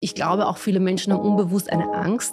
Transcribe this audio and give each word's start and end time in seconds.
Ich 0.00 0.14
glaube, 0.14 0.46
auch 0.46 0.58
viele 0.58 0.78
Menschen 0.78 1.12
haben 1.12 1.22
unbewusst 1.22 1.72
eine 1.72 1.92
Angst, 1.92 2.32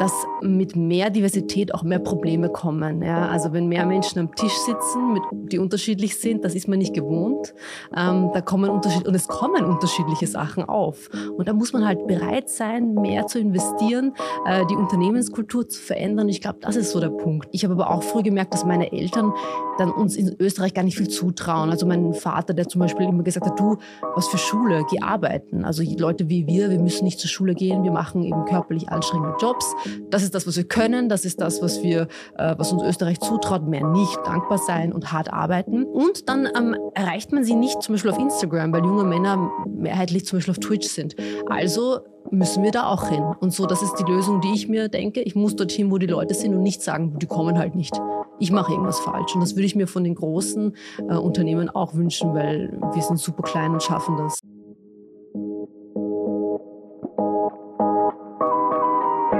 dass 0.00 0.12
mit 0.42 0.74
mehr 0.74 1.10
Diversität 1.10 1.72
auch 1.72 1.84
mehr 1.84 2.00
Probleme 2.00 2.48
kommen. 2.48 3.02
Ja? 3.02 3.28
Also 3.28 3.52
wenn 3.52 3.68
mehr 3.68 3.86
Menschen 3.86 4.18
am 4.18 4.34
Tisch 4.34 4.52
sitzen, 4.52 5.12
mit, 5.12 5.22
die 5.52 5.60
unterschiedlich 5.60 6.18
sind, 6.18 6.44
das 6.44 6.56
ist 6.56 6.66
man 6.66 6.80
nicht 6.80 6.92
gewohnt. 6.92 7.54
Ähm, 7.96 8.30
da 8.34 8.40
kommen 8.40 8.68
Unterschied 8.68 9.06
und 9.06 9.14
es 9.14 9.28
kommen 9.28 9.64
unterschiedliche 9.64 10.26
Sachen 10.26 10.64
auf. 10.64 11.08
Und 11.36 11.46
da 11.46 11.52
muss 11.52 11.72
man 11.72 11.86
halt 11.86 12.04
bereit 12.08 12.50
sein, 12.50 12.94
mehr 12.94 13.28
zu 13.28 13.38
investieren, 13.38 14.14
äh, 14.44 14.66
die 14.66 14.74
Unternehmenskultur 14.74 15.68
zu 15.68 15.80
verändern. 15.80 16.28
Ich 16.28 16.40
glaube, 16.40 16.58
das 16.62 16.74
ist 16.74 16.90
so 16.90 16.98
der 16.98 17.10
Punkt. 17.10 17.48
Ich 17.52 17.62
habe 17.62 17.74
aber 17.74 17.90
auch 17.90 18.02
früh 18.02 18.24
gemerkt, 18.24 18.54
dass 18.54 18.64
meine 18.64 18.90
Eltern 18.90 19.32
dann 19.78 19.92
uns 19.92 20.16
in 20.16 20.34
Österreich 20.40 20.74
gar 20.74 20.82
nicht 20.82 20.96
viel 20.96 21.08
zutrauen. 21.08 21.70
Also 21.70 21.86
mein 21.86 22.12
Vater, 22.12 22.54
der 22.54 22.68
zum 22.68 22.80
Beispiel 22.80 23.06
immer 23.06 23.22
gesagt 23.22 23.46
hat, 23.46 23.60
du, 23.60 23.76
was 24.16 24.26
für 24.26 24.38
Schule, 24.38 24.84
geh 24.90 25.00
arbeiten. 25.00 25.64
Also 25.64 25.84
Leute 25.96 26.28
wie 26.28 26.48
wir, 26.48 26.70
wir 26.70 26.80
müssen 26.80 27.03
nicht 27.04 27.20
zur 27.20 27.30
Schule 27.30 27.54
gehen, 27.54 27.84
wir 27.84 27.92
machen 27.92 28.22
eben 28.22 28.44
körperlich 28.44 28.88
anstrengende 28.88 29.36
Jobs. 29.40 29.72
Das 30.10 30.22
ist 30.22 30.34
das, 30.34 30.46
was 30.46 30.56
wir 30.56 30.64
können, 30.64 31.08
das 31.08 31.24
ist 31.24 31.40
das, 31.40 31.62
was 31.62 31.82
wir, 31.82 32.08
äh, 32.36 32.54
was 32.58 32.72
uns 32.72 32.82
Österreich 32.82 33.20
zutraut, 33.20 33.66
mehr 33.66 33.86
nicht, 33.86 34.18
dankbar 34.24 34.58
sein 34.58 34.92
und 34.92 35.12
hart 35.12 35.32
arbeiten. 35.32 35.84
Und 35.84 36.28
dann 36.28 36.48
ähm, 36.56 36.76
erreicht 36.94 37.32
man 37.32 37.44
sie 37.44 37.54
nicht 37.54 37.82
zum 37.82 37.94
Beispiel 37.94 38.10
auf 38.10 38.18
Instagram, 38.18 38.72
weil 38.72 38.84
junge 38.84 39.04
Männer 39.04 39.50
mehrheitlich 39.66 40.26
zum 40.26 40.38
Beispiel 40.38 40.52
auf 40.52 40.58
Twitch 40.58 40.88
sind. 40.88 41.14
Also 41.48 42.00
müssen 42.30 42.62
wir 42.62 42.70
da 42.70 42.86
auch 42.86 43.08
hin. 43.08 43.22
Und 43.40 43.52
so, 43.52 43.66
das 43.66 43.82
ist 43.82 43.94
die 43.96 44.04
Lösung, 44.04 44.40
die 44.40 44.52
ich 44.54 44.68
mir 44.68 44.88
denke. 44.88 45.20
Ich 45.20 45.34
muss 45.34 45.56
dorthin, 45.56 45.90
wo 45.90 45.98
die 45.98 46.06
Leute 46.06 46.34
sind 46.34 46.54
und 46.54 46.62
nicht 46.62 46.82
sagen, 46.82 47.18
die 47.18 47.26
kommen 47.26 47.58
halt 47.58 47.74
nicht. 47.74 47.98
Ich 48.38 48.50
mache 48.50 48.72
irgendwas 48.72 49.00
falsch. 49.00 49.34
Und 49.34 49.40
das 49.40 49.54
würde 49.54 49.66
ich 49.66 49.76
mir 49.76 49.86
von 49.86 50.04
den 50.04 50.14
großen 50.14 50.74
äh, 51.08 51.14
Unternehmen 51.14 51.70
auch 51.70 51.94
wünschen, 51.94 52.34
weil 52.34 52.72
wir 52.92 53.02
sind 53.02 53.18
super 53.18 53.42
klein 53.42 53.72
und 53.72 53.82
schaffen 53.82 54.16
das. 54.16 54.38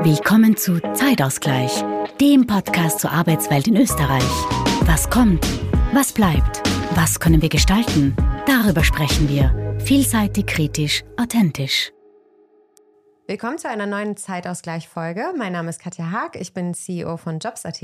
Willkommen 0.04 0.54
zu 0.54 0.80
Zeitausgleich, 0.92 1.83
dem 2.20 2.47
Podcast 2.47 3.00
zur 3.00 3.10
Arbeitswelt 3.10 3.69
in 3.69 3.77
Österreich. 3.78 4.22
Was 4.83 5.08
kommt? 5.08 5.46
Was 5.94 6.12
bleibt? 6.12 6.61
Was 6.94 7.19
können 7.19 7.41
wir 7.41 7.48
gestalten? 7.48 8.14
Darüber 8.44 8.84
sprechen 8.84 9.30
wir. 9.30 9.78
Vielseitig, 9.80 10.44
kritisch, 10.44 11.05
authentisch. 11.16 11.91
Willkommen 13.27 13.56
zu 13.56 13.66
einer 13.70 13.86
neuen 13.86 14.19
Zeitausgleich-Folge. 14.19 15.33
Mein 15.38 15.52
Name 15.52 15.70
ist 15.70 15.80
Katja 15.80 16.11
Haag, 16.11 16.36
ich 16.36 16.52
bin 16.52 16.74
CEO 16.74 17.16
von 17.16 17.39
Jobs.at 17.39 17.80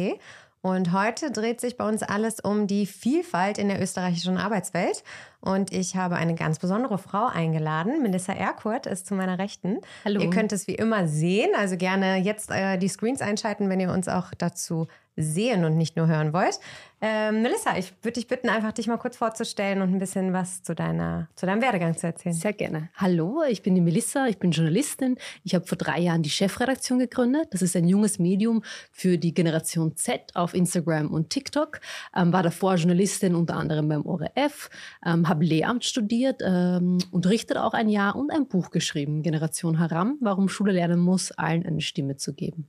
und 0.63 0.93
heute 0.93 1.31
dreht 1.31 1.61
sich 1.61 1.79
bei 1.79 1.89
uns 1.89 2.03
alles 2.03 2.39
um 2.41 2.67
die 2.67 2.85
Vielfalt 2.85 3.57
in 3.57 3.69
der 3.69 3.81
österreichischen 3.81 4.37
Arbeitswelt. 4.37 5.03
Und 5.41 5.73
ich 5.73 5.97
habe 5.97 6.17
eine 6.17 6.35
ganz 6.35 6.59
besondere 6.59 6.99
Frau 6.99 7.27
eingeladen. 7.27 8.03
Melissa 8.03 8.35
Erkurt 8.35 8.87
ist 8.87 9.07
zu 9.07 9.15
meiner 9.15 9.39
Rechten. 9.39 9.79
Hallo. 10.05 10.21
Ihr 10.21 10.29
könnt 10.29 10.53
es 10.53 10.67
wie 10.67 10.75
immer 10.75 11.09
sehen. 11.09 11.51
Also 11.57 11.79
gerne 11.79 12.17
jetzt 12.17 12.51
äh, 12.51 12.77
die 12.77 12.89
Screens 12.89 13.23
einschalten, 13.23 13.71
wenn 13.71 13.81
ihr 13.81 13.91
uns 13.91 14.07
auch 14.07 14.33
dazu 14.37 14.87
sehen 15.17 15.65
und 15.65 15.77
nicht 15.77 15.97
nur 15.97 16.07
hören 16.07 16.33
wollt. 16.33 16.59
Ähm, 17.03 17.41
Melissa, 17.41 17.79
ich 17.79 17.95
würde 18.03 18.15
dich 18.15 18.27
bitten, 18.27 18.51
einfach 18.51 18.73
dich 18.73 18.87
mal 18.87 18.99
kurz 18.99 19.17
vorzustellen 19.17 19.81
und 19.81 19.91
ein 19.95 19.99
bisschen 19.99 20.35
was 20.35 20.63
zu, 20.63 20.75
deiner, 20.75 21.29
zu 21.35 21.47
deinem 21.47 21.63
Werdegang 21.63 21.97
zu 21.97 22.07
erzählen. 22.07 22.35
Sehr 22.35 22.53
gerne. 22.53 22.91
Hallo, 22.95 23.43
ich 23.49 23.63
bin 23.63 23.75
die 23.75 23.81
Melissa, 23.81 24.27
ich 24.27 24.39
bin 24.39 24.51
Journalistin. 24.51 25.17
Ich 25.43 25.55
habe 25.55 25.67
vor 25.67 25.79
drei 25.79 25.99
Jahren 25.99 26.23
die 26.23 26.29
Chefredaktion 26.29 26.99
gegründet. 26.99 27.49
Das 27.53 27.63
ist 27.63 27.75
ein 27.75 27.89
junges 27.89 28.19
Medium 28.19 28.63
für 28.93 29.17
die 29.17 29.33
Generation 29.33 29.97
Z 29.97 30.37
auf 30.37 30.53
Instagram 30.53 31.11
und 31.11 31.31
TikTok. 31.31 31.81
Ähm, 32.15 32.35
war 32.35 32.43
davor 32.43 32.75
Journalistin 32.75 33.35
unter 33.35 33.57
anderem 33.57 33.89
beim 33.89 34.05
ORF, 34.05 34.69
ähm, 35.07 35.27
habe 35.27 35.45
Lehramt 35.45 35.87
studiert, 35.87 36.43
ähm, 36.45 36.99
unterrichtet 37.11 37.57
auch 37.57 37.73
ein 37.73 37.89
Jahr 37.89 38.15
und 38.15 38.31
ein 38.31 38.47
Buch 38.47 38.71
geschrieben, 38.71 39.23
Generation 39.23 39.79
Haram, 39.79 40.19
warum 40.21 40.51
Schule 40.51 40.73
lernen 40.73 41.01
muss, 41.01 41.33
allen 41.33 41.65
eine 41.65 41.81
Stimme 41.81 42.17
zu 42.17 42.35
geben. 42.35 42.69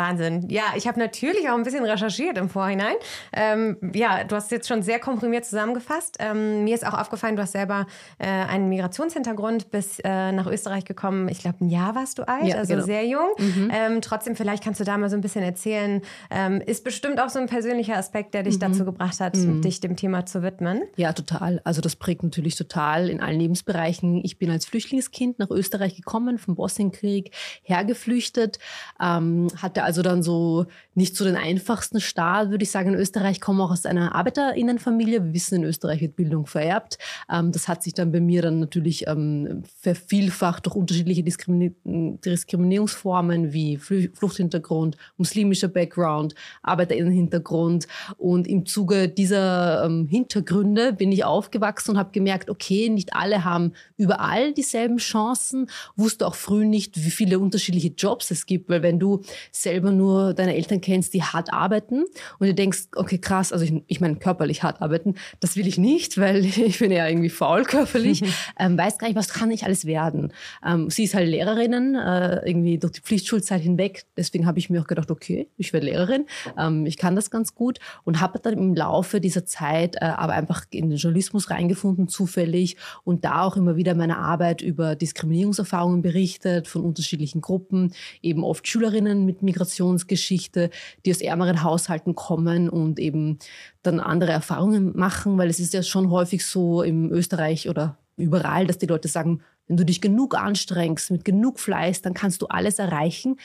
Wahnsinn. 0.00 0.48
Ja, 0.48 0.62
ich 0.76 0.88
habe 0.88 0.98
natürlich 0.98 1.48
auch 1.50 1.54
ein 1.54 1.62
bisschen 1.62 1.84
recherchiert 1.84 2.38
im 2.38 2.48
Vorhinein. 2.48 2.94
Ähm, 3.32 3.76
ja, 3.94 4.24
du 4.24 4.34
hast 4.34 4.50
jetzt 4.50 4.66
schon 4.66 4.82
sehr 4.82 4.98
komprimiert 4.98 5.44
zusammengefasst. 5.44 6.16
Ähm, 6.20 6.64
mir 6.64 6.74
ist 6.74 6.86
auch 6.86 6.94
aufgefallen, 6.94 7.36
du 7.36 7.42
hast 7.42 7.52
selber 7.52 7.86
äh, 8.18 8.26
einen 8.26 8.70
Migrationshintergrund, 8.70 9.70
bis 9.70 9.98
äh, 9.98 10.32
nach 10.32 10.46
Österreich 10.46 10.86
gekommen. 10.86 11.28
Ich 11.28 11.40
glaube, 11.40 11.58
ein 11.64 11.68
Jahr 11.68 11.94
warst 11.94 12.18
du 12.18 12.26
alt, 12.26 12.46
ja, 12.46 12.56
also 12.56 12.74
genau. 12.74 12.86
sehr 12.86 13.06
jung. 13.06 13.28
Mhm. 13.38 13.70
Ähm, 13.72 14.00
trotzdem, 14.00 14.36
vielleicht 14.36 14.64
kannst 14.64 14.80
du 14.80 14.84
da 14.84 14.96
mal 14.96 15.10
so 15.10 15.16
ein 15.16 15.20
bisschen 15.20 15.42
erzählen. 15.42 16.00
Ähm, 16.30 16.62
ist 16.62 16.82
bestimmt 16.82 17.20
auch 17.20 17.28
so 17.28 17.38
ein 17.38 17.46
persönlicher 17.46 17.96
Aspekt, 17.96 18.32
der 18.32 18.42
dich 18.42 18.54
mhm. 18.54 18.60
dazu 18.60 18.84
gebracht 18.86 19.20
hat, 19.20 19.36
mhm. 19.36 19.60
dich 19.60 19.80
dem 19.80 19.96
Thema 19.96 20.24
zu 20.24 20.42
widmen. 20.42 20.82
Ja, 20.96 21.12
total. 21.12 21.60
Also 21.64 21.82
das 21.82 21.96
prägt 21.96 22.22
natürlich 22.22 22.56
total 22.56 23.10
in 23.10 23.20
allen 23.20 23.38
Lebensbereichen. 23.38 24.22
Ich 24.24 24.38
bin 24.38 24.50
als 24.50 24.64
Flüchtlingskind 24.64 25.38
nach 25.38 25.50
Österreich 25.50 25.94
gekommen, 25.94 26.38
vom 26.38 26.54
Bosnienkrieg 26.54 27.32
hergeflüchtet, 27.62 28.58
ähm, 28.98 29.48
hatte 29.60 29.82
also 29.82 29.89
dann 29.98 30.22
so 30.22 30.66
nicht 30.94 31.16
so 31.16 31.24
den 31.24 31.36
einfachsten 31.36 32.00
Start, 32.00 32.50
würde 32.50 32.62
ich 32.62 32.70
sagen. 32.70 32.94
In 32.94 32.98
Österreich 32.98 33.40
komme 33.40 33.62
auch 33.62 33.70
aus 33.70 33.86
einer 33.86 34.14
Arbeiterinnenfamilie. 34.14 35.24
Wir 35.24 35.34
wissen, 35.34 35.56
in 35.56 35.64
Österreich 35.64 36.00
wird 36.00 36.16
Bildung 36.16 36.46
vererbt. 36.46 36.98
Ähm, 37.30 37.52
das 37.52 37.68
hat 37.68 37.82
sich 37.82 37.94
dann 37.94 38.12
bei 38.12 38.20
mir 38.20 38.42
dann 38.42 38.60
natürlich 38.60 39.06
ähm, 39.06 39.62
vervielfacht 39.80 40.66
durch 40.66 40.76
unterschiedliche 40.76 41.22
Diskrimi 41.22 41.74
Diskriminierungsformen 41.84 43.52
wie 43.52 43.76
Fluchthintergrund, 43.76 44.96
muslimischer 45.16 45.68
Background, 45.68 46.34
Arbeiterinnenhintergrund. 46.62 47.86
Und 48.16 48.46
im 48.46 48.66
Zuge 48.66 49.08
dieser 49.08 49.84
ähm, 49.84 50.08
Hintergründe 50.08 50.92
bin 50.92 51.12
ich 51.12 51.24
aufgewachsen 51.24 51.92
und 51.92 51.98
habe 51.98 52.12
gemerkt, 52.12 52.50
okay, 52.50 52.88
nicht 52.88 53.14
alle 53.14 53.44
haben 53.44 53.72
überall 53.96 54.52
dieselben 54.52 54.98
Chancen. 54.98 55.68
Wusste 55.96 56.26
auch 56.26 56.34
früh 56.34 56.66
nicht, 56.66 57.04
wie 57.04 57.10
viele 57.10 57.38
unterschiedliche 57.38 57.88
Jobs 57.88 58.30
es 58.30 58.46
gibt, 58.46 58.68
weil 58.68 58.82
wenn 58.82 58.98
du 58.98 59.22
selber 59.50 59.79
selber 59.80 59.92
nur 59.92 60.34
deine 60.34 60.54
Eltern 60.54 60.80
kennst, 60.80 61.14
die 61.14 61.22
hart 61.22 61.52
arbeiten 61.52 62.04
und 62.38 62.46
du 62.46 62.54
denkst, 62.54 62.88
okay, 62.96 63.18
krass, 63.18 63.50
also 63.52 63.64
ich, 63.64 63.82
ich 63.86 64.00
meine 64.00 64.16
körperlich 64.16 64.62
hart 64.62 64.82
arbeiten, 64.82 65.14
das 65.40 65.56
will 65.56 65.66
ich 65.66 65.78
nicht, 65.78 66.18
weil 66.18 66.44
ich 66.44 66.78
bin 66.78 66.90
ja 66.90 67.08
irgendwie 67.08 67.30
faul 67.30 67.64
körperlich, 67.64 68.22
ähm, 68.58 68.76
weiß 68.76 68.98
gar 68.98 69.08
nicht, 69.08 69.16
was 69.16 69.30
kann 69.30 69.50
ich 69.50 69.64
alles 69.64 69.86
werden. 69.86 70.32
Ähm, 70.66 70.90
sie 70.90 71.04
ist 71.04 71.14
halt 71.14 71.28
Lehrerin, 71.28 71.94
äh, 71.94 72.46
irgendwie 72.46 72.78
durch 72.78 72.92
die 72.92 73.00
Pflichtschulzeit 73.00 73.62
hinweg, 73.62 74.04
deswegen 74.16 74.46
habe 74.46 74.58
ich 74.58 74.68
mir 74.68 74.82
auch 74.82 74.86
gedacht, 74.86 75.10
okay, 75.10 75.48
ich 75.56 75.72
werde 75.72 75.86
Lehrerin, 75.86 76.26
ähm, 76.58 76.84
ich 76.84 76.98
kann 76.98 77.16
das 77.16 77.30
ganz 77.30 77.54
gut 77.54 77.78
und 78.04 78.20
habe 78.20 78.38
dann 78.38 78.52
im 78.54 78.74
Laufe 78.74 79.20
dieser 79.20 79.46
Zeit 79.46 79.96
äh, 79.96 80.04
aber 80.04 80.34
einfach 80.34 80.64
in 80.70 80.90
den 80.90 80.98
Journalismus 80.98 81.48
reingefunden, 81.48 82.08
zufällig 82.08 82.76
und 83.04 83.24
da 83.24 83.44
auch 83.44 83.56
immer 83.56 83.76
wieder 83.76 83.94
meine 83.94 84.18
Arbeit 84.18 84.60
über 84.60 84.94
Diskriminierungserfahrungen 84.94 86.02
berichtet 86.02 86.68
von 86.68 86.82
unterschiedlichen 86.82 87.40
Gruppen, 87.40 87.94
eben 88.20 88.44
oft 88.44 88.68
Schülerinnen 88.68 89.24
mit 89.24 89.42
Migration 89.42 89.59
Migrationsgeschichte, 89.60 90.70
die 91.04 91.10
aus 91.10 91.20
ärmeren 91.20 91.62
Haushalten 91.62 92.14
kommen 92.14 92.68
und 92.68 92.98
eben 92.98 93.38
dann 93.82 94.00
andere 94.00 94.32
Erfahrungen 94.32 94.96
machen, 94.96 95.38
weil 95.38 95.50
es 95.50 95.60
ist 95.60 95.74
ja 95.74 95.82
schon 95.82 96.10
häufig 96.10 96.46
so 96.46 96.82
im 96.82 97.10
Österreich 97.12 97.68
oder 97.68 97.98
überall, 98.16 98.66
dass 98.66 98.78
die 98.78 98.86
Leute 98.86 99.08
sagen, 99.08 99.42
wenn 99.66 99.76
du 99.76 99.84
dich 99.84 100.00
genug 100.00 100.36
anstrengst, 100.36 101.10
mit 101.10 101.24
genug 101.24 101.60
Fleiß, 101.60 102.02
dann 102.02 102.14
kannst 102.14 102.42
du 102.42 102.46
alles 102.46 102.78
erreichen. 102.78 103.36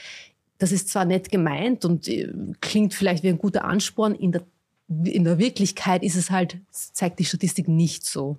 Das 0.57 0.71
ist 0.71 0.89
zwar 0.89 1.05
nett 1.05 1.29
gemeint 1.29 1.85
und 1.85 2.07
äh, 2.07 2.33
klingt 2.61 2.93
vielleicht 2.93 3.23
wie 3.23 3.29
ein 3.29 3.37
guter 3.37 3.65
Ansporn, 3.65 4.15
in 4.15 4.31
der, 4.31 4.41
in 5.03 5.23
der 5.23 5.37
Wirklichkeit 5.37 6.01
ist 6.01 6.15
es 6.15 6.31
halt, 6.31 6.57
zeigt 6.71 7.19
die 7.19 7.25
Statistik 7.25 7.67
nicht 7.67 8.05
so. 8.05 8.37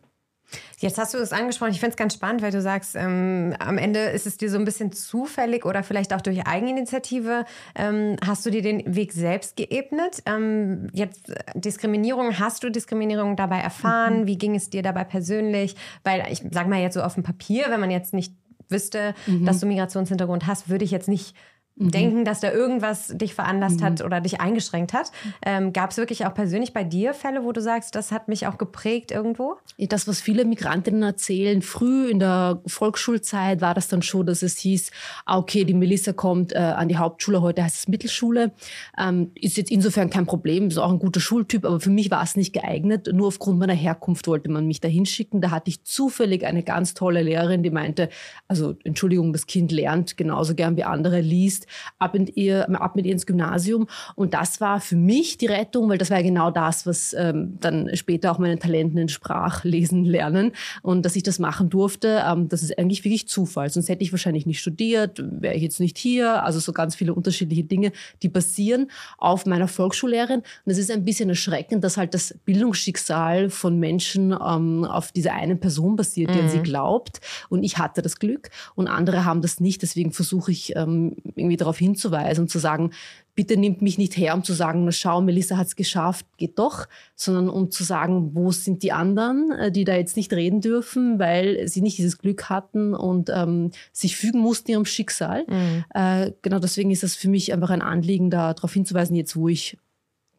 Jetzt 0.79 0.99
hast 0.99 1.15
du 1.15 1.19
es 1.19 1.33
angesprochen. 1.33 1.73
Ich 1.73 1.81
finde 1.81 1.91
es 1.91 1.97
ganz 1.97 2.15
spannend, 2.15 2.43
weil 2.43 2.53
du 2.53 2.61
sagst, 2.61 2.97
ähm, 2.97 3.55
am 3.59 3.79
Ende 3.79 4.01
ist 4.01 4.27
es 4.27 4.37
dir 4.37 4.51
so 4.51 4.59
ein 4.59 4.65
bisschen 4.65 4.93
zufällig 4.93 5.65
oder 5.65 5.83
vielleicht 5.83 6.13
auch 6.13 6.21
durch 6.21 6.47
Eigeninitiative. 6.47 7.45
Ähm, 7.75 8.17
hast 8.25 8.45
du 8.47 8.51
dir 8.51 8.63
den 8.63 8.95
Weg 8.95 9.13
selbst 9.13 9.57
geebnet? 9.57 10.23
Ähm, 10.27 10.89
jetzt 10.93 11.31
äh, 11.31 11.37
Diskriminierung, 11.55 12.39
hast 12.39 12.63
du 12.63 12.71
Diskriminierung 12.71 13.37
dabei 13.37 13.59
erfahren? 13.59 14.23
Mhm. 14.23 14.27
Wie 14.27 14.39
ging 14.39 14.55
es 14.55 14.71
dir 14.71 14.83
dabei 14.83 15.05
persönlich? 15.05 15.77
Weil 16.05 16.27
ich 16.31 16.43
sage 16.51 16.69
mal 16.69 16.81
jetzt 16.81 16.95
so 16.95 17.03
auf 17.03 17.15
dem 17.15 17.23
Papier, 17.23 17.67
wenn 17.69 17.81
man 17.81 17.91
jetzt 17.91 18.15
nicht 18.15 18.35
wüsste, 18.69 19.15
mhm. 19.27 19.45
dass 19.45 19.61
du 19.61 19.67
Migrationshintergrund 19.67 20.47
hast, 20.47 20.69
würde 20.69 20.85
ich 20.85 20.91
jetzt 20.91 21.09
nicht 21.09 21.35
mhm. 21.77 21.91
denken, 21.91 22.25
dass 22.25 22.41
da 22.41 22.53
irgendwas 22.53 23.09
dich 23.09 23.35
veranlasst 23.35 23.81
mhm. 23.81 23.85
hat 23.85 24.05
oder 24.05 24.21
dich 24.21 24.41
eingeschränkt 24.41 24.93
hat. 24.93 25.13
Ähm, 25.45 25.73
Gab 25.73 25.91
es 25.91 25.97
wirklich 25.97 26.27
auch 26.27 26.35
persönlich 26.35 26.73
bei 26.73 26.85
dir 26.85 27.15
Fälle, 27.15 27.45
wo 27.45 27.53
du 27.53 27.61
sagst, 27.61 27.95
das 27.95 28.13
hat 28.13 28.29
mich 28.29 28.47
auch 28.47 28.59
geprägt 28.59 29.11
irgendwo? 29.11 29.57
Das, 29.79 30.09
was 30.09 30.21
viele 30.21 30.45
Migrantinnen 30.45 31.03
erzählen, 31.03 31.63
früh 31.63 32.09
in 32.09 32.19
der 32.19 32.61
Volksschulzeit 32.67 33.61
war 33.61 33.75
das 33.75 33.89
dann 33.89 34.03
schon, 34.03 34.27
dass 34.27 34.43
es 34.43 34.59
hieß, 34.59 34.91
ah, 35.25 35.39
okay, 35.39 35.65
die 35.65 35.75
Melissa 35.75 36.13
kommt 36.13 36.53
äh, 36.53 36.59
an 36.59 36.89
die 36.89 36.97
Hauptschule, 36.97 37.43
heute 37.43 37.63
heißt 37.63 37.77
es 37.77 37.89
Mittelschule. 37.89 38.53
Ähm, 38.99 39.31
ist 39.35 39.57
jetzt 39.57 39.71
insofern 39.71 40.11
kein 40.11 40.27
Problem, 40.27 40.69
ist 40.69 40.79
auch 40.79 40.91
ein 40.91 40.99
guter 40.99 41.21
Schultyp, 41.21 41.65
aber 41.65 41.81
für 41.81 41.91
mich 41.91 42.11
war 42.11 42.23
es 42.23 42.37
nicht 42.37 42.53
geeignet. 42.53 43.11
Nur 43.13 43.29
aufgrund 43.29 43.59
meiner 43.59 43.75
Herkunft 43.75 44.27
wollte 44.27 44.51
man 44.51 44.67
mich 44.67 44.81
da 44.81 44.89
hinschicken. 44.89 45.41
Da 45.41 45.51
hatte 45.51 45.71
ich 45.71 45.85
zufällig 45.85 46.45
eine 46.47 46.63
ganz 46.63 46.95
tolle 46.95 47.23
Lehrerin, 47.23 47.63
die 47.63 47.71
meinte, 47.71 48.09
also 48.49 48.75
Entschuldigung, 48.85 49.33
das 49.33 49.47
Kind 49.47 49.73
lernt 49.73 50.17
genauso 50.17 50.55
gern 50.55 50.77
wie 50.77 50.85
andere, 50.85 51.21
liest, 51.21 51.66
ab 51.99 52.15
mit 52.15 52.37
ihr, 52.37 52.69
ab 52.81 52.97
mit 52.97 53.07
ihr 53.07 53.13
ins 53.13 53.27
Gymnasium. 53.27 53.87
Und 54.15 54.35
das 54.35 54.61
war 54.61 54.81
für 54.81 54.97
mich 54.97 55.39
die 55.39 55.47
Rettung, 55.47 55.89
weil 55.89 55.99
das 55.99 56.11
war 56.11 56.19
ja 56.19 56.25
genau 56.25 56.51
das, 56.51 56.87
was 56.87 57.15
ähm, 57.19 57.59
dann 57.61 57.91
später 57.95 58.33
auch 58.33 58.39
meinen 58.39 58.59
Talenten 58.59 58.99
entsprach, 58.99 59.65
lesen, 59.65 60.05
lernen. 60.05 60.53
Und 60.83 61.05
dass 61.05 61.17
ich 61.17 61.23
das 61.23 61.39
machen 61.39 61.71
durfte, 61.71 62.23
ähm, 62.27 62.49
das 62.49 62.63
ist 62.63 62.79
eigentlich 62.79 63.05
wirklich 63.05 63.29
Zufall. 63.29 63.71
Sonst 63.71 63.89
hätte 63.89 64.03
ich 64.03 64.13
wahrscheinlich 64.13 64.47
nicht 64.47 64.61
studiert, 64.61 65.23
wäre 65.41 65.55
ich 65.55 65.63
jetzt 65.63 65.81
nicht 65.81 65.99
hier. 65.99 66.43
Also 66.45 66.61
so 66.61 66.73
ganz 66.73 66.95
viele 66.95 67.15
unterschiedliche 67.15 67.65
Dinge, 67.65 67.93
die 68.23 68.29
basieren 68.29 68.91
auf 69.19 69.47
meiner 69.47 69.69
Volksschullehrerin. 69.69 70.41
Und 70.41 70.73
es 70.73 70.79
ist 70.79 70.91
ein 70.91 71.05
bisschen 71.05 71.29
erschreckend, 71.29 71.85
dass 71.85 71.97
halt 71.97 72.15
das 72.15 72.35
Bildungsschicksal 72.45 73.51
von 73.51 73.79
Menschen 73.79 74.33
ähm, 74.33 74.85
auf 74.85 75.13
diese 75.13 75.33
eine 75.33 75.57
Person 75.57 75.97
basiert, 75.97 76.31
die 76.31 76.39
mhm. 76.39 76.45
an 76.45 76.51
sie 76.51 76.61
glaubt. 76.61 77.21
Und 77.49 77.63
ich 77.63 77.79
hatte 77.79 78.03
das 78.03 78.19
Glück 78.19 78.51
und 78.75 78.89
andere 78.89 79.25
haben 79.25 79.43
das 79.43 79.61
nicht. 79.61 79.83
Deswegen 79.83 80.13
versuche 80.13 80.51
ich 80.53 80.75
ähm, 80.77 81.17
irgendwie 81.35 81.56
darauf 81.57 81.79
hinzuweisen 81.79 82.43
und 82.43 82.49
zu 82.49 82.59
sagen, 82.59 82.91
bitte 83.35 83.57
nimmt 83.57 83.83
mich 83.83 83.99
nicht 83.99 84.17
her, 84.17 84.35
um 84.35 84.43
zu 84.43 84.55
sagen, 84.55 84.85
na 84.85 84.93
schau, 84.93 85.21
Melissa 85.21 85.57
hat 85.57 85.67
es 85.67 85.77
geschafft, 85.77 86.27
geht 86.39 86.59
doch, 86.59 86.87
sondern 87.15 87.49
um 87.49 87.71
zu 87.71 87.85
sagen, 87.85 88.35
wo 88.35 88.51
sind 88.51 88.83
die 88.83 88.93
anderen, 88.93 89.53
äh, 89.53 89.71
die 89.71 89.85
da 89.85 89.95
jetzt 89.95 90.17
nicht 90.17 90.33
reden 90.33 90.61
dürfen, 90.61 91.19
weil 91.19 91.69
sie 91.69 91.83
nicht 91.83 91.99
dieses 91.99 92.19
Glück 92.19 92.49
hatten 92.49 92.95
und 92.95 93.31
ähm, 93.33 93.71
sich 93.93 94.17
fügen 94.17 94.41
mussten 94.41 94.71
ihrem 94.71 94.87
Schicksal. 94.87 95.45
Mhm. 95.49 95.85
Äh, 95.95 96.33
genau 96.43 96.59
deswegen 96.59 96.91
ist 96.91 97.03
das 97.03 97.15
für 97.15 97.29
mich 97.29 97.53
einfach 97.53 97.71
ein 97.71 97.83
Anliegen, 97.83 98.31
da 98.31 98.55
darauf 98.55 98.73
hinzuweisen, 98.73 99.15
jetzt 99.15 99.37
wo 99.37 99.49
ich 99.49 99.77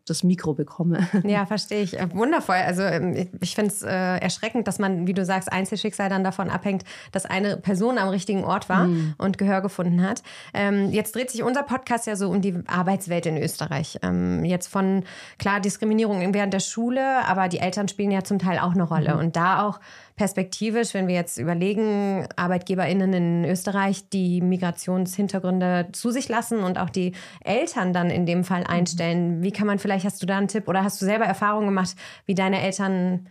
das 0.10 0.24
Mikro 0.24 0.54
bekomme. 0.54 1.08
Ja, 1.28 1.46
verstehe 1.46 1.82
ich. 1.82 2.00
Äh, 2.00 2.14
wundervoll. 2.14 2.56
Also 2.56 2.84
ähm, 2.84 3.28
ich 3.42 3.56
finde 3.56 3.72
es 3.72 3.84
äh, 3.84 3.90
erschreckend, 3.90 4.68
dass 4.68 4.80
man, 4.80 5.08
wie 5.08 5.14
du 5.14 5.26
sagst, 5.26 5.52
Einzelschicksal 5.52 6.10
dann 6.10 6.24
davon 6.24 6.50
abhängt, 6.50 6.84
dass 7.12 7.26
eine 7.26 7.58
Person 7.58 7.98
am 7.98 8.10
richtigen 8.10 8.44
Ort 8.44 8.70
war 8.70 8.88
mhm. 8.88 9.16
und 9.18 9.38
Gehör 9.38 9.62
gefunden 9.62 10.02
hat. 10.02 10.24
Ähm, 10.54 10.92
jetzt 10.92 11.16
dreht 11.16 11.32
sich 11.32 11.44
unser 11.44 11.64
Podcast 11.64 12.08
ja 12.08 12.16
so 12.16 12.30
um 12.30 12.42
die 12.42 12.56
Arbeitswelt 12.68 13.26
in 13.26 13.38
Österreich. 13.38 14.00
Ähm, 14.04 14.46
jetzt 14.46 14.68
von, 14.68 15.04
klar, 15.38 15.60
Diskriminierung 15.60 16.34
während 16.34 16.54
der 16.54 16.60
Schule, 16.62 17.26
aber 17.28 17.50
die 17.50 17.60
Eltern 17.60 17.88
spielen 17.88 18.12
ja 18.12 18.24
zum 18.24 18.40
Teil 18.40 18.60
auch 18.60 18.74
eine 18.74 18.84
Rolle. 18.84 19.16
Mhm. 19.16 19.20
Und 19.20 19.36
da 19.36 19.68
auch 19.68 19.80
perspektivisch, 20.18 20.94
wenn 20.94 21.08
wir 21.08 21.16
jetzt 21.16 21.38
überlegen, 21.38 22.28
ArbeitgeberInnen 22.36 23.14
in 23.14 23.46
Österreich, 23.46 24.10
die 24.10 24.42
Migrationshintergründe 24.42 25.90
zu 25.94 26.10
sich 26.10 26.28
lassen 26.28 26.60
und 26.60 26.80
auch 26.80 26.90
die 26.90 27.14
Eltern 27.44 27.94
dann 27.94 28.10
in 28.10 28.26
dem 28.26 28.44
Fall 28.44 28.64
einstellen. 28.66 29.44
Wie 29.44 29.52
kann 29.52 29.68
man 29.68 29.80
vielleicht, 29.80 30.06
hast 30.06 30.22
du 30.22 30.26
da 30.26 30.38
einen 30.38 30.48
Tipp 30.48 30.68
oder 30.68 30.84
hast 30.84 31.02
du 31.02 31.06
selber 31.06 31.26
Erfahrungen 31.26 31.68
gemacht, 31.68 31.96
wie 32.26 32.36
deine 32.36 32.62
Eltern 32.62 33.30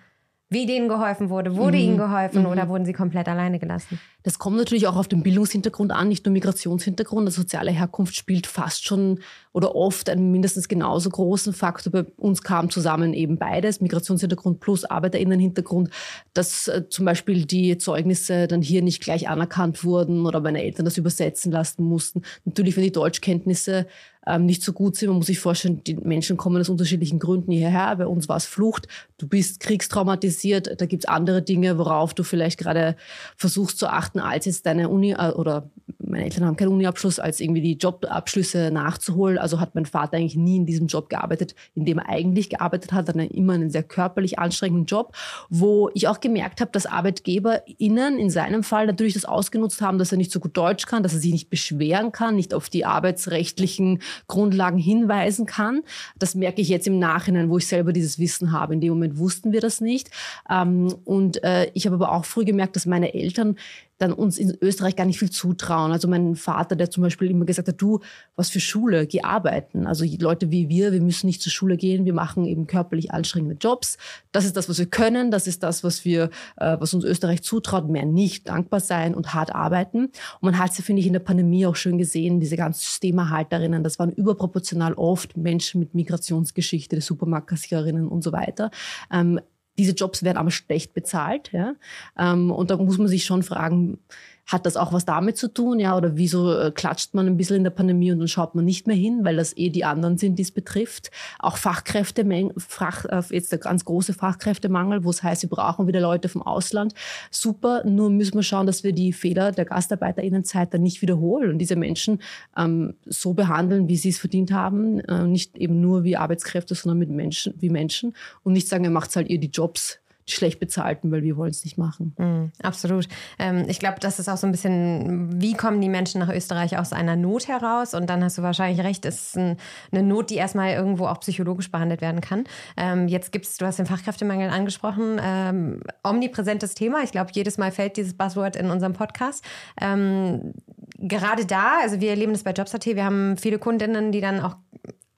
wie 0.49 0.65
denen 0.65 0.89
geholfen 0.89 1.29
wurde. 1.29 1.57
Wurde 1.57 1.77
mhm. 1.77 1.83
ihnen 1.83 1.97
geholfen 1.97 2.43
mhm. 2.43 2.49
oder 2.49 2.69
wurden 2.69 2.85
sie 2.85 2.93
komplett 2.93 3.29
alleine 3.29 3.59
gelassen? 3.59 3.99
Das 4.23 4.39
kommt 4.39 4.57
natürlich 4.57 4.87
auch 4.87 4.97
auf 4.97 5.09
den 5.09 5.23
Bildungshintergrund 5.23 5.93
an, 5.93 6.09
nicht 6.09 6.25
nur 6.25 6.33
Migrationshintergrund. 6.33 7.27
Also 7.27 7.43
soziale 7.43 7.73
Herkunft 7.73 8.15
spielt 8.15 8.47
fast 8.47 8.85
schon 8.85 9.21
oder 9.53 9.75
oft 9.75 10.09
einen 10.09 10.31
mindestens 10.31 10.69
genauso 10.69 11.11
großen 11.11 11.53
Faktor. 11.53 11.93
Bei 11.93 12.05
uns 12.17 12.43
kam 12.43 12.71
zusammen 12.71 13.13
eben 13.13 13.39
beides, 13.39 13.81
Migrationshintergrund 13.81 14.61
plus 14.61 14.85
Arbeiterinnenhintergrund, 14.85 15.91
dass 16.33 16.69
äh, 16.69 16.89
zum 16.89 17.05
Beispiel 17.05 17.45
die 17.45 17.79
Zeugnisse 17.79 18.47
dann 18.47 18.63
hier 18.63 18.83
nicht 18.83 19.03
gleich 19.03 19.29
anerkannt 19.29 19.85
wurden 19.85 20.27
oder 20.27 20.41
meine 20.41 20.63
Eltern 20.63 20.85
das 20.85 20.97
übersetzen 20.97 21.51
lassen 21.51 21.85
mussten. 21.85 22.23
Natürlich, 22.45 22.77
wenn 22.77 22.85
die 22.85 22.93
Deutschkenntnisse 22.93 23.87
ähm, 24.27 24.47
nicht 24.47 24.63
so 24.63 24.73
gut 24.73 24.97
sind. 24.97 25.09
Man 25.09 25.19
muss 25.19 25.27
sich 25.27 25.39
vorstellen, 25.39 25.83
die 25.85 25.95
Menschen 25.95 26.37
kommen 26.37 26.61
aus 26.61 26.69
unterschiedlichen 26.69 27.19
Gründen 27.19 27.53
hierher. 27.53 27.97
Bei 27.97 28.07
uns 28.07 28.29
war 28.29 28.37
es 28.37 28.45
Flucht. 28.45 28.89
Du 29.19 29.29
bist 29.29 29.61
kriegstraumatisiert. 29.61 30.81
Da 30.81 30.87
gibt 30.87 31.05
es 31.05 31.09
andere 31.09 31.43
Dinge, 31.43 31.79
worauf 31.79 32.15
du 32.15 32.23
vielleicht 32.23 32.59
gerade 32.59 32.97
versuchst 33.37 33.79
zu 33.79 33.89
achten, 33.89 34.19
als 34.19 34.47
jetzt 34.47 34.67
deine 34.67 34.89
Uni 34.89 35.13
äh, 35.13 35.31
oder 35.31 35.71
meine 35.99 36.25
Eltern 36.25 36.45
haben 36.45 36.57
keinen 36.57 36.73
Uniabschluss, 36.73 37.19
als 37.19 37.41
irgendwie 37.41 37.61
die 37.61 37.75
Jobabschlüsse 37.75 38.71
nachzuholen. 38.71 39.39
Also 39.39 39.61
hat 39.61 39.75
mein 39.75 39.87
Vater 39.87 40.17
eigentlich 40.17 40.37
nie 40.37 40.57
in 40.57 40.67
diesem 40.67 40.87
Job 40.87 41.09
gearbeitet, 41.09 41.55
in 41.75 41.85
dem 41.85 41.99
er 41.99 42.09
eigentlich 42.09 42.49
gearbeitet 42.51 42.93
hat. 42.93 43.09
Dann 43.09 43.19
immer 43.19 43.55
einen 43.55 43.71
sehr 43.71 43.83
körperlich 43.83 44.39
anstrengenden 44.39 44.87
Job, 44.87 45.17
wo 45.49 45.91
ich 45.95 46.09
auch 46.09 46.21
gemerkt 46.21 46.61
habe, 46.61 46.71
dass 46.71 46.87
ArbeitgeberInnen 46.87 48.19
in 48.19 48.31
seinem 48.31 48.63
Fall 48.63 48.87
natürlich 48.87 49.15
das 49.15 49.25
ausgenutzt 49.25 49.81
haben, 49.81 49.99
dass 49.99 50.13
er 50.13 50.19
nicht 50.19 50.33
so 50.33 50.41
gut 50.41 50.57
Deutsch 50.57 50.87
kann, 50.87 51.03
dass 51.03 51.13
er 51.13 51.21
sich 51.21 51.33
nicht 51.33 51.51
beschweren 51.51 52.13
kann, 52.13 52.37
nicht 52.37 52.55
auf 52.55 52.69
die 52.69 52.85
arbeitsrechtlichen 52.85 54.01
Grundlagen 54.27 54.79
hinweisen 54.79 55.47
kann. 55.47 55.83
Das 56.19 56.35
merke 56.35 56.61
ich 56.61 56.69
jetzt 56.69 56.87
im 56.87 56.99
Nachhinein, 56.99 57.51
wo 57.51 57.59
ich 57.59 57.67
selber 57.67 57.93
dieses 57.93 58.19
Wissen 58.19 58.53
habe. 58.53 58.75
In 58.75 58.81
dem 58.81 58.91
Moment 58.91 59.19
wussten 59.19 59.53
wir 59.53 59.61
das 59.61 59.81
nicht. 59.81 60.11
Ähm, 60.51 60.95
und 61.05 61.43
äh, 61.45 61.71
ich 61.75 61.87
habe 61.87 61.97
aber 61.97 62.13
auch 62.13 62.25
früh 62.25 62.45
gemerkt, 62.45 62.77
dass 62.77 62.87
meine 62.87 63.15
Eltern 63.15 63.57
dann 63.99 64.13
uns 64.13 64.39
in 64.39 64.57
Österreich 64.61 64.97
gar 64.97 65.07
nicht 65.07 65.19
viel 65.19 65.31
zutrauen. 65.31 65.93
Also 65.93 66.07
mein 66.09 66.37
Vater, 66.37 66.77
der 66.77 66.91
zum 66.91 67.03
Beispiel 67.03 67.31
immer 67.31 67.45
gesagt 67.45 67.69
hat, 67.69 67.81
du, 67.81 68.01
was 68.35 68.51
für 68.51 68.61
Schule, 68.61 69.07
geh 69.07 69.23
arbeiten. 69.23 69.87
Also 69.87 70.05
Leute 70.21 70.51
wie 70.51 70.69
wir, 70.69 70.93
wir 70.93 71.01
müssen 71.01 71.27
nicht 71.27 71.41
zur 71.41 71.53
Schule 71.53 71.77
gehen, 71.77 72.05
wir 72.05 72.13
machen 72.13 72.45
eben 72.45 72.67
körperlich 72.67 73.13
anstrengende 73.13 73.57
Jobs. 73.59 73.97
Das 74.33 74.45
ist 74.45 74.57
das, 74.57 74.69
was 74.69 74.79
wir 74.79 74.87
können, 74.87 75.31
das 75.31 75.47
ist 75.47 75.63
das, 75.63 75.83
was 75.83 76.05
wir, 76.05 76.31
äh, 76.57 76.77
was 76.79 76.93
uns 76.93 77.05
Österreich 77.05 77.43
zutraut, 77.43 77.89
mehr 77.89 78.05
nicht, 78.05 78.49
dankbar 78.49 78.81
sein 78.81 79.15
und 79.15 79.33
hart 79.33 79.55
arbeiten. 79.55 80.07
Und 80.07 80.43
man 80.43 80.59
hat 80.59 80.75
sie, 80.75 80.83
finde 80.83 81.01
ich, 81.01 81.07
in 81.07 81.15
der 81.15 81.21
Pandemie 81.21 81.67
auch 81.67 81.77
schön 81.77 81.97
gesehen, 81.99 82.41
diese 82.41 82.57
ganzen 82.57 82.81
Systemerhalterinnen, 82.81 83.83
das 83.83 83.99
waren 83.99 84.11
überproportional 84.13 84.93
oft 84.95 85.37
Menschen 85.37 85.81
mit 85.81 85.95
Migrationsgeschichte, 85.95 86.97
die 86.97 87.03
Supermarktkassiererinnen 87.03 88.09
und 88.09 88.23
so 88.23 88.33
weiter. 88.33 88.71
Ähm, 89.11 89.41
diese 89.79 89.93
Jobs 89.93 90.23
werden 90.23 90.39
aber 90.39 90.51
schlecht 90.51 90.95
bezahlt. 90.95 91.53
Ja? 91.53 91.75
Ähm, 92.19 92.51
und 92.51 92.71
da 92.71 92.77
muss 92.77 92.99
man 92.99 93.09
sich 93.09 93.25
schon 93.25 93.43
fragen, 93.43 93.99
hat 94.47 94.65
das 94.65 94.77
auch 94.77 94.93
was 94.93 95.05
damit 95.05 95.37
zu 95.37 95.49
tun, 95.49 95.81
ja? 95.81 95.97
Oder 95.97 96.17
wieso 96.17 96.57
äh, 96.57 96.71
klatscht 96.71 97.15
man 97.15 97.27
ein 97.27 97.37
bisschen 97.37 97.57
in 97.57 97.65
der 97.65 97.71
Pandemie 97.71 98.13
und 98.13 98.21
dann 98.21 98.29
schaut 98.29 98.55
man 98.55 98.65
nicht 98.65 98.87
mehr 98.87 98.97
hin, 98.97 99.25
weil 99.25 99.37
das 99.37 99.57
eh 99.57 99.71
die 99.71 99.85
anderen 99.85 100.19
sind, 100.19 100.37
die 100.37 100.43
es 100.43 100.53
betrifft. 100.53 101.11
Auch 101.41 101.57
Fachkräfte, 101.57 102.25
Fach, 102.57 103.05
äh, 103.07 103.23
jetzt 103.31 103.51
der 103.51 103.59
ganz 103.59 103.85
große 103.85 104.13
Fachkräftemangel, 104.13 105.05
wo 105.05 105.11
es 105.11 105.23
heißt, 105.23 105.43
wir 105.43 105.51
brauchen 105.51 105.89
wieder 105.89 106.01
Leute 106.01 106.29
vom 106.29 106.43
Ausland. 106.43 106.95
Super, 107.31 107.85
nur 107.85 108.09
müssen 108.11 108.35
wir 108.35 108.45
schauen, 108.45 108.67
dass 108.67 108.85
wir 108.85 108.93
die 108.93 109.13
Fehler 109.13 109.51
der 109.51 109.65
GastarbeiterInnenzeit 109.65 110.73
dann 110.73 110.83
nicht 110.83 111.03
wiederholen 111.03 111.51
und 111.51 111.59
diese 111.59 111.77
Menschen 111.77 112.21
ähm, 112.57 112.95
so 113.05 113.35
behandeln, 113.35 113.89
wie 113.89 113.97
sie 113.97 114.11
es 114.11 114.19
verdient 114.19 114.53
haben. 114.53 115.01
Äh, 115.01 115.27
nicht 115.27 115.57
eben 115.57 115.81
nur 115.81 116.05
wie 116.05 116.17
Arbeitskräfte, 116.17 116.77
sondern 116.77 116.99
mit 116.99 117.11
Menschen, 117.11 117.55
wie 117.59 117.71
Menschen 117.71 118.15
und 118.45 118.53
nicht 118.53 118.69
sagen, 118.69 118.85
ihr 118.85 118.91
macht 118.91 119.15
halt 119.17 119.29
ihr 119.29 119.41
die 119.41 119.51
Jobs 119.51 119.99
schlecht 120.29 120.59
bezahlten, 120.59 121.13
weil 121.13 121.23
wir 121.23 121.37
wollen 121.37 121.51
es 121.51 121.65
nicht 121.65 121.79
machen. 121.79 122.15
Mm, 122.19 122.53
absolut. 122.63 123.09
Ähm, 123.39 123.67
ich 123.69 123.79
glaube, 123.79 124.01
das 124.01 124.19
ist 124.19 124.29
auch 124.29 124.37
so 124.37 124.47
ein 124.47 124.51
bisschen, 124.51 125.41
wie 125.41 125.55
kommen 125.55 125.81
die 125.81 125.89
Menschen 125.89 126.21
nach 126.21 126.29
Österreich 126.29 126.79
aus 126.79 126.93
einer 126.93 127.15
Not 127.15 127.47
heraus? 127.47 127.95
Und 127.95 128.11
dann 128.11 128.25
hast 128.25 128.37
du 128.39 128.43
wahrscheinlich 128.43 128.85
recht, 128.85 129.07
es 129.07 129.29
ist 129.29 129.37
ein, 129.37 129.57
eine 129.93 130.03
Not, 130.03 130.31
die 130.31 130.35
erstmal 130.35 130.73
irgendwo 130.73 131.07
auch 131.07 131.21
psychologisch 131.21 131.71
behandelt 131.71 132.01
werden 132.01 132.21
kann. 132.21 132.45
Ähm, 132.77 133.07
jetzt 133.07 133.31
gibt 133.31 133.47
es, 133.47 133.57
du 133.57 133.67
hast 133.67 133.79
den 133.79 133.87
Fachkräftemangel 133.87 134.51
angesprochen, 134.51 135.21
ähm, 135.23 135.81
omnipräsentes 136.03 136.75
Thema. 136.75 137.05
Ich 137.05 137.13
glaube, 137.13 137.31
jedes 137.33 137.57
Mal 137.57 137.71
fällt 137.71 137.97
dieses 137.97 138.15
Buzzword 138.15 138.57
in 138.57 138.71
unserem 138.71 138.95
Podcast. 138.95 139.45
Ähm, 139.81 140.55
gerade 140.99 141.47
da, 141.47 141.79
also 141.83 142.01
wir 142.01 142.11
erleben 142.11 142.33
das 142.33 142.43
bei 142.43 142.51
Jobs.at, 142.53 142.85
wir 142.85 143.05
haben 143.05 143.37
viele 143.37 143.59
Kundinnen, 143.59 144.11
die 144.11 144.21
dann 144.21 144.41
auch 144.41 144.57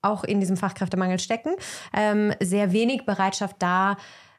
auch 0.00 0.22
in 0.22 0.38
diesem 0.38 0.56
Fachkräftemangel 0.56 1.18
stecken. 1.18 1.56
Ähm, 1.92 2.32
sehr 2.40 2.72
wenig 2.72 3.04
Bereitschaft 3.04 3.56
da, 3.58 3.96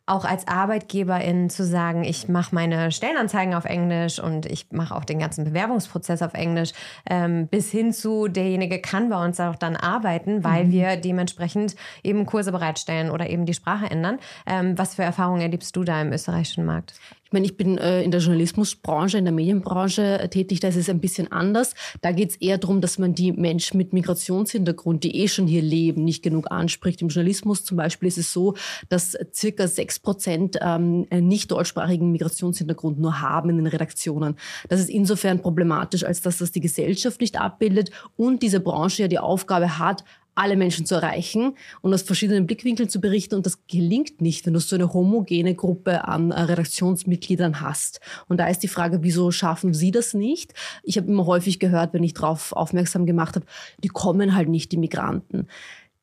auch 0.10 0.26
als 0.26 0.48
Arbeitgeberin 0.48 1.50
zu 1.50 1.64
sagen, 1.64 2.04
ich 2.04 2.28
mache 2.28 2.54
meine 2.54 2.92
Stellenanzeigen 2.92 3.54
auf 3.54 3.66
Englisch 3.66 4.20
und 4.20 4.46
ich 4.46 4.68
mache 4.72 4.96
auch 4.96 5.06
den 5.06 5.20
ganzen 5.20 5.46
Bewerbungsprozess 5.46 6.22
auf 6.22 6.34
Englisch, 6.34 6.72
ähm, 7.10 7.48
bis 7.48 7.72
hin 7.72 7.94
zu 7.94 8.28
derjenige 8.28 8.80
kann 8.80 9.10
bei 9.10 9.24
uns 9.24 9.40
auch 9.40 9.56
dann 9.56 9.76
arbeiten, 9.76 10.44
weil 10.44 10.66
mhm. 10.66 10.72
wir 10.72 10.98
dementsprechend 10.98 11.76
eben 12.04 12.26
Kurse 12.26 12.52
bereitstellen 12.52 13.12
oder 13.12 13.30
eben 13.30 13.46
die 13.46 13.54
Sprache 13.54 13.90
ändern. 13.90 14.20
Ähm, 14.46 14.78
was 14.78 14.96
für 14.96 15.04
Erfahrungen 15.04 15.42
erlebst 15.42 15.76
du 15.76 15.84
da 15.84 16.02
im 16.02 16.12
österreichischen 16.12 16.66
Markt? 16.66 16.94
Ich 17.30 17.34
meine, 17.34 17.46
ich 17.46 17.58
bin 17.58 17.78
äh, 17.78 18.02
in 18.02 18.10
der 18.10 18.22
Journalismusbranche, 18.22 19.20
in 19.20 19.24
der 19.24 19.32
Medienbranche 19.32 20.18
äh, 20.18 20.30
tätig, 20.30 20.62
da 20.62 20.70
ist 20.70 20.78
es 20.78 20.90
ein 20.90 21.00
bisschen 21.00 21.32
anders. 21.32 21.76
Da 22.02 22.12
geht 22.12 22.32
es 22.32 22.36
eher 22.38 22.58
darum, 22.58 22.82
dass 22.82 22.98
man 22.98 23.14
die 23.14 23.32
Menschen 23.32 23.78
mit 23.78 23.94
Migrationshintergrund, 23.94 25.04
die 25.04 25.16
eh 25.16 25.28
schon 25.28 25.46
hier 25.46 25.62
leben, 25.62 26.04
nicht 26.04 26.24
genug 26.24 26.50
anspricht. 26.50 27.04
Im 27.04 27.10
Journalismus 27.10 27.64
zum 27.64 27.78
Beispiel 27.78 28.08
ist 28.08 28.18
es 28.18 28.34
so, 28.34 28.56
dass 28.90 29.16
circa 29.32 29.68
sechs 29.68 30.00
Prozent 30.00 30.58
ähm, 30.60 31.06
nicht 31.12 31.52
deutschsprachigen 31.52 32.12
Migrationshintergrund 32.12 33.00
nur 33.00 33.22
haben 33.22 33.52
in 33.52 33.58
den 33.58 33.68
Redaktionen. 33.68 34.36
Das 34.68 34.80
ist 34.80 34.90
insofern 34.90 35.40
problematisch, 35.40 36.04
als 36.04 36.22
dass 36.22 36.40
das 36.40 36.52
die 36.52 36.62
Gesellschaft 36.62 37.22
nicht 37.22 37.40
abbildet 37.40 37.92
und 38.18 38.42
diese 38.42 38.60
Branche 38.60 39.04
ja 39.04 39.08
die 39.08 39.20
Aufgabe 39.20 39.78
hat, 39.78 40.04
alle 40.40 40.56
Menschen 40.56 40.86
zu 40.86 40.96
erreichen 40.96 41.56
und 41.82 41.94
aus 41.94 42.02
verschiedenen 42.02 42.48
Blickwinkeln 42.48 42.90
zu 42.90 43.02
berichten. 43.02 43.36
Und 43.36 43.46
das 43.46 43.60
gelingt 43.68 44.22
nicht, 44.22 44.46
wenn 44.46 44.54
du 44.54 44.60
so 44.60 44.76
eine 44.76 44.94
homogene 44.94 45.54
Gruppe 45.54 46.08
an 46.08 46.32
äh, 46.32 46.42
Redaktionsmitgliedern 46.42 47.62
hast. 47.62 48.00
Und 48.28 48.38
da 48.38 48.48
ist 48.48 48.64
die 48.64 48.68
Frage, 48.68 49.04
wieso 49.04 49.32
schaffen 49.32 49.74
sie 49.74 49.92
das 49.92 50.14
nicht? 50.14 50.54
Ich 50.84 50.98
habe 50.98 51.08
immer 51.08 51.26
häufig 51.26 51.60
gehört, 51.60 51.94
wenn 51.94 52.04
ich 52.04 52.14
darauf 52.14 52.54
aufmerksam 52.54 53.06
gemacht 53.06 53.36
habe, 53.36 53.46
die 53.84 53.90
kommen 53.90 54.36
halt 54.36 54.50
nicht, 54.50 54.72
die 54.72 54.78
Migranten. 54.78 55.48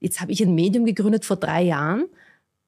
Jetzt 0.00 0.20
habe 0.20 0.32
ich 0.32 0.42
ein 0.42 0.54
Medium 0.54 0.84
gegründet 0.84 1.24
vor 1.24 1.36
drei 1.36 1.62
Jahren 1.62 2.04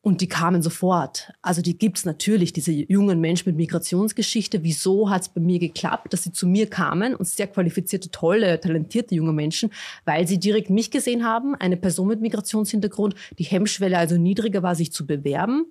Und 0.09 0.23
die 0.23 0.27
kamen 0.27 0.62
sofort. 0.62 1.35
Also 1.43 1.61
die 1.61 1.77
gibt's 1.77 2.07
natürlich, 2.07 2.55
diese 2.55 2.73
jungen 2.73 3.21
Menschen 3.21 3.50
mit 3.50 3.59
Migrationsgeschichte. 3.59 4.62
Wieso 4.62 5.11
hat's 5.11 5.29
bei 5.29 5.38
mir 5.43 5.59
geklappt, 5.59 6.15
dass 6.15 6.23
sie 6.23 6.33
zu 6.33 6.47
mir 6.47 6.67
kamen 6.67 7.15
und 7.15 7.29
sehr 7.29 7.47
qualifizierte, 7.47 8.11
tolle, 8.11 8.59
talentierte 8.59 9.15
junge 9.15 9.35
Menschen, 9.35 9.69
weil 10.07 10.27
sie 10.27 10.38
direkt 10.38 10.71
mich 10.71 10.91
gesehen 10.91 11.27
haben, 11.27 11.55
eine 11.57 11.77
Person 11.77 12.09
mit 12.09 12.23
Migrationshintergrund, 12.23 13.17
die 13.38 13.45
Hemmschwelle 13.45 13.99
also 13.99 14.17
niedriger 14.17 14.62
war, 14.62 14.75
sich 14.75 14.93
zu 14.93 15.07
bewerben. 15.07 15.67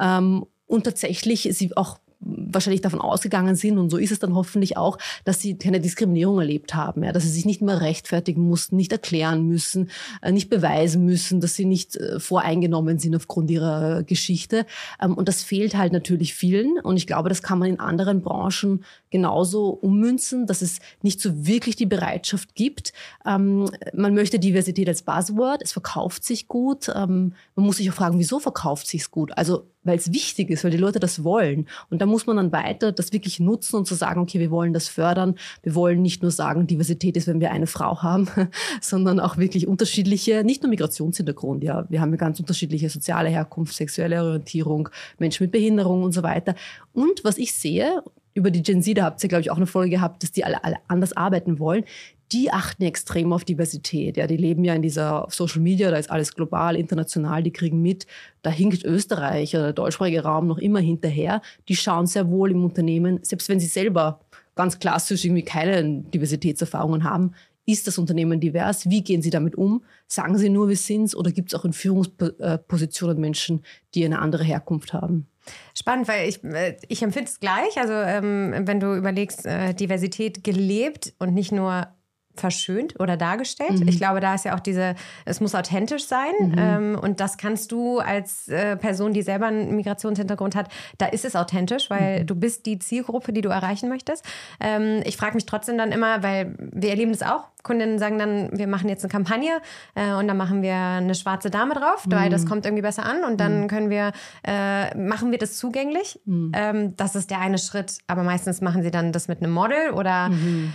Ähm, 0.00 0.46
und 0.68 0.84
tatsächlich 0.84 1.48
sie 1.50 1.76
auch 1.76 1.98
wahrscheinlich 2.20 2.82
davon 2.82 3.00
ausgegangen 3.00 3.56
sind, 3.56 3.78
und 3.78 3.90
so 3.90 3.96
ist 3.96 4.12
es 4.12 4.18
dann 4.18 4.34
hoffentlich 4.34 4.76
auch, 4.76 4.98
dass 5.24 5.40
sie 5.40 5.56
keine 5.56 5.80
Diskriminierung 5.80 6.38
erlebt 6.38 6.74
haben, 6.74 7.02
ja, 7.02 7.12
dass 7.12 7.22
sie 7.22 7.30
sich 7.30 7.46
nicht 7.46 7.62
mehr 7.62 7.80
rechtfertigen 7.80 8.42
mussten, 8.42 8.76
nicht 8.76 8.92
erklären 8.92 9.46
müssen, 9.46 9.90
äh, 10.22 10.32
nicht 10.32 10.50
beweisen 10.50 11.04
müssen, 11.04 11.40
dass 11.40 11.54
sie 11.54 11.64
nicht 11.64 11.96
äh, 11.96 12.20
voreingenommen 12.20 12.98
sind 12.98 13.16
aufgrund 13.16 13.50
ihrer 13.50 14.02
Geschichte. 14.02 14.66
Ähm, 15.00 15.14
und 15.14 15.28
das 15.28 15.42
fehlt 15.42 15.76
halt 15.76 15.92
natürlich 15.92 16.34
vielen. 16.34 16.78
Und 16.78 16.96
ich 16.96 17.06
glaube, 17.06 17.28
das 17.28 17.42
kann 17.42 17.58
man 17.58 17.70
in 17.70 17.80
anderen 17.80 18.20
Branchen 18.22 18.84
genauso 19.10 19.70
ummünzen, 19.70 20.46
dass 20.46 20.62
es 20.62 20.78
nicht 21.02 21.20
so 21.20 21.46
wirklich 21.46 21.76
die 21.76 21.86
Bereitschaft 21.86 22.54
gibt. 22.54 22.92
Ähm, 23.24 23.70
man 23.94 24.14
möchte 24.14 24.38
Diversität 24.38 24.88
als 24.88 25.02
Buzzword, 25.02 25.62
es 25.62 25.72
verkauft 25.72 26.24
sich 26.24 26.48
gut. 26.48 26.88
Ähm, 26.94 27.34
man 27.54 27.66
muss 27.66 27.78
sich 27.78 27.90
auch 27.90 27.94
fragen, 27.94 28.18
wieso 28.18 28.38
verkauft 28.40 28.86
sich 28.86 29.02
es 29.02 29.10
gut? 29.10 29.36
Also 29.36 29.66
weil 29.82 29.96
es 29.96 30.12
wichtig 30.12 30.50
ist, 30.50 30.64
weil 30.64 30.70
die 30.70 30.76
Leute 30.76 31.00
das 31.00 31.24
wollen. 31.24 31.66
Und 31.88 32.00
da 32.00 32.06
muss 32.06 32.26
man 32.26 32.36
dann 32.36 32.52
weiter 32.52 32.92
das 32.92 33.12
wirklich 33.12 33.40
nutzen 33.40 33.76
und 33.76 33.86
zu 33.86 33.94
sagen, 33.94 34.20
okay, 34.20 34.38
wir 34.38 34.50
wollen 34.50 34.72
das 34.72 34.88
fördern. 34.88 35.36
Wir 35.62 35.74
wollen 35.74 36.02
nicht 36.02 36.22
nur 36.22 36.30
sagen, 36.30 36.66
Diversität 36.66 37.16
ist, 37.16 37.26
wenn 37.26 37.40
wir 37.40 37.50
eine 37.50 37.66
Frau 37.66 38.02
haben, 38.02 38.28
sondern 38.80 39.20
auch 39.20 39.36
wirklich 39.36 39.66
unterschiedliche, 39.66 40.44
nicht 40.44 40.62
nur 40.62 40.70
Migrationshintergrund, 40.70 41.64
ja. 41.64 41.86
Wir 41.88 42.00
haben 42.00 42.10
ja 42.10 42.16
ganz 42.16 42.40
unterschiedliche 42.40 42.90
soziale 42.90 43.28
Herkunft, 43.28 43.74
sexuelle 43.74 44.22
Orientierung, 44.22 44.88
Menschen 45.18 45.44
mit 45.44 45.52
Behinderung 45.52 46.02
und 46.02 46.12
so 46.12 46.22
weiter. 46.22 46.54
Und 46.92 47.24
was 47.24 47.38
ich 47.38 47.54
sehe, 47.54 48.02
über 48.34 48.50
die 48.50 48.62
Gen 48.62 48.82
Z, 48.82 48.96
da 48.96 49.04
habt 49.04 49.22
ihr, 49.22 49.28
glaube 49.28 49.42
ich, 49.42 49.50
auch 49.50 49.56
eine 49.56 49.66
Folge 49.66 49.90
gehabt, 49.90 50.22
dass 50.22 50.32
die 50.32 50.44
alle, 50.44 50.62
alle 50.64 50.76
anders 50.88 51.16
arbeiten 51.16 51.58
wollen 51.58 51.84
die 52.32 52.52
achten 52.52 52.84
extrem 52.84 53.32
auf 53.32 53.44
Diversität. 53.44 54.16
Ja, 54.16 54.26
die 54.26 54.36
leben 54.36 54.64
ja 54.64 54.74
in 54.74 54.82
dieser 54.82 55.26
Social 55.30 55.60
Media, 55.60 55.90
da 55.90 55.96
ist 55.96 56.10
alles 56.10 56.34
global, 56.34 56.76
international, 56.76 57.42
die 57.42 57.52
kriegen 57.52 57.82
mit. 57.82 58.06
Da 58.42 58.50
hinkt 58.50 58.84
Österreich 58.84 59.54
oder 59.54 59.64
der 59.64 59.72
deutschsprachige 59.72 60.22
Raum 60.22 60.46
noch 60.46 60.58
immer 60.58 60.80
hinterher. 60.80 61.42
Die 61.68 61.76
schauen 61.76 62.06
sehr 62.06 62.30
wohl 62.30 62.52
im 62.52 62.64
Unternehmen, 62.64 63.18
selbst 63.22 63.48
wenn 63.48 63.58
sie 63.58 63.66
selber 63.66 64.20
ganz 64.54 64.78
klassisch 64.78 65.24
irgendwie 65.24 65.42
keine 65.42 66.02
Diversitätserfahrungen 66.02 67.04
haben, 67.04 67.32
ist 67.66 67.86
das 67.86 67.98
Unternehmen 67.98 68.40
divers? 68.40 68.88
Wie 68.88 69.02
gehen 69.02 69.22
Sie 69.22 69.30
damit 69.30 69.54
um? 69.54 69.84
Sagen 70.08 70.38
Sie 70.38 70.48
nur, 70.48 70.68
wie 70.68 70.74
sind 70.74 71.04
es 71.04 71.16
oder 71.16 71.30
gibt 71.30 71.52
es 71.52 71.58
auch 71.58 71.64
in 71.64 71.72
Führungspositionen 71.72 73.20
Menschen, 73.20 73.62
die 73.94 74.04
eine 74.04 74.18
andere 74.18 74.42
Herkunft 74.42 74.92
haben? 74.92 75.26
Spannend, 75.74 76.08
weil 76.08 76.28
ich, 76.28 76.42
äh, 76.44 76.76
ich 76.88 77.02
empfinde 77.02 77.30
es 77.30 77.40
gleich. 77.40 77.78
Also 77.78 77.92
ähm, 77.92 78.54
wenn 78.66 78.80
du 78.80 78.94
überlegst, 78.94 79.46
äh, 79.46 79.74
Diversität 79.74 80.44
gelebt 80.44 81.14
und 81.18 81.34
nicht 81.34 81.52
nur 81.52 81.88
verschönt 82.34 82.98
oder 82.98 83.16
dargestellt. 83.16 83.80
Mhm. 83.80 83.88
Ich 83.88 83.98
glaube, 83.98 84.20
da 84.20 84.34
ist 84.34 84.44
ja 84.44 84.54
auch 84.54 84.60
diese, 84.60 84.94
es 85.24 85.40
muss 85.40 85.54
authentisch 85.54 86.04
sein. 86.04 86.32
Mhm. 86.40 86.54
Ähm, 86.56 86.98
und 87.00 87.20
das 87.20 87.38
kannst 87.38 87.72
du 87.72 87.98
als 87.98 88.48
äh, 88.48 88.76
Person, 88.76 89.12
die 89.12 89.22
selber 89.22 89.46
einen 89.46 89.76
Migrationshintergrund 89.76 90.54
hat, 90.54 90.68
da 90.98 91.06
ist 91.06 91.24
es 91.24 91.36
authentisch, 91.36 91.90
weil 91.90 92.22
mhm. 92.22 92.26
du 92.26 92.34
bist 92.34 92.66
die 92.66 92.78
Zielgruppe, 92.78 93.32
die 93.32 93.40
du 93.40 93.48
erreichen 93.48 93.88
möchtest. 93.88 94.24
Ähm, 94.60 95.02
ich 95.04 95.16
frage 95.16 95.34
mich 95.34 95.46
trotzdem 95.46 95.76
dann 95.76 95.92
immer, 95.92 96.22
weil 96.22 96.54
wir 96.58 96.90
erleben 96.90 97.12
das 97.12 97.22
auch, 97.22 97.48
Kundinnen 97.62 97.98
sagen 97.98 98.18
dann, 98.18 98.50
wir 98.56 98.66
machen 98.66 98.88
jetzt 98.88 99.04
eine 99.04 99.10
Kampagne 99.10 99.60
äh, 99.94 100.12
und 100.12 100.28
dann 100.28 100.36
machen 100.36 100.62
wir 100.62 100.74
eine 100.74 101.14
schwarze 101.14 101.50
Dame 101.50 101.74
drauf, 101.74 102.06
mhm. 102.06 102.12
weil 102.12 102.30
das 102.30 102.46
kommt 102.46 102.64
irgendwie 102.64 102.82
besser 102.82 103.04
an 103.04 103.24
und 103.24 103.38
dann 103.38 103.62
mhm. 103.62 103.68
können 103.68 103.90
wir, 103.90 104.12
äh, 104.46 104.96
machen 104.96 105.30
wir 105.30 105.38
das 105.38 105.56
zugänglich. 105.56 106.20
Mhm. 106.24 106.52
Ähm, 106.54 106.96
das 106.96 107.14
ist 107.14 107.30
der 107.30 107.40
eine 107.40 107.58
Schritt, 107.58 107.98
aber 108.06 108.22
meistens 108.22 108.60
machen 108.60 108.82
sie 108.82 108.90
dann 108.90 109.12
das 109.12 109.28
mit 109.28 109.42
einem 109.42 109.52
Model 109.52 109.90
oder 109.90 110.30
mhm. 110.30 110.72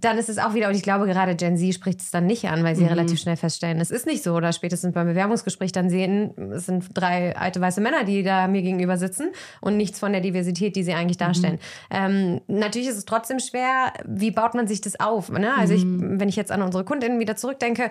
dann 0.00 0.18
ist 0.18 0.28
es 0.28 0.38
auch 0.38 0.54
wieder, 0.54 0.70
ich 0.78 0.82
glaube 0.84 1.06
gerade 1.06 1.34
Gen 1.34 1.56
Z 1.56 1.74
spricht 1.74 2.00
es 2.00 2.10
dann 2.10 2.26
nicht 2.26 2.48
an, 2.48 2.64
weil 2.64 2.76
sie 2.76 2.84
mhm. 2.84 2.90
relativ 2.90 3.20
schnell 3.20 3.36
feststellen, 3.36 3.80
es 3.80 3.90
ist 3.90 4.06
nicht 4.06 4.22
so 4.22 4.34
oder 4.34 4.52
spätestens 4.52 4.94
beim 4.94 5.06
Bewerbungsgespräch 5.06 5.72
dann 5.72 5.90
sehen, 5.90 6.32
es 6.52 6.66
sind 6.66 6.86
drei 6.94 7.36
alte 7.36 7.60
weiße 7.60 7.80
Männer, 7.80 8.04
die 8.04 8.22
da 8.22 8.48
mir 8.48 8.62
gegenüber 8.62 8.96
sitzen 8.96 9.32
und 9.60 9.76
nichts 9.76 9.98
von 9.98 10.12
der 10.12 10.20
Diversität, 10.20 10.76
die 10.76 10.84
sie 10.84 10.94
eigentlich 10.94 11.18
darstellen. 11.18 11.58
Mhm. 11.90 11.96
Ähm, 11.96 12.40
natürlich 12.46 12.88
ist 12.88 12.96
es 12.96 13.04
trotzdem 13.04 13.40
schwer, 13.40 13.92
wie 14.06 14.30
baut 14.30 14.54
man 14.54 14.66
sich 14.66 14.80
das 14.80 14.98
auf? 14.98 15.30
Ne? 15.30 15.52
Also 15.56 15.74
ich 15.74 15.84
wenn 15.84 16.28
ich 16.28 16.36
jetzt 16.36 16.52
an 16.52 16.62
unsere 16.62 16.84
Kundinnen 16.84 17.18
wieder 17.18 17.36
zurückdenke, 17.36 17.90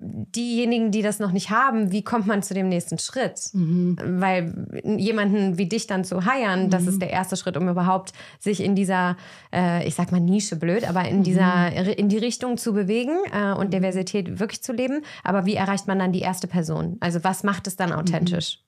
diejenigen, 0.00 0.90
die 0.90 1.02
das 1.02 1.18
noch 1.18 1.32
nicht 1.32 1.50
haben, 1.50 1.92
wie 1.92 2.02
kommt 2.02 2.26
man 2.26 2.42
zu 2.42 2.54
dem 2.54 2.68
nächsten 2.68 2.98
Schritt? 2.98 3.50
Mhm. 3.52 3.96
Weil 4.02 4.66
jemanden 4.84 5.58
wie 5.58 5.66
dich 5.66 5.86
dann 5.86 6.04
zu 6.04 6.24
heiern, 6.24 6.64
mhm. 6.64 6.70
das 6.70 6.86
ist 6.86 7.00
der 7.00 7.10
erste 7.10 7.36
Schritt, 7.36 7.56
um 7.56 7.68
überhaupt 7.68 8.12
sich 8.38 8.62
in 8.62 8.74
dieser, 8.74 9.16
äh, 9.52 9.86
ich 9.86 9.94
sag 9.94 10.12
mal 10.12 10.20
Nische 10.20 10.56
blöd, 10.56 10.88
aber 10.88 11.08
in 11.08 11.22
dieser, 11.22 11.70
mhm. 11.70 11.90
in 11.96 12.08
die 12.08 12.18
Richtung 12.18 12.56
zu 12.56 12.72
bewegen 12.72 13.16
äh, 13.32 13.52
und 13.52 13.72
Diversität 13.72 14.38
wirklich 14.38 14.62
zu 14.62 14.72
leben. 14.72 15.02
Aber 15.24 15.46
wie 15.46 15.54
erreicht 15.54 15.86
man 15.86 15.98
dann 15.98 16.12
die 16.12 16.20
erste 16.20 16.46
Person? 16.46 16.96
Also 17.00 17.24
was 17.24 17.42
macht 17.42 17.66
es 17.66 17.76
dann 17.76 17.92
authentisch? 17.92 18.60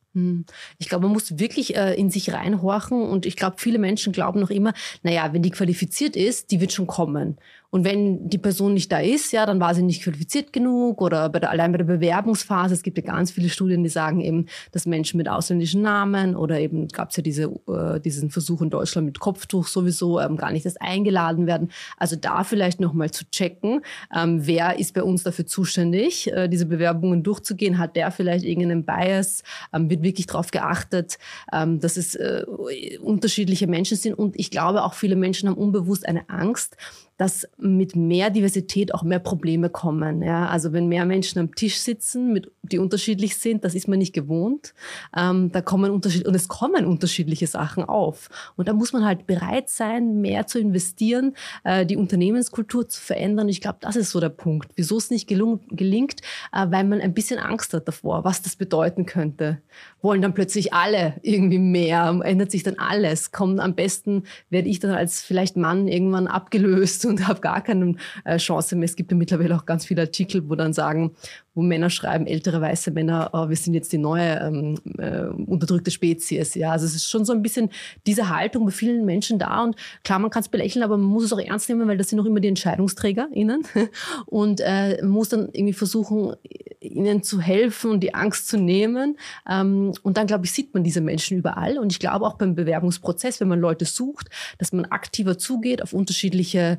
Ich 0.78 0.88
glaube, 0.88 1.04
man 1.04 1.12
muss 1.12 1.38
wirklich 1.38 1.76
äh, 1.76 1.94
in 1.94 2.10
sich 2.10 2.32
reinhorchen 2.32 3.02
und 3.02 3.26
ich 3.26 3.36
glaube, 3.36 3.56
viele 3.58 3.78
Menschen 3.78 4.12
glauben 4.12 4.40
noch 4.40 4.50
immer, 4.50 4.72
naja, 5.02 5.32
wenn 5.32 5.42
die 5.42 5.50
qualifiziert 5.50 6.16
ist, 6.16 6.50
die 6.50 6.60
wird 6.60 6.72
schon 6.72 6.86
kommen. 6.86 7.36
Und 7.70 7.84
wenn 7.84 8.30
die 8.30 8.38
Person 8.38 8.72
nicht 8.74 8.90
da 8.90 8.98
ist, 8.98 9.30
ja, 9.32 9.44
dann 9.44 9.60
war 9.60 9.74
sie 9.74 9.82
nicht 9.82 10.02
qualifiziert 10.02 10.52
genug 10.54 11.02
oder 11.02 11.28
bei 11.28 11.38
der, 11.38 11.50
allein 11.50 11.72
bei 11.72 11.78
der 11.78 11.84
Bewerbungsphase. 11.84 12.72
Es 12.72 12.82
gibt 12.82 12.96
ja 12.96 13.04
ganz 13.04 13.30
viele 13.30 13.50
Studien, 13.50 13.82
die 13.82 13.90
sagen 13.90 14.20
eben, 14.20 14.46
dass 14.72 14.86
Menschen 14.86 15.18
mit 15.18 15.28
ausländischen 15.28 15.82
Namen 15.82 16.34
oder 16.34 16.58
eben 16.60 16.88
gab 16.88 17.10
es 17.10 17.16
ja 17.16 17.22
diese, 17.22 17.44
äh, 17.68 18.00
diesen 18.00 18.30
Versuch 18.30 18.62
in 18.62 18.70
Deutschland 18.70 19.06
mit 19.06 19.20
Kopftuch 19.20 19.66
sowieso 19.66 20.18
ähm, 20.18 20.38
gar 20.38 20.50
nicht 20.50 20.64
erst 20.64 20.80
eingeladen 20.80 21.46
werden. 21.46 21.70
Also 21.98 22.16
da 22.16 22.42
vielleicht 22.42 22.80
nochmal 22.80 23.10
zu 23.10 23.30
checken, 23.30 23.82
ähm, 24.16 24.46
wer 24.46 24.78
ist 24.78 24.94
bei 24.94 25.02
uns 25.02 25.22
dafür 25.22 25.46
zuständig, 25.46 26.32
äh, 26.32 26.48
diese 26.48 26.64
Bewerbungen 26.64 27.22
durchzugehen. 27.22 27.76
Hat 27.76 27.96
der 27.96 28.10
vielleicht 28.10 28.46
irgendeinen 28.46 28.84
Bias? 28.86 29.42
Ähm, 29.74 29.90
wird 29.90 30.02
wirklich 30.02 30.26
darauf 30.26 30.50
geachtet, 30.50 31.18
ähm, 31.52 31.80
dass 31.80 31.98
es 31.98 32.14
äh, 32.14 32.44
unterschiedliche 33.02 33.66
Menschen 33.66 33.98
sind? 33.98 34.14
Und 34.14 34.38
ich 34.38 34.50
glaube, 34.50 34.84
auch 34.84 34.94
viele 34.94 35.16
Menschen 35.16 35.50
haben 35.50 35.56
unbewusst 35.58 36.08
eine 36.08 36.28
Angst, 36.30 36.76
dass 37.18 37.48
mit 37.58 37.96
mehr 37.96 38.30
Diversität 38.30 38.94
auch 38.94 39.02
mehr 39.02 39.18
Probleme 39.18 39.68
kommen. 39.68 40.22
Ja? 40.22 40.46
Also 40.46 40.72
wenn 40.72 40.86
mehr 40.86 41.04
Menschen 41.04 41.40
am 41.40 41.54
Tisch 41.54 41.78
sitzen, 41.78 42.32
mit, 42.32 42.50
die 42.62 42.78
unterschiedlich 42.78 43.36
sind, 43.36 43.64
das 43.64 43.74
ist 43.74 43.88
man 43.88 43.98
nicht 43.98 44.14
gewohnt. 44.14 44.72
Ähm, 45.16 45.50
da 45.50 45.60
kommen 45.60 45.90
Unterschied 45.90 46.26
und 46.26 46.34
es 46.36 46.46
kommen 46.46 46.86
unterschiedliche 46.86 47.48
Sachen 47.48 47.84
auf. 47.84 48.30
Und 48.56 48.68
da 48.68 48.72
muss 48.72 48.92
man 48.92 49.04
halt 49.04 49.26
bereit 49.26 49.68
sein, 49.68 50.20
mehr 50.20 50.46
zu 50.46 50.60
investieren, 50.60 51.34
äh, 51.64 51.84
die 51.84 51.96
Unternehmenskultur 51.96 52.88
zu 52.88 53.00
verändern. 53.00 53.48
Ich 53.48 53.60
glaube, 53.60 53.78
das 53.80 53.96
ist 53.96 54.12
so 54.12 54.20
der 54.20 54.28
Punkt, 54.28 54.70
wieso 54.76 54.96
es 54.96 55.10
nicht 55.10 55.26
gelingt, 55.26 56.20
äh, 56.52 56.66
weil 56.70 56.84
man 56.84 57.00
ein 57.00 57.14
bisschen 57.14 57.40
Angst 57.40 57.74
hat 57.74 57.88
davor, 57.88 58.22
was 58.22 58.42
das 58.42 58.54
bedeuten 58.54 59.06
könnte. 59.06 59.60
Wollen 60.02 60.22
dann 60.22 60.34
plötzlich 60.34 60.72
alle 60.72 61.14
irgendwie 61.22 61.58
mehr, 61.58 62.20
ändert 62.22 62.52
sich 62.52 62.62
dann 62.62 62.76
alles. 62.78 63.32
Kommt 63.32 63.58
am 63.58 63.74
besten, 63.74 64.22
werde 64.50 64.68
ich 64.68 64.78
dann 64.78 64.92
als 64.92 65.20
vielleicht 65.20 65.56
Mann 65.56 65.88
irgendwann 65.88 66.28
abgelöst 66.28 67.07
und 67.08 67.26
habe 67.26 67.40
gar 67.40 67.62
keine 67.62 67.94
äh, 68.24 68.36
Chance 68.36 68.76
mehr. 68.76 68.84
Es 68.84 68.96
gibt 68.96 69.10
ja 69.10 69.16
mittlerweile 69.16 69.56
auch 69.56 69.66
ganz 69.66 69.86
viele 69.86 70.02
Artikel, 70.02 70.48
wo 70.48 70.54
dann 70.54 70.72
sagen, 70.72 71.12
wo 71.58 71.62
Männer 71.62 71.90
schreiben, 71.90 72.28
ältere 72.28 72.60
weiße 72.60 72.92
Männer, 72.92 73.30
oh, 73.32 73.48
wir 73.48 73.56
sind 73.56 73.74
jetzt 73.74 73.92
die 73.92 73.98
neue 73.98 74.38
ähm, 74.38 74.78
äh, 74.96 75.24
unterdrückte 75.24 75.90
Spezies. 75.90 76.54
Ja, 76.54 76.70
also 76.70 76.86
es 76.86 76.94
ist 76.94 77.10
schon 77.10 77.24
so 77.24 77.32
ein 77.32 77.42
bisschen 77.42 77.70
diese 78.06 78.28
Haltung 78.28 78.64
bei 78.64 78.70
vielen 78.70 79.04
Menschen 79.04 79.40
da 79.40 79.64
und 79.64 79.74
klar, 80.04 80.20
man 80.20 80.30
kann 80.30 80.42
es 80.42 80.48
belächeln, 80.48 80.84
aber 80.84 80.96
man 80.96 81.08
muss 81.08 81.24
es 81.24 81.32
auch 81.32 81.40
ernst 81.40 81.68
nehmen, 81.68 81.88
weil 81.88 81.96
das 81.96 82.10
sind 82.10 82.20
auch 82.20 82.26
immer 82.26 82.38
die 82.38 82.46
EntscheidungsträgerInnen 82.46 83.64
und 84.26 84.60
äh, 84.60 85.02
muss 85.02 85.30
dann 85.30 85.48
irgendwie 85.52 85.72
versuchen, 85.72 86.36
ihnen 86.80 87.24
zu 87.24 87.40
helfen 87.40 87.90
und 87.90 88.00
die 88.04 88.14
Angst 88.14 88.46
zu 88.46 88.56
nehmen. 88.56 89.18
Ähm, 89.50 89.94
und 90.02 90.16
dann, 90.16 90.28
glaube 90.28 90.44
ich, 90.44 90.52
sieht 90.52 90.72
man 90.74 90.84
diese 90.84 91.00
Menschen 91.00 91.38
überall 91.38 91.76
und 91.78 91.90
ich 91.90 91.98
glaube 91.98 92.24
auch 92.24 92.34
beim 92.34 92.54
Bewerbungsprozess, 92.54 93.40
wenn 93.40 93.48
man 93.48 93.58
Leute 93.58 93.84
sucht, 93.84 94.28
dass 94.58 94.72
man 94.72 94.84
aktiver 94.84 95.38
zugeht 95.38 95.82
auf 95.82 95.92
unterschiedliche 95.92 96.78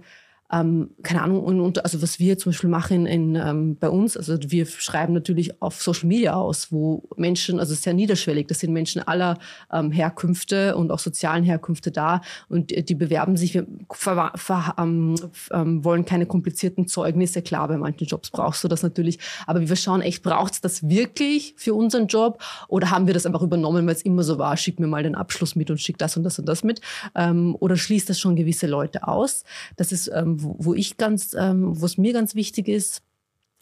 ähm, 0.52 0.90
keine 1.04 1.22
Ahnung, 1.22 1.44
und, 1.44 1.60
und 1.60 1.84
also 1.84 2.02
was 2.02 2.20
wir 2.20 2.38
zum 2.40 2.52
Beispiel 2.52 2.70
machen 2.70 3.06
in, 3.06 3.36
ähm, 3.36 3.78
bei 3.80 3.90
uns, 3.90 4.18
also 4.18 4.36
wir 4.48 4.66
schreiben 4.66 5.14
natürlich 5.14 5.62
auf 5.62 5.82
Social 5.82 6.08
Media 6.08 6.34
aus, 6.34 6.72
wo 6.72 7.04
Menschen, 7.18 7.60
also 7.60 7.76
sehr 7.76 7.94
niederschwellig, 7.94 8.48
das 8.48 8.60
sind 8.60 8.74
Menschen 8.74 9.08
aller 9.08 9.38
ähm, 9.72 9.92
Herkünfte 9.92 10.76
und 10.76 10.92
auch 10.92 10.98
sozialen 10.98 11.44
Herkünfte 11.44 11.92
da 11.92 12.22
und 12.48 12.72
die 12.72 12.96
bewerben 12.96 13.38
sich, 13.38 13.54
wir 13.54 13.68
ver, 13.92 14.32
ver, 14.36 14.74
ähm, 14.80 15.16
ähm, 15.52 15.84
wollen 15.84 16.06
keine 16.06 16.26
komplizierten 16.26 16.88
Zeugnisse, 16.88 17.44
klar, 17.44 17.68
bei 17.68 17.78
manchen 17.78 18.08
Jobs 18.08 18.32
brauchst 18.32 18.64
du 18.64 18.68
das 18.68 18.82
natürlich, 18.82 19.20
aber 19.46 19.68
wir 19.68 19.76
schauen 19.76 20.02
echt, 20.02 20.24
braucht 20.24 20.54
es 20.54 20.62
das 20.62 20.90
wirklich 20.90 21.54
für 21.58 21.76
unseren 21.76 22.08
Job 22.08 22.42
oder 22.68 22.90
haben 22.90 23.06
wir 23.06 23.14
das 23.14 23.28
einfach 23.28 23.44
übernommen, 23.44 23.86
weil 23.86 23.94
es 23.94 24.02
immer 24.02 24.24
so 24.24 24.40
war, 24.40 24.58
schick 24.58 24.80
mir 24.80 24.88
mal 24.88 25.04
den 25.04 25.14
Abschluss 25.14 25.56
mit 25.56 25.70
und 25.70 25.80
schick 25.80 26.00
das 26.00 26.18
und 26.18 26.24
das 26.24 26.40
und 26.40 26.48
das 26.48 26.64
mit 26.64 26.82
ähm, 27.14 27.56
oder 27.60 27.76
schließt 27.76 28.10
das 28.10 28.20
schon 28.20 28.36
gewisse 28.36 28.66
Leute 28.66 29.08
aus. 29.08 29.44
Das 29.76 29.92
ist 29.92 30.10
ähm, 30.12 30.39
wo, 30.42 30.74
ich 30.74 30.98
ganz, 30.98 31.36
ähm, 31.38 31.80
wo 31.80 31.86
es 31.86 31.98
mir 31.98 32.14
ganz 32.14 32.36
wichtig 32.36 32.68
ist, 32.68 33.02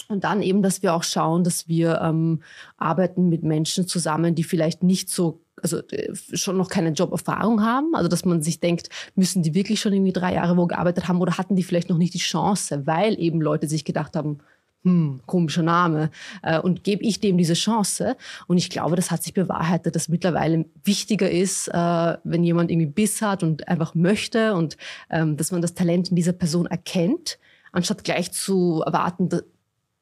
Und 0.10 0.24
dann 0.24 0.42
eben, 0.42 0.62
dass 0.62 0.84
wir 0.84 0.94
auch 0.94 1.04
schauen, 1.04 1.44
dass 1.44 1.68
wir 1.68 2.00
ähm, 2.02 2.42
arbeiten 2.78 3.30
mit 3.30 3.44
Menschen 3.44 3.88
zusammen, 3.88 4.36
die 4.36 4.44
vielleicht 4.44 4.84
nicht 4.84 5.10
so 5.10 5.42
also 5.62 5.80
äh, 5.90 6.14
schon 6.34 6.58
noch 6.58 6.70
keine 6.70 6.92
Joberfahrung 6.92 7.64
haben. 7.64 7.96
Also 7.96 8.08
dass 8.08 8.26
man 8.26 8.42
sich 8.42 8.60
denkt, 8.60 8.90
müssen 9.16 9.44
die 9.44 9.54
wirklich 9.54 9.80
schon 9.80 9.94
irgendwie 9.94 10.14
drei 10.14 10.34
Jahre 10.34 10.58
wo 10.58 10.68
gearbeitet 10.68 11.08
haben 11.08 11.22
oder 11.22 11.38
hatten 11.38 11.56
die 11.56 11.64
vielleicht 11.64 11.90
noch 11.90 11.98
nicht 11.98 12.14
die 12.14 12.20
Chance, 12.20 12.86
weil 12.86 13.20
eben 13.20 13.42
Leute 13.42 13.68
sich 13.68 13.86
gedacht 13.86 14.16
haben, 14.16 14.40
hm, 14.88 15.20
komischer 15.26 15.64
Name. 15.64 16.10
Äh, 16.42 16.60
und 16.60 16.84
gebe 16.84 17.04
ich 17.04 17.20
dem 17.20 17.38
diese 17.38 17.56
Chance? 17.56 18.16
Und 18.48 18.58
ich 18.58 18.70
glaube, 18.70 18.96
das 18.96 19.12
hat 19.12 19.22
sich 19.22 19.34
bewahrheitet, 19.34 19.96
dass 19.96 20.08
mittlerweile 20.08 20.66
wichtiger 20.84 21.30
ist, 21.30 21.68
äh, 21.68 22.18
wenn 22.24 22.44
jemand 22.44 22.72
irgendwie 22.72 22.88
Biss 22.88 23.22
hat 23.22 23.44
und 23.44 23.68
einfach 23.68 23.96
möchte 23.96 24.54
und 24.54 24.78
ähm, 25.10 25.36
dass 25.36 25.52
man 25.52 25.62
das 25.62 25.74
Talent 25.74 26.10
in 26.10 26.16
dieser 26.16 26.32
Person 26.32 26.68
erkennt, 26.68 27.38
anstatt 27.74 28.06
gleich 28.06 28.32
zu 28.32 28.82
erwarten, 28.86 29.30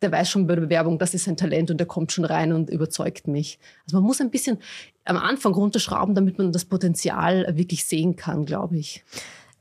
der 0.02 0.12
weiß 0.12 0.30
schon 0.30 0.46
bei 0.46 0.54
der 0.54 0.62
Bewerbung, 0.62 1.00
das 1.00 1.16
ist 1.16 1.28
ein 1.28 1.38
Talent 1.38 1.72
und 1.72 1.78
der 1.78 1.88
kommt 1.88 2.12
schon 2.12 2.26
rein 2.26 2.54
und 2.54 2.70
überzeugt 2.70 3.28
mich. 3.28 3.58
Also 3.86 3.98
man 3.98 4.04
muss 4.06 4.22
ein 4.22 4.30
bisschen 4.30 4.60
am 5.04 5.18
Anfang 5.18 5.54
runterschrauben, 5.54 6.14
damit 6.14 6.38
man 6.38 6.52
das 6.52 6.66
Potenzial 6.66 7.58
wirklich 7.58 7.86
sehen 7.86 8.16
kann, 8.16 8.46
glaube 8.46 8.78
ich. 8.78 9.04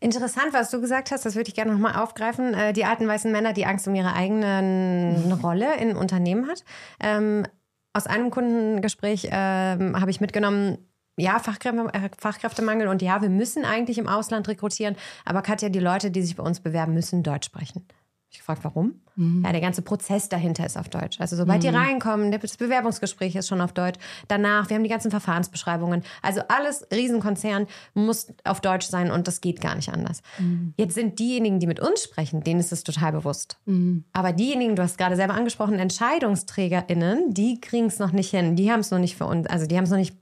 Interessant, 0.05 0.53
was 0.53 0.71
du 0.71 0.83
gesagt 0.83 1.13
hast, 1.13 1.25
das 1.25 1.35
würde 1.35 1.49
ich 1.49 1.55
gerne 1.55 1.73
nochmal 1.73 1.97
aufgreifen. 1.97 2.53
Äh, 2.53 2.75
die 2.75 2.85
alten 2.85 3.09
weißen 3.09 3.33
Männer, 3.33 3.55
die 3.55 3.65
Angst 3.65 3.89
um 3.89 3.95
ihre 3.95 4.13
eigene 4.13 5.39
Rolle 5.43 5.79
in 5.79 5.97
Unternehmen 5.97 6.47
hat. 6.47 6.63
Ähm, 7.01 7.47
aus 7.95 8.07
einem 8.07 8.31
Kundengespräch 8.31 9.29
ähm, 9.31 9.99
habe 9.99 10.11
ich 10.11 10.21
mitgenommen, 10.21 10.77
ja, 11.17 11.39
Fachkräfte, 11.39 11.89
äh, 11.95 12.11
Fachkräftemangel 12.19 12.89
und 12.89 13.01
ja, 13.01 13.23
wir 13.23 13.31
müssen 13.31 13.65
eigentlich 13.65 13.97
im 13.97 14.07
Ausland 14.07 14.47
rekrutieren, 14.47 14.95
aber 15.25 15.41
Katja, 15.41 15.71
die 15.71 15.79
Leute, 15.79 16.11
die 16.11 16.21
sich 16.21 16.37
bei 16.37 16.43
uns 16.43 16.61
bewerben, 16.61 16.93
müssen 16.93 17.23
Deutsch 17.23 17.47
sprechen. 17.47 17.87
Ich 18.35 18.43
frage, 18.43 18.61
warum? 18.65 18.95
Mhm. 19.15 19.45
Ja, 19.45 19.53
der 19.53 19.61
ganze 19.61 19.81
Prozess 19.81 20.29
dahinter 20.29 20.67
ist 20.67 20.77
auf 20.77 20.89
Deutsch. 20.89 21.21
Also 21.21 21.37
sobald 21.37 21.63
mhm. 21.63 21.69
die 21.69 21.69
reinkommen, 21.69 22.33
das 22.33 22.57
Bewerbungsgespräch 22.57 23.37
ist 23.37 23.47
schon 23.47 23.61
auf 23.61 23.73
Deutsch. 23.73 23.99
Danach, 24.27 24.69
wir 24.69 24.75
haben 24.75 24.83
die 24.83 24.91
ganzen 24.91 25.13
Verfahrensbeschreibungen. 25.13 26.03
Also 26.21 26.41
alles 26.49 26.85
Riesenkonzern 26.93 27.69
muss 27.95 28.27
auf 28.43 28.61
Deutsch 28.61 28.89
sein 28.89 29.13
und 29.13 29.29
das 29.29 29.41
geht 29.41 29.61
gar 29.61 29.77
nicht 29.77 29.89
anders. 29.89 30.21
Mhm. 30.39 30.75
Jetzt 30.77 30.95
sind 30.95 31.21
diejenigen, 31.21 31.61
die 31.61 31.69
mit 31.69 31.79
uns 31.79 32.03
sprechen, 32.03 32.43
denen 32.43 32.59
ist 32.59 32.73
es 32.73 32.83
total 32.83 33.13
bewusst. 33.13 33.57
Mhm. 33.67 34.05
Aber 34.13 34.33
diejenigen, 34.33 34.75
du 34.75 34.83
hast 34.83 34.99
gerade 34.99 35.15
selber 35.15 35.35
angesprochen, 35.35 35.79
EntscheidungsträgerInnen, 35.79 37.33
die 37.35 37.61
kriegen 37.61 37.87
es 37.87 38.01
noch 38.01 38.11
nicht 38.11 38.31
hin. 38.31 38.57
Die 38.57 38.73
haben 38.73 38.81
es 38.81 38.91
noch 38.91 38.99
nicht 38.99 39.17
für 39.17 39.27
uns, 39.27 39.47
also 39.47 39.67
die 39.67 39.77
haben 39.77 39.85
es 39.85 39.91
noch 39.91 39.99
nicht 39.99 40.17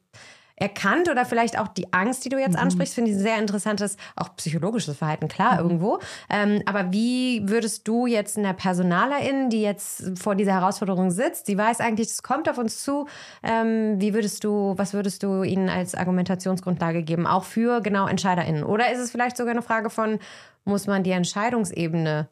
erkannt 0.63 1.11
oder 1.11 1.25
vielleicht 1.25 1.59
auch 1.59 1.69
die 1.69 1.93
Angst, 1.93 2.25
die 2.25 2.29
du 2.29 2.39
jetzt 2.39 2.55
mhm. 2.55 2.63
ansprichst, 2.63 2.95
finde 2.95 3.11
ich 3.11 3.17
ein 3.17 3.23
sehr 3.23 3.39
interessantes, 3.39 3.97
auch 4.15 4.35
psychologisches 4.37 4.97
Verhalten, 4.97 5.29
klar, 5.29 5.55
mhm. 5.55 5.59
irgendwo. 5.61 5.99
Ähm, 6.31 6.63
aber 6.67 6.93
wie 6.93 7.49
würdest 7.49 7.89
du 7.89 8.07
jetzt 8.07 8.39
einer 8.39 8.55
Personalerin, 8.55 9.51
die 9.51 9.61
jetzt 9.61 10.19
vor 10.19 10.37
dieser 10.37 10.53
Herausforderung 10.53 11.11
sitzt, 11.11 11.49
die 11.49 11.59
weiß 11.59 11.81
eigentlich, 11.81 12.09
es 12.09 12.23
kommt 12.23 12.49
auf 12.49 12.59
uns 12.59 12.83
zu, 12.83 13.07
ähm, 13.43 14.01
wie 14.01 14.15
würdest 14.15 14.45
du, 14.45 14.75
was 14.77 14.95
würdest 14.95 15.25
du 15.25 15.43
ihnen 15.43 15.69
als 15.69 15.95
Argumentationsgrundlage 15.95 17.03
geben, 17.03 17.27
auch 17.27 17.45
für 17.45 17.81
genau 17.81 18.07
EntscheiderInnen? 18.07 18.63
Oder 18.63 18.93
ist 18.93 19.01
es 19.01 19.11
vielleicht 19.11 19.37
sogar 19.37 19.53
eine 19.53 19.63
Frage 19.63 19.91
von, 19.91 20.21
muss 20.65 20.87
man 20.87 21.03
die 21.03 21.11
Entscheidungsebene 21.11 22.29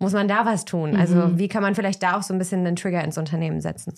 muss 0.00 0.12
man 0.12 0.28
da 0.28 0.46
was 0.46 0.64
tun? 0.64 0.96
Also 0.96 1.16
mhm. 1.16 1.38
wie 1.38 1.48
kann 1.48 1.62
man 1.62 1.74
vielleicht 1.74 2.02
da 2.02 2.16
auch 2.16 2.22
so 2.22 2.32
ein 2.32 2.38
bisschen 2.38 2.64
einen 2.64 2.76
Trigger 2.76 3.02
ins 3.02 3.18
Unternehmen 3.18 3.60
setzen? 3.60 3.94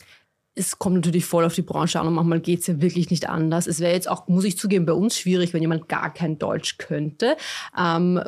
Es 0.56 0.78
kommt 0.78 0.96
natürlich 0.96 1.24
voll 1.24 1.44
auf 1.44 1.54
die 1.54 1.62
Branche 1.62 2.00
an 2.00 2.08
und 2.08 2.14
manchmal 2.14 2.40
geht 2.40 2.60
es 2.60 2.66
ja 2.66 2.80
wirklich 2.80 3.10
nicht 3.10 3.28
anders. 3.28 3.66
Es 3.66 3.78
wäre 3.78 3.92
jetzt 3.92 4.10
auch, 4.10 4.26
muss 4.26 4.44
ich 4.44 4.58
zugeben, 4.58 4.84
bei 4.84 4.92
uns 4.92 5.16
schwierig, 5.16 5.54
wenn 5.54 5.62
jemand 5.62 5.88
gar 5.88 6.12
kein 6.12 6.38
Deutsch 6.38 6.76
könnte. 6.76 7.36
Ähm, 7.78 8.20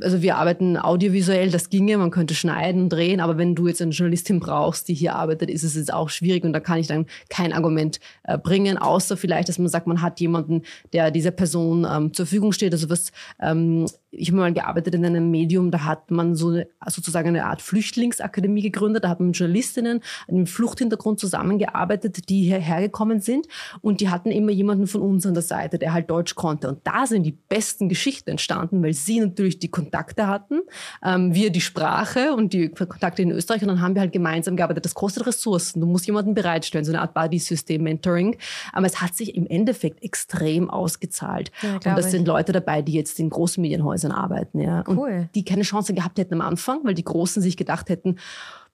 also 0.00 0.22
wir 0.22 0.36
arbeiten 0.36 0.78
audiovisuell, 0.78 1.50
das 1.50 1.68
ginge, 1.68 1.98
man 1.98 2.10
könnte 2.10 2.34
schneiden 2.34 2.88
drehen, 2.88 3.20
aber 3.20 3.36
wenn 3.36 3.54
du 3.54 3.68
jetzt 3.68 3.82
eine 3.82 3.92
Journalistin 3.92 4.40
brauchst, 4.40 4.88
die 4.88 4.94
hier 4.94 5.14
arbeitet, 5.14 5.50
ist 5.50 5.64
es 5.64 5.76
jetzt 5.76 5.92
auch 5.92 6.08
schwierig 6.08 6.44
und 6.44 6.52
da 6.52 6.60
kann 6.60 6.78
ich 6.78 6.86
dann 6.86 7.06
kein 7.28 7.52
Argument 7.52 8.00
äh, 8.24 8.38
bringen, 8.38 8.78
außer 8.78 9.16
vielleicht, 9.16 9.48
dass 9.48 9.58
man 9.58 9.68
sagt, 9.68 9.86
man 9.86 10.00
hat 10.00 10.18
jemanden, 10.18 10.62
der 10.92 11.10
dieser 11.10 11.30
Person 11.30 11.86
ähm, 11.90 12.14
zur 12.14 12.26
Verfügung 12.26 12.52
steht. 12.52 12.72
Also 12.72 12.88
was, 12.88 13.12
ähm, 13.40 13.86
ich 14.10 14.28
habe 14.28 14.38
mal 14.38 14.52
gearbeitet 14.52 14.94
in 14.94 15.04
einem 15.04 15.30
Medium, 15.30 15.70
da 15.70 15.84
hat 15.84 16.10
man 16.10 16.34
so 16.34 16.48
eine, 16.48 16.68
sozusagen 16.86 17.28
eine 17.28 17.44
Art 17.46 17.62
Flüchtlingsakademie 17.62 18.62
gegründet, 18.62 19.04
da 19.04 19.08
hat 19.08 19.20
man 19.20 19.28
mit 19.28 19.36
Journalistinnen 19.36 20.00
einen 20.28 20.46
Fluchthintergrund 20.46 21.20
zusammengearbeitet, 21.20 22.28
die 22.28 22.44
hierher 22.44 22.80
gekommen 22.80 23.20
sind 23.20 23.46
und 23.80 24.00
die 24.00 24.08
hatten 24.08 24.30
immer 24.30 24.52
jemanden 24.52 24.86
von 24.86 25.02
uns 25.02 25.26
an 25.26 25.34
der 25.34 25.42
Seite, 25.42 25.78
der 25.78 25.92
halt 25.92 26.10
Deutsch 26.10 26.34
konnte 26.34 26.68
und 26.68 26.80
da 26.84 27.06
sind 27.06 27.24
die 27.24 27.32
besten 27.32 27.88
Geschichten 27.88 28.30
entstanden, 28.30 28.82
weil 28.82 28.94
sie 28.94 29.20
natürlich 29.20 29.58
die 29.58 29.70
Kontakte 29.70 30.26
hatten, 30.26 30.60
ähm, 31.04 31.34
wir 31.34 31.50
die 31.50 31.60
Sprache 31.60 32.34
und 32.34 32.52
die 32.52 32.68
Kontakte 32.68 33.22
in 33.22 33.30
Österreich 33.30 33.62
und 33.62 33.68
dann 33.68 33.80
haben 33.80 33.94
wir 33.94 34.00
halt 34.00 34.12
gemeinsam 34.12 34.56
gearbeitet. 34.56 34.84
Das 34.84 34.94
kostet 34.94 35.26
Ressourcen. 35.26 35.80
Du 35.80 35.86
musst 35.86 36.06
jemanden 36.06 36.34
bereitstellen, 36.34 36.84
so 36.84 36.92
eine 36.92 37.00
Art 37.00 37.14
Buddy-System-Mentoring. 37.14 38.36
Aber 38.72 38.86
es 38.86 39.00
hat 39.00 39.14
sich 39.14 39.34
im 39.34 39.46
Endeffekt 39.46 40.02
extrem 40.02 40.70
ausgezahlt. 40.70 41.50
Ja, 41.62 41.74
und 41.74 41.86
das 41.86 42.10
sind 42.10 42.26
Leute 42.26 42.52
dabei, 42.52 42.82
die 42.82 42.92
jetzt 42.92 43.18
in 43.18 43.30
großen 43.30 43.62
Medienhäusern 43.96 44.12
arbeiten. 44.12 44.60
Ja. 44.60 44.84
Cool. 44.86 45.18
Und 45.20 45.34
die 45.34 45.44
keine 45.44 45.62
Chance 45.62 45.94
gehabt 45.94 46.18
hätten 46.18 46.34
am 46.34 46.40
Anfang, 46.40 46.80
weil 46.84 46.94
die 46.94 47.04
Großen 47.04 47.42
sich 47.42 47.56
gedacht 47.56 47.88
hätten, 47.88 48.16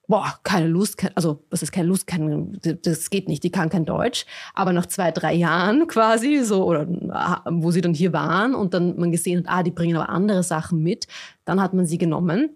boah, 0.09 0.35
keine 0.43 0.67
Lust, 0.67 1.07
also 1.15 1.45
was 1.49 1.63
ist 1.63 1.73
keine 1.73 1.89
Lust, 1.89 2.07
kein, 2.07 2.59
das 2.83 3.09
geht 3.09 3.29
nicht, 3.29 3.45
die 3.45 3.51
kann 3.51 3.71
kein 3.71 3.85
Deutsch. 3.85 4.27
Aber 4.55 4.73
nach 4.73 4.87
zwei, 4.87 5.11
drei 5.11 5.33
Jahren 5.33 5.87
quasi, 5.89 6.41
so, 6.43 6.65
oder 6.65 6.87
wo 6.87 7.71
sie 7.71 7.81
dann 7.81 7.95
hier 7.95 8.13
waren 8.13 8.55
und 8.55 8.75
dann 8.75 8.99
man 8.99 9.13
gesehen 9.13 9.39
hat, 9.39 9.47
ah, 9.49 9.63
die 9.63 9.71
bringen 9.71 9.97
aber 9.97 10.11
andere 10.11 10.43
Sachen 10.43 10.83
mit, 10.83 11.07
dann 11.45 11.61
hat 11.61 11.73
man 11.73 11.87
sie 11.87 11.99
genommen 11.99 12.51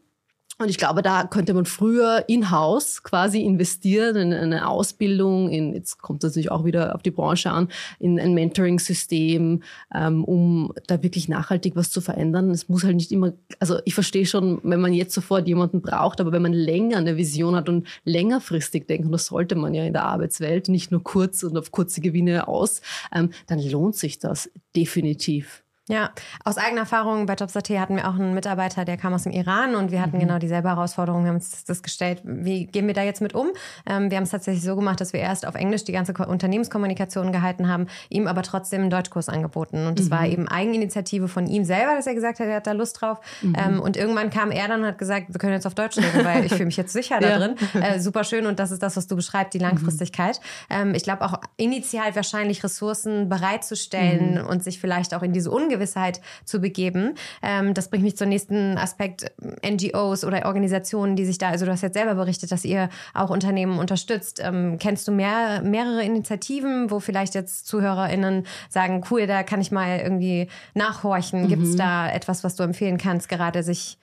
und 0.59 0.71
ich 0.71 0.79
glaube, 0.79 1.03
da 1.03 1.25
könnte 1.25 1.53
man 1.53 1.66
früher 1.66 2.25
in-house 2.29 3.03
quasi 3.03 3.42
investieren 3.42 4.16
in 4.16 4.33
eine 4.33 4.69
Ausbildung, 4.69 5.51
in, 5.51 5.75
jetzt 5.75 5.99
kommt 6.01 6.25
das 6.25 6.33
natürlich 6.33 6.51
auch 6.51 6.64
wieder 6.64 6.95
auf 6.95 7.03
die 7.03 7.11
Branche 7.11 7.51
an, 7.51 7.69
in 7.99 8.19
ein 8.19 8.33
Mentoring-System, 8.33 9.62
ähm, 9.95 10.25
um 10.25 10.73
da 10.87 11.03
wirklich 11.03 11.29
nachhaltig 11.29 11.77
was 11.77 11.90
zu 11.90 12.01
verändern. 12.01 12.51
Es 12.51 12.71
muss 12.71 12.85
halt 12.85 12.97
nicht 12.97 13.12
immer, 13.12 13.35
also 13.61 13.81
ich 13.85 13.95
verstehe 13.95 14.25
schon, 14.25 14.61
wenn 14.62 14.81
man 14.81 14.95
jetzt 14.95 15.12
sofort 15.12 15.47
jemanden 15.47 15.83
braucht, 15.83 16.23
aber 16.23 16.33
wenn 16.33 16.42
man 16.42 16.55
länger 16.55 16.97
eine 16.97 17.19
Vision 17.19 17.55
hat 17.55 17.69
und 17.69 17.87
längerfristig 18.05 18.87
denkt, 18.87 19.05
und 19.05 19.12
das 19.12 19.27
sollte 19.27 19.57
man 19.57 19.75
ja 19.75 19.85
in 19.85 19.92
der 19.92 20.05
Arbeitswelt, 20.05 20.69
nicht 20.69 20.90
nur 20.90 21.03
kurz 21.03 21.42
und 21.42 21.59
auf 21.59 21.71
kurze 21.71 22.01
Gewinne 22.01 22.49
aus, 22.49 22.81
ähm, 23.14 23.31
dann 23.47 23.61
lohnt 23.61 23.97
sich 23.97 24.19
das 24.19 24.51
definitiv. 24.75 25.65
Ja, 25.88 26.11
aus 26.44 26.59
eigener 26.59 26.81
Erfahrung 26.81 27.27
bei 27.27 27.35
Jobs.at 27.35 27.70
hatten 27.70 27.94
wir 27.94 28.09
auch 28.09 28.14
einen 28.14 28.35
Mitarbeiter, 28.35 28.85
der 28.85 28.96
kam 28.96 29.14
aus 29.14 29.22
dem 29.22 29.31
Iran 29.31 29.77
und 29.77 29.92
wir 29.92 30.03
hatten 30.03 30.16
mhm. 30.16 30.20
genau 30.20 30.38
dieselbe 30.38 30.68
Herausforderung. 30.68 31.22
Wir 31.22 31.29
haben 31.29 31.37
uns 31.37 31.64
das 31.64 31.81
gestellt, 31.81 32.22
wie 32.25 32.66
gehen 32.66 32.88
wir 32.88 32.94
da 32.94 33.05
jetzt 33.05 33.22
mit 33.22 33.35
um? 33.35 33.51
Ähm, 33.88 34.11
wir 34.11 34.16
haben 34.16 34.25
es 34.25 34.31
tatsächlich 34.31 34.64
so 34.64 34.75
gemacht, 34.75 35.01
dass 35.01 35.12
wir 35.12 35.20
erst 35.20 35.46
auf 35.46 35.55
Englisch 35.55 35.85
die 35.85 35.92
ganze 35.92 36.12
Unternehmenskommunikation 36.12 37.31
gehalten 37.31 37.68
haben, 37.68 37.87
ihm 38.09 38.27
aber 38.27 38.42
trotzdem 38.42 38.81
einen 38.81 38.90
Deutschkurs 38.90 39.29
angeboten. 39.29 39.87
Und 39.87 40.01
das 40.01 40.07
mhm. 40.07 40.11
war 40.11 40.27
eben 40.27 40.49
Eigeninitiative 40.49 41.29
von 41.29 41.46
ihm 41.46 41.64
selber, 41.64 41.94
dass 41.94 42.09
er 42.09 42.14
gesagt 42.14 42.40
hat, 42.40 42.49
er 42.49 42.57
hat 42.57 42.66
da 42.66 42.72
Lust 42.72 43.01
drauf. 43.01 43.20
Mhm. 43.42 43.57
Ähm, 43.57 43.81
und 43.81 43.96
irgendwann 43.96 44.31
kam 44.31 44.51
er 44.51 44.66
dann 44.66 44.81
und 44.81 44.87
hat 44.87 44.99
gesagt, 44.99 45.27
wir 45.29 45.38
können 45.38 45.53
jetzt 45.53 45.68
auf 45.68 45.75
Deutsch 45.77 45.99
reden, 45.99 46.25
weil 46.25 46.44
ich 46.46 46.53
fühle 46.53 46.66
mich 46.66 46.77
jetzt 46.77 46.92
sicher 46.92 47.20
da 47.20 47.38
drin. 47.38 47.55
Äh, 47.81 48.01
super 48.01 48.25
schön 48.25 48.46
und 48.46 48.59
das 48.59 48.72
ist 48.72 48.83
das, 48.83 48.96
was 48.96 49.07
du 49.07 49.14
beschreibst, 49.14 49.55
die 49.55 49.59
Langfristigkeit. 49.59 50.40
Ähm, 50.68 50.94
ich 50.96 51.05
glaube 51.05 51.25
auch 51.25 51.35
initial 51.57 52.16
wahrscheinlich 52.16 52.64
Ressourcen 52.64 53.29
bereitzustellen 53.29 54.42
mhm. 54.42 54.49
und 54.49 54.64
sich 54.64 54.81
vielleicht 54.81 55.14
auch 55.14 55.22
in 55.22 55.33
diese 55.33 55.53
Ungewissheit 55.53 55.76
Ungewissheit 55.77 56.21
zu 56.45 56.61
begeben. 56.61 57.15
Ähm, 57.43 57.75
das 57.75 57.89
bringt 57.89 58.05
mich 58.05 58.17
zum 58.17 58.29
nächsten 58.29 58.79
Aspekt 58.79 59.33
NGOs 59.65 60.25
oder 60.25 60.47
Organisationen, 60.47 61.17
die 61.17 61.25
sich 61.25 61.39
da, 61.39 61.51
also 61.51 61.67
du 61.67 61.73
hast 61.73 61.83
jetzt 61.83 61.95
selber 61.95 62.15
berichtet, 62.15 62.53
dass 62.53 62.65
ihr 62.65 62.89
auch 63.15 63.31
Unternehmen 63.31 63.79
unterstützt. 63.79 64.41
Ähm, 64.43 64.79
kennst 64.79 65.07
du 65.07 65.12
mehr, 65.12 65.62
mehrere 65.62 66.03
Initiativen, 66.03 66.91
wo 66.91 67.01
vielleicht 67.01 67.35
jetzt 67.35 67.67
ZuhörerInnen 67.67 68.47
sagen, 68.69 69.05
cool, 69.11 69.27
da 69.27 69.43
kann 69.43 69.61
ich 69.61 69.71
mal 69.71 69.99
irgendwie 69.99 70.49
nachhorchen. 70.75 71.45
Mhm. 71.45 71.49
Gibt 71.49 71.62
es 71.62 71.77
da 71.77 72.11
etwas, 72.11 72.45
was 72.45 72.57
du 72.57 72.62
empfehlen 72.62 72.99
kannst, 72.99 73.29
gerade 73.29 73.62
sich 73.62 73.99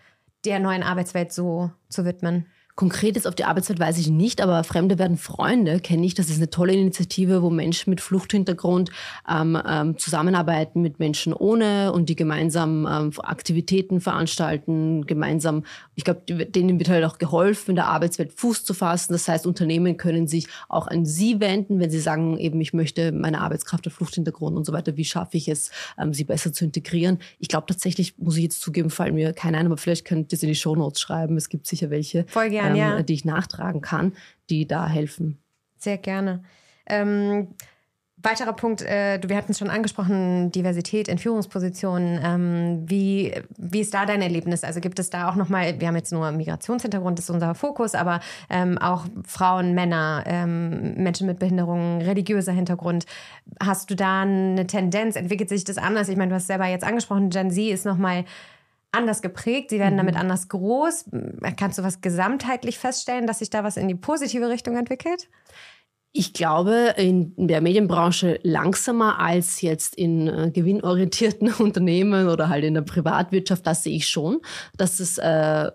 der 0.45 0.59
neuen 0.59 0.83
Arbeitswelt 0.83 1.31
so 1.31 1.71
zu 1.89 2.05
widmen? 2.05 2.45
Konkret 2.75 3.15
jetzt 3.15 3.27
auf 3.27 3.35
die 3.35 3.45
Arbeitszeit 3.45 3.79
weiß 3.79 3.99
ich 3.99 4.09
nicht, 4.09 4.41
aber 4.41 4.63
Fremde 4.63 4.97
werden 4.97 5.17
Freunde 5.17 5.79
kenne 5.79 6.07
ich. 6.07 6.15
Das 6.15 6.29
ist 6.29 6.37
eine 6.37 6.49
tolle 6.49 6.73
Initiative, 6.73 7.43
wo 7.43 7.51
Menschen 7.51 7.91
mit 7.91 8.01
Fluchthintergrund 8.01 8.89
ähm, 9.29 9.61
ähm, 9.67 9.97
zusammenarbeiten 9.99 10.81
mit 10.81 10.97
Menschen 10.97 11.33
ohne 11.33 11.93
und 11.93 12.09
die 12.09 12.15
gemeinsam 12.15 12.87
ähm, 12.89 13.11
Aktivitäten 13.21 14.01
veranstalten, 14.01 15.05
gemeinsam, 15.05 15.65
ich 15.93 16.03
glaube, 16.03 16.21
denen 16.25 16.79
wird 16.79 16.89
halt 16.89 17.05
auch 17.05 17.19
geholfen, 17.19 17.71
in 17.71 17.75
der 17.75 17.87
Arbeitswelt 17.87 18.33
Fuß 18.33 18.65
zu 18.65 18.73
fassen. 18.73 19.13
Das 19.13 19.27
heißt, 19.27 19.45
Unternehmen 19.45 19.97
können 19.97 20.27
sich 20.27 20.47
auch 20.67 20.87
an 20.87 21.05
sie 21.05 21.39
wenden, 21.39 21.79
wenn 21.79 21.91
sie 21.91 21.99
sagen, 21.99 22.39
eben, 22.39 22.59
ich 22.59 22.73
möchte 22.73 23.11
meine 23.11 23.41
Arbeitskraft 23.41 23.85
auf 23.85 23.93
Fluchthintergrund 23.93 24.57
und 24.57 24.65
so 24.65 24.73
weiter, 24.73 24.97
wie 24.97 25.05
schaffe 25.05 25.37
ich 25.37 25.47
es, 25.47 25.69
ähm, 25.99 26.11
sie 26.13 26.23
besser 26.23 26.51
zu 26.51 26.65
integrieren. 26.65 27.19
Ich 27.37 27.49
glaube 27.49 27.67
tatsächlich, 27.67 28.17
muss 28.17 28.37
ich 28.37 28.43
jetzt 28.43 28.61
zugeben, 28.61 28.89
fallen 28.89 29.13
mir 29.13 29.33
keine 29.33 29.59
ein, 29.59 29.67
aber 29.67 29.77
vielleicht 29.77 30.05
könnt 30.05 30.31
ihr 30.31 30.37
es 30.37 30.43
in 30.43 30.49
die 30.49 30.55
Shownotes 30.55 30.99
schreiben. 30.99 31.37
Es 31.37 31.49
gibt 31.49 31.67
sicher 31.67 31.91
welche. 31.91 32.25
Voll 32.29 32.49
ähm, 32.71 32.75
ja. 32.75 33.03
die 33.03 33.13
ich 33.13 33.25
nachtragen 33.25 33.81
kann, 33.81 34.13
die 34.49 34.67
da 34.67 34.87
helfen. 34.87 35.39
Sehr 35.77 35.97
gerne. 35.97 36.43
Ähm, 36.85 37.49
Weiterer 38.25 38.53
Punkt, 38.53 38.81
äh, 38.81 39.19
wir 39.27 39.35
hatten 39.35 39.51
es 39.51 39.59
schon 39.59 39.69
angesprochen, 39.69 40.49
Diversität 40.49 41.09
in 41.09 41.17
Führungspositionen. 41.17 42.19
Ähm, 42.23 42.83
wie, 42.89 43.33
wie 43.57 43.81
ist 43.81 43.93
da 43.93 44.05
dein 44.05 44.21
Erlebnis? 44.21 44.63
Also 44.63 44.79
gibt 44.79 44.97
es 44.99 45.09
da 45.09 45.29
auch 45.29 45.35
nochmal, 45.35 45.81
wir 45.81 45.87
haben 45.89 45.97
jetzt 45.97 46.13
nur 46.13 46.31
Migrationshintergrund, 46.31 47.19
das 47.19 47.25
ist 47.25 47.31
unser 47.31 47.53
Fokus, 47.53 47.95
aber 47.95 48.21
ähm, 48.49 48.77
auch 48.77 49.05
Frauen, 49.27 49.73
Männer, 49.73 50.23
ähm, 50.25 50.93
Menschen 50.93 51.27
mit 51.27 51.37
Behinderungen, 51.37 52.01
religiöser 52.01 52.53
Hintergrund. 52.53 53.05
Hast 53.61 53.89
du 53.89 53.95
da 53.95 54.21
eine 54.21 54.67
Tendenz? 54.67 55.17
Entwickelt 55.17 55.49
sich 55.49 55.65
das 55.65 55.77
anders? 55.77 56.07
Ich 56.07 56.15
meine, 56.15 56.29
du 56.29 56.35
hast 56.35 56.47
selber 56.47 56.67
jetzt 56.67 56.85
angesprochen, 56.85 57.29
Gen 57.29 57.51
Z 57.51 57.73
ist 57.73 57.85
nochmal 57.85 58.23
anders 58.93 59.21
geprägt, 59.21 59.69
sie 59.69 59.79
werden 59.79 59.95
mhm. 59.95 59.97
damit 59.97 60.15
anders 60.15 60.47
groß. 60.49 61.05
Kannst 61.57 61.79
du 61.79 61.83
was 61.83 62.01
gesamtheitlich 62.01 62.79
feststellen, 62.79 63.27
dass 63.27 63.39
sich 63.39 63.49
da 63.49 63.63
was 63.63 63.77
in 63.77 63.87
die 63.87 63.95
positive 63.95 64.49
Richtung 64.49 64.77
entwickelt? 64.77 65.29
Ich 66.15 66.33
glaube, 66.33 66.93
in 66.97 67.33
der 67.37 67.59
Medienbranche 67.61 68.39
langsamer 68.43 69.19
als 69.19 69.61
jetzt 69.61 69.95
in 69.95 70.27
äh, 70.27 70.51
gewinnorientierten 70.53 71.51
Unternehmen 71.59 72.29
oder 72.29 72.49
halt 72.49 72.63
in 72.63 72.75
der 72.75 72.81
Privatwirtschaft, 72.81 73.65
das 73.65 73.83
sehe 73.83 73.95
ich 73.95 74.07
schon, 74.07 74.39
dass 74.77 74.99
es 74.99 75.17
äh, 75.17 75.71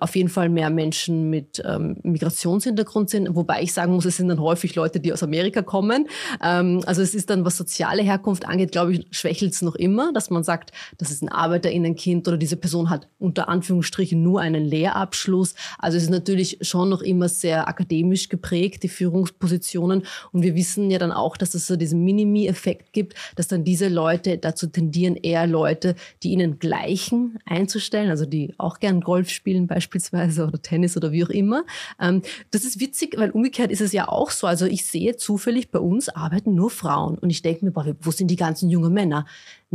auf 0.00 0.16
jeden 0.16 0.30
Fall 0.30 0.48
mehr 0.48 0.70
Menschen 0.70 1.28
mit 1.28 1.62
ähm, 1.64 1.96
Migrationshintergrund 2.02 3.10
sind, 3.10 3.34
wobei 3.36 3.62
ich 3.62 3.74
sagen 3.74 3.92
muss, 3.92 4.06
es 4.06 4.16
sind 4.16 4.28
dann 4.28 4.40
häufig 4.40 4.74
Leute, 4.74 5.00
die 5.00 5.12
aus 5.12 5.22
Amerika 5.22 5.60
kommen. 5.60 6.08
Ähm, 6.42 6.82
also 6.86 7.02
es 7.02 7.14
ist 7.14 7.28
dann, 7.28 7.44
was 7.44 7.58
soziale 7.58 8.02
Herkunft 8.02 8.46
angeht, 8.46 8.72
glaube 8.72 8.94
ich, 8.94 9.06
schwächelt 9.10 9.52
es 9.52 9.60
noch 9.60 9.74
immer, 9.74 10.12
dass 10.14 10.30
man 10.30 10.44
sagt, 10.44 10.72
das 10.96 11.10
ist 11.10 11.22
ein 11.22 11.28
Arbeiterinnenkind 11.28 12.26
oder 12.26 12.38
diese 12.38 12.56
Person 12.56 12.88
hat 12.88 13.08
unter 13.18 13.50
Anführungsstrichen 13.50 14.22
nur 14.22 14.40
einen 14.40 14.64
Lehrabschluss. 14.64 15.54
Also 15.78 15.98
es 15.98 16.04
ist 16.04 16.10
natürlich 16.10 16.58
schon 16.62 16.88
noch 16.88 17.02
immer 17.02 17.28
sehr 17.28 17.68
akademisch 17.68 18.30
geprägt, 18.30 18.82
die 18.82 18.88
Führungspositionen. 18.88 20.04
Und 20.32 20.42
wir 20.42 20.54
wissen 20.54 20.90
ja 20.90 20.98
dann 20.98 21.12
auch, 21.12 21.36
dass 21.36 21.54
es 21.54 21.66
so 21.66 21.76
diesen 21.76 22.02
Minimi-Effekt 22.02 22.94
gibt, 22.94 23.14
dass 23.34 23.46
dann 23.46 23.64
diese 23.64 23.88
Leute 23.88 24.38
dazu 24.38 24.68
tendieren, 24.68 25.16
eher 25.16 25.46
Leute, 25.46 25.96
die 26.22 26.30
ihnen 26.30 26.58
gleichen, 26.58 27.38
einzustellen, 27.44 28.08
also 28.08 28.24
die 28.24 28.54
auch 28.56 28.78
gern 28.80 29.02
Golf 29.02 29.28
spielen, 29.28 29.65
beispielsweise 29.66 30.46
oder 30.46 30.60
Tennis 30.60 30.96
oder 30.96 31.12
wie 31.12 31.24
auch 31.24 31.30
immer. 31.30 31.64
Ähm, 32.00 32.22
das 32.50 32.64
ist 32.64 32.80
witzig, 32.80 33.16
weil 33.18 33.30
umgekehrt 33.30 33.70
ist 33.70 33.80
es 33.80 33.92
ja 33.92 34.08
auch 34.08 34.30
so. 34.30 34.46
Also 34.46 34.66
ich 34.66 34.84
sehe 34.86 35.16
zufällig 35.16 35.70
bei 35.70 35.78
uns 35.78 36.08
arbeiten 36.08 36.54
nur 36.54 36.70
Frauen 36.70 37.18
und 37.18 37.30
ich 37.30 37.42
denke 37.42 37.64
mir, 37.64 37.70
boah, 37.70 37.86
wo 38.00 38.10
sind 38.10 38.28
die 38.28 38.36
ganzen 38.36 38.70
jungen 38.70 38.92
Männer? 38.92 39.26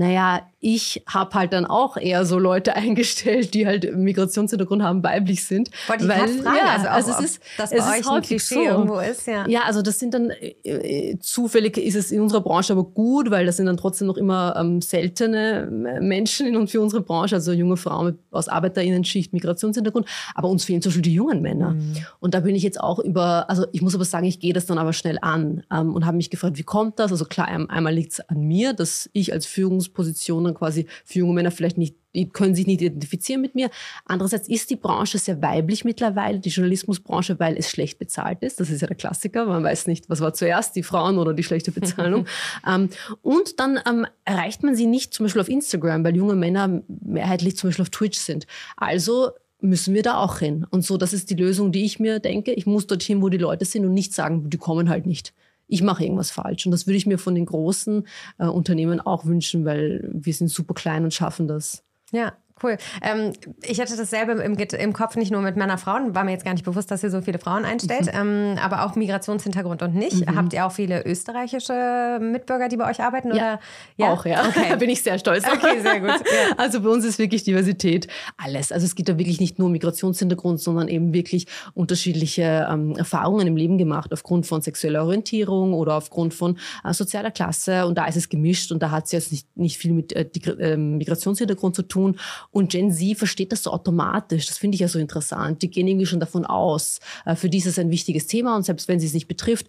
Naja, 0.02 0.42
ich 0.60 1.04
habe 1.08 1.34
halt 1.36 1.54
dann 1.54 1.66
auch 1.66 1.96
eher 1.96 2.26
so 2.26 2.40
Leute 2.40 2.76
eingestellt, 2.76 3.54
die 3.54 3.68
halt 3.68 3.96
Migrationshintergrund 3.96 4.82
haben, 4.82 5.04
weiblich 5.04 5.44
sind. 5.44 5.70
Wollte 5.88 6.06
ich 6.06 6.10
weil, 6.10 6.28
fragen, 6.28 6.58
ja, 6.58 6.74
also, 6.74 6.88
also 6.88 7.12
es 7.12 7.20
ist, 7.20 7.44
das 7.58 7.72
es 7.72 7.86
ist 7.86 8.10
häufig 8.10 8.44
so. 8.44 8.60
irgendwo 8.60 9.00
ist, 9.00 9.28
ja. 9.28 9.48
Ja, 9.48 9.62
also 9.66 9.84
das 9.84 10.00
sind 10.00 10.16
dann, 10.16 10.32
äh, 10.32 10.54
äh, 10.64 11.20
zufällig 11.20 11.78
ist 11.78 11.96
es 11.96 12.12
in 12.12 12.20
unserer 12.20 12.42
Branche 12.42 12.74
aber 12.74 12.84
gut, 12.84 13.30
weil 13.30 13.46
das 13.46 13.58
sind 13.58 13.68
dann 13.68 13.78
trotzdem 13.78 14.08
noch 14.08 14.18
immer 14.18 14.56
ähm, 14.58 14.82
seltene 14.82 15.68
Menschen 16.02 16.48
in, 16.48 16.68
für 16.68 16.82
unsere 16.82 17.04
Branche, 17.04 17.36
also 17.36 17.52
junge 17.52 17.78
Frauen 17.78 18.18
aus 18.32 18.48
Arbeiterinnenschicht, 18.48 19.34
Migrationshintergrund. 19.34 20.08
Aber 20.34 20.50
uns 20.50 20.64
fehlen 20.66 20.82
zum 20.82 20.90
Beispiel 20.90 21.04
die 21.04 21.14
jungen 21.14 21.44
Männer. 21.44 21.72
Mhm. 21.72 21.98
Und 22.20 22.34
da 22.34 22.40
bin 22.40 22.56
ich 22.56 22.64
jetzt 22.64 22.80
auch 22.80 22.98
über, 22.98 23.50
also 23.52 23.68
ich 23.72 23.84
muss 23.84 23.94
aber 23.94 24.06
sagen, 24.06 24.26
ich 24.26 24.40
gehe 24.40 24.54
das 24.54 24.66
dann 24.66 24.80
aber 24.80 24.94
schnell 24.94 25.20
an 25.22 25.64
ähm, 25.72 25.94
und 25.94 26.08
habe 26.08 26.18
mich 26.18 26.32
gefragt, 26.32 26.58
wie 26.58 26.64
kommt 26.64 26.98
das? 26.98 27.12
Also 27.12 27.26
klar, 27.26 27.48
einmal 27.48 27.94
liegt 27.94 28.14
es 28.14 28.20
an 28.30 28.42
mir, 28.42 28.74
dass 28.74 29.10
ich 29.14 29.34
als 29.34 29.46
Führungs 29.46 29.91
Führungspositionen 29.92 30.54
quasi 30.54 30.88
für 31.06 31.20
junge 31.20 31.34
Männer 31.34 31.52
vielleicht 31.52 31.78
nicht, 31.78 31.96
die 32.14 32.28
können 32.28 32.56
sich 32.56 32.68
nicht 32.68 32.82
identifizieren 32.82 33.42
mit 33.42 33.56
mir. 33.56 33.70
Andererseits 34.06 34.50
ist 34.50 34.70
die 34.70 34.76
Branche 34.76 35.18
sehr 35.18 35.42
weiblich 35.42 35.86
mittlerweile, 35.86 36.40
die 36.40 36.50
Journalismusbranche, 36.50 37.40
weil 37.40 37.58
es 37.58 37.70
schlecht 37.70 38.00
bezahlt 38.00 38.44
ist. 38.44 38.60
Das 38.60 38.70
ist 38.70 38.82
ja 38.82 38.88
der 38.88 38.98
Klassiker. 38.98 39.46
Man 39.46 39.64
weiß 39.64 39.88
nicht, 39.88 40.10
was 40.10 40.20
war 40.20 40.34
zuerst, 40.34 40.76
die 40.76 40.84
Frauen 40.84 41.18
oder 41.18 41.34
die 41.34 41.44
schlechte 41.44 41.72
Bezahlung. 41.72 42.26
ähm, 42.68 42.90
und 43.22 43.60
dann 43.60 43.80
ähm, 43.88 44.06
erreicht 44.26 44.64
man 44.64 44.76
sie 44.76 44.88
nicht 44.88 45.14
zum 45.14 45.26
Beispiel 45.26 45.42
auf 45.42 45.50
Instagram, 45.50 46.04
weil 46.04 46.16
junge 46.16 46.36
Männer 46.36 46.82
mehrheitlich 46.88 47.58
zum 47.58 47.70
Beispiel 47.70 47.84
auf 47.84 47.90
Twitch 47.90 48.20
sind. 48.20 48.46
Also 48.76 49.32
müssen 49.62 49.94
wir 49.94 50.02
da 50.02 50.18
auch 50.18 50.40
hin. 50.40 50.66
Und 50.70 50.84
so, 50.84 50.98
das 50.98 51.14
ist 51.14 51.30
die 51.30 51.36
Lösung, 51.36 51.72
die 51.72 51.86
ich 51.86 52.00
mir 52.00 52.20
denke. 52.20 52.52
Ich 52.52 52.66
muss 52.66 52.88
dorthin, 52.88 53.22
wo 53.22 53.30
die 53.30 53.38
Leute 53.38 53.64
sind 53.64 53.86
und 53.86 53.94
nicht 53.94 54.14
sagen, 54.14 54.50
die 54.50 54.58
kommen 54.58 54.90
halt 54.90 55.06
nicht 55.06 55.34
ich 55.72 55.82
mache 55.82 56.04
irgendwas 56.04 56.32
falsch. 56.32 56.66
Und 56.66 56.72
das 56.72 56.86
würde 56.86 56.98
ich 56.98 57.06
mir 57.06 57.18
von 57.18 57.34
den 57.34 57.46
großen 57.46 58.06
äh, 58.38 58.46
Unternehmen 58.46 59.00
auch 59.00 59.26
wünschen, 59.26 59.64
weil 59.66 60.08
wir 60.12 60.34
sind 60.34 60.50
super 60.50 60.74
klein 60.74 61.06
und 61.06 61.14
schaffen 61.14 61.48
das. 61.48 61.84
Ja, 62.12 62.34
Cool. 62.62 62.78
Ähm, 63.02 63.34
ich 63.64 63.80
hatte 63.80 63.96
dasselbe 63.98 64.34
im, 64.34 64.56
im, 64.56 64.94
Kopf, 64.94 65.16
nicht 65.16 65.32
nur 65.32 65.42
mit 65.42 65.56
Männer, 65.56 65.78
Frauen. 65.78 66.16
War 66.16 66.24
mir 66.24 66.32
jetzt 66.32 66.46
gar 66.46 66.54
nicht 66.54 66.66
bewusst, 66.66 66.92
dass 66.92 67.04
ihr 67.04 67.10
so 67.10 67.22
viele 67.22 67.40
Frauen 67.40 67.66
einstellt. 67.66 68.14
Mhm. 68.14 68.54
Ähm, 68.54 68.58
aber 68.62 68.86
auch 68.86 68.96
Migrationshintergrund 68.96 69.82
und 69.82 69.96
nicht. 69.96 70.28
Mhm. 70.28 70.36
Habt 70.36 70.54
ihr 70.54 70.66
auch 70.66 70.72
viele 70.72 71.06
österreichische 71.06 72.20
Mitbürger, 72.22 72.70
die 72.70 72.78
bei 72.78 72.90
euch 72.90 73.02
arbeiten? 73.02 73.30
Ja, 73.30 73.34
oder? 73.34 73.60
ja? 73.98 74.14
auch, 74.14 74.26
ja. 74.26 74.46
Okay. 74.48 74.66
da 74.70 74.76
bin 74.76 74.90
ich 74.90 75.02
sehr 75.02 75.18
stolz. 75.18 75.46
Okay, 75.46 75.82
sehr 75.82 76.00
gut. 76.00 76.12
Ja. 76.32 76.56
Also 76.58 76.82
bei 76.82 76.90
uns 76.90 77.04
ist 77.04 77.20
wirklich 77.20 77.44
Diversität 77.44 78.08
alles. 78.38 78.72
Also 78.72 78.86
es 78.86 78.96
gibt 78.96 79.10
da 79.10 79.18
wirklich 79.18 79.40
nicht 79.40 79.60
nur 79.60 79.70
Migrationshintergrund, 79.70 80.62
sondern 80.62 80.88
eben 80.88 81.14
wirklich 81.14 81.48
unterschiedliche 81.74 82.68
ähm, 82.72 82.96
Erfahrungen 82.96 83.48
im 83.48 83.58
Leben 83.58 83.78
gemacht, 83.78 84.14
aufgrund 84.14 84.46
von 84.46 84.62
sexueller 84.62 85.04
Orientierung 85.04 85.74
oder 85.74 85.96
aufgrund 85.96 86.34
von 86.34 86.58
äh, 86.84 86.94
sozialer 86.94 87.32
Klasse. 87.32 87.86
Und 87.86 87.98
da 87.98 88.06
ist 88.06 88.16
es 88.16 88.30
gemischt 88.30 88.72
und 88.72 88.82
da 88.82 88.92
hat 88.92 89.06
es 89.06 89.12
jetzt 89.12 89.32
nicht, 89.32 89.58
nicht 89.58 89.78
viel 89.78 89.94
mit 89.94 90.14
äh, 90.14 90.30
äh, 90.60 90.78
Migrationshintergrund 90.78 91.76
zu 91.76 91.84
tun. 91.84 92.18
Und 92.52 92.72
Gen 92.72 92.92
Z 92.92 93.18
versteht 93.18 93.52
das 93.52 93.64
so 93.64 93.72
automatisch. 93.72 94.46
Das 94.46 94.58
finde 94.58 94.76
ich 94.76 94.82
ja 94.82 94.88
so 94.88 95.00
interessant. 95.00 95.62
Die 95.62 95.70
gehen 95.70 95.88
irgendwie 95.88 96.06
schon 96.06 96.20
davon 96.20 96.46
aus. 96.46 97.00
Äh, 97.26 97.36
für 97.36 97.50
die 97.50 97.58
ist 97.58 97.68
es 97.68 97.80
ein 97.80 97.92
wichtiges 97.92 98.28
Thema 98.28 98.56
und 98.56 98.64
selbst 98.64 98.88
wenn 98.88 99.00
sie 99.00 99.08
es 99.08 99.14
nicht 99.14 99.28
betrifft, 99.28 99.68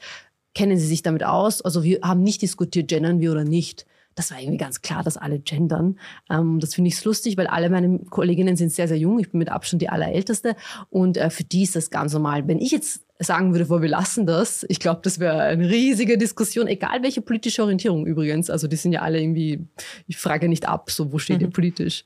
kennen 0.54 0.78
sie 0.78 0.86
sich 0.86 1.02
damit 1.02 1.24
aus. 1.24 1.62
Also 1.62 1.82
wir 1.82 2.00
haben 2.02 2.22
nicht 2.22 2.42
diskutiert, 2.42 2.88
gendern 2.88 3.20
wir 3.20 3.32
oder 3.32 3.44
nicht. 3.44 3.86
Das 4.14 4.30
war 4.30 4.38
irgendwie 4.38 4.58
ganz 4.58 4.82
klar, 4.82 5.02
dass 5.02 5.16
alle 5.16 5.38
gendern. 5.38 5.98
Ähm, 6.30 6.60
das 6.60 6.74
finde 6.74 6.88
ich 6.88 7.04
lustig, 7.04 7.36
weil 7.36 7.46
alle 7.46 7.70
meine 7.70 7.98
Kolleginnen 8.00 8.56
sind 8.56 8.72
sehr, 8.72 8.88
sehr 8.88 8.98
jung. 8.98 9.18
Ich 9.18 9.30
bin 9.30 9.38
mit 9.38 9.48
Abstand 9.48 9.80
die 9.80 9.88
allerälteste. 9.88 10.54
Und 10.90 11.16
äh, 11.16 11.30
für 11.30 11.44
die 11.44 11.62
ist 11.62 11.76
das 11.76 11.90
ganz 11.90 12.12
normal. 12.12 12.46
Wenn 12.46 12.58
ich 12.58 12.72
jetzt 12.72 13.06
sagen 13.18 13.54
würde, 13.54 13.70
wir 13.70 13.88
lassen 13.88 14.26
das, 14.26 14.66
ich 14.68 14.80
glaube, 14.80 15.00
das 15.04 15.18
wäre 15.18 15.42
eine 15.42 15.70
riesige 15.70 16.18
Diskussion, 16.18 16.66
egal 16.66 17.02
welche 17.02 17.22
politische 17.22 17.62
Orientierung 17.62 18.04
übrigens. 18.04 18.50
Also 18.50 18.66
die 18.66 18.76
sind 18.76 18.92
ja 18.92 19.02
alle 19.02 19.20
irgendwie, 19.20 19.66
ich 20.06 20.16
frage 20.16 20.48
nicht 20.48 20.68
ab, 20.68 20.90
so 20.90 21.12
wo 21.12 21.18
steht 21.18 21.38
mhm. 21.38 21.46
ihr 21.46 21.50
politisch. 21.50 22.04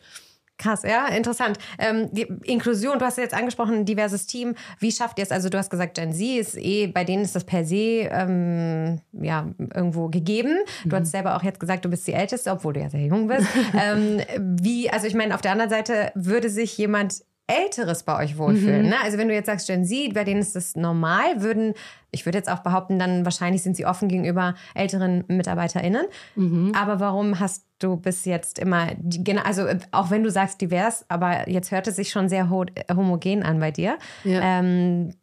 Krass, 0.58 0.82
ja, 0.84 1.08
interessant. 1.08 1.58
Ähm, 1.78 2.10
Inklusion, 2.44 2.98
du 2.98 3.04
hast 3.04 3.18
jetzt 3.18 3.34
angesprochen, 3.34 3.84
diverses 3.84 4.26
Team. 4.26 4.54
Wie 4.78 4.90
schafft 4.90 5.18
ihr 5.18 5.24
es? 5.24 5.30
Also 5.30 5.50
du 5.50 5.58
hast 5.58 5.68
gesagt, 5.68 5.96
Gen 5.96 6.12
Z 6.12 6.22
ist 6.22 6.56
eh, 6.56 6.86
bei 6.86 7.04
denen 7.04 7.22
ist 7.22 7.36
das 7.36 7.44
per 7.44 7.64
se 7.64 8.08
ähm, 8.10 9.00
ja, 9.12 9.48
irgendwo 9.74 10.08
gegeben. 10.08 10.56
Du 10.84 10.96
mhm. 10.96 11.00
hast 11.00 11.10
selber 11.10 11.36
auch 11.36 11.42
jetzt 11.42 11.60
gesagt, 11.60 11.84
du 11.84 11.90
bist 11.90 12.06
die 12.06 12.14
Älteste, 12.14 12.50
obwohl 12.50 12.72
du 12.72 12.80
ja 12.80 12.88
sehr 12.88 13.04
jung 13.04 13.28
bist. 13.28 13.46
ähm, 13.78 14.20
wie, 14.38 14.88
also 14.88 15.06
ich 15.06 15.14
meine, 15.14 15.34
auf 15.34 15.42
der 15.42 15.52
anderen 15.52 15.70
Seite 15.70 16.10
würde 16.14 16.48
sich 16.48 16.76
jemand 16.78 17.22
Älteres 17.48 18.02
bei 18.02 18.24
euch 18.24 18.38
wohlfühlen. 18.38 18.82
Mhm. 18.82 18.88
Ne? 18.88 18.96
Also 19.02 19.18
wenn 19.18 19.28
du 19.28 19.34
jetzt 19.34 19.46
sagst 19.46 19.68
Gen 19.68 19.84
Z, 19.84 20.14
bei 20.14 20.24
denen 20.24 20.40
ist 20.40 20.56
das 20.56 20.74
normal, 20.74 21.42
würden, 21.42 21.74
ich 22.10 22.26
würde 22.26 22.38
jetzt 22.38 22.50
auch 22.50 22.60
behaupten, 22.60 22.98
dann 22.98 23.24
wahrscheinlich 23.24 23.62
sind 23.62 23.76
sie 23.76 23.86
offen 23.86 24.08
gegenüber 24.08 24.54
älteren 24.74 25.24
MitarbeiterInnen. 25.28 26.06
Mhm. 26.34 26.72
Aber 26.74 26.98
warum 26.98 27.38
hast 27.38 27.64
du 27.78 27.96
bis 27.96 28.24
jetzt 28.24 28.58
immer, 28.58 28.88
die, 28.98 29.38
also 29.38 29.66
auch 29.92 30.10
wenn 30.10 30.24
du 30.24 30.30
sagst 30.30 30.60
divers, 30.60 31.04
aber 31.08 31.48
jetzt 31.48 31.70
hört 31.70 31.86
es 31.86 31.96
sich 31.96 32.10
schon 32.10 32.28
sehr 32.28 32.50
homogen 32.50 33.44
an 33.44 33.60
bei 33.60 33.70
dir. 33.70 33.98
Ja. 34.24 34.58
Ähm, 34.58 35.14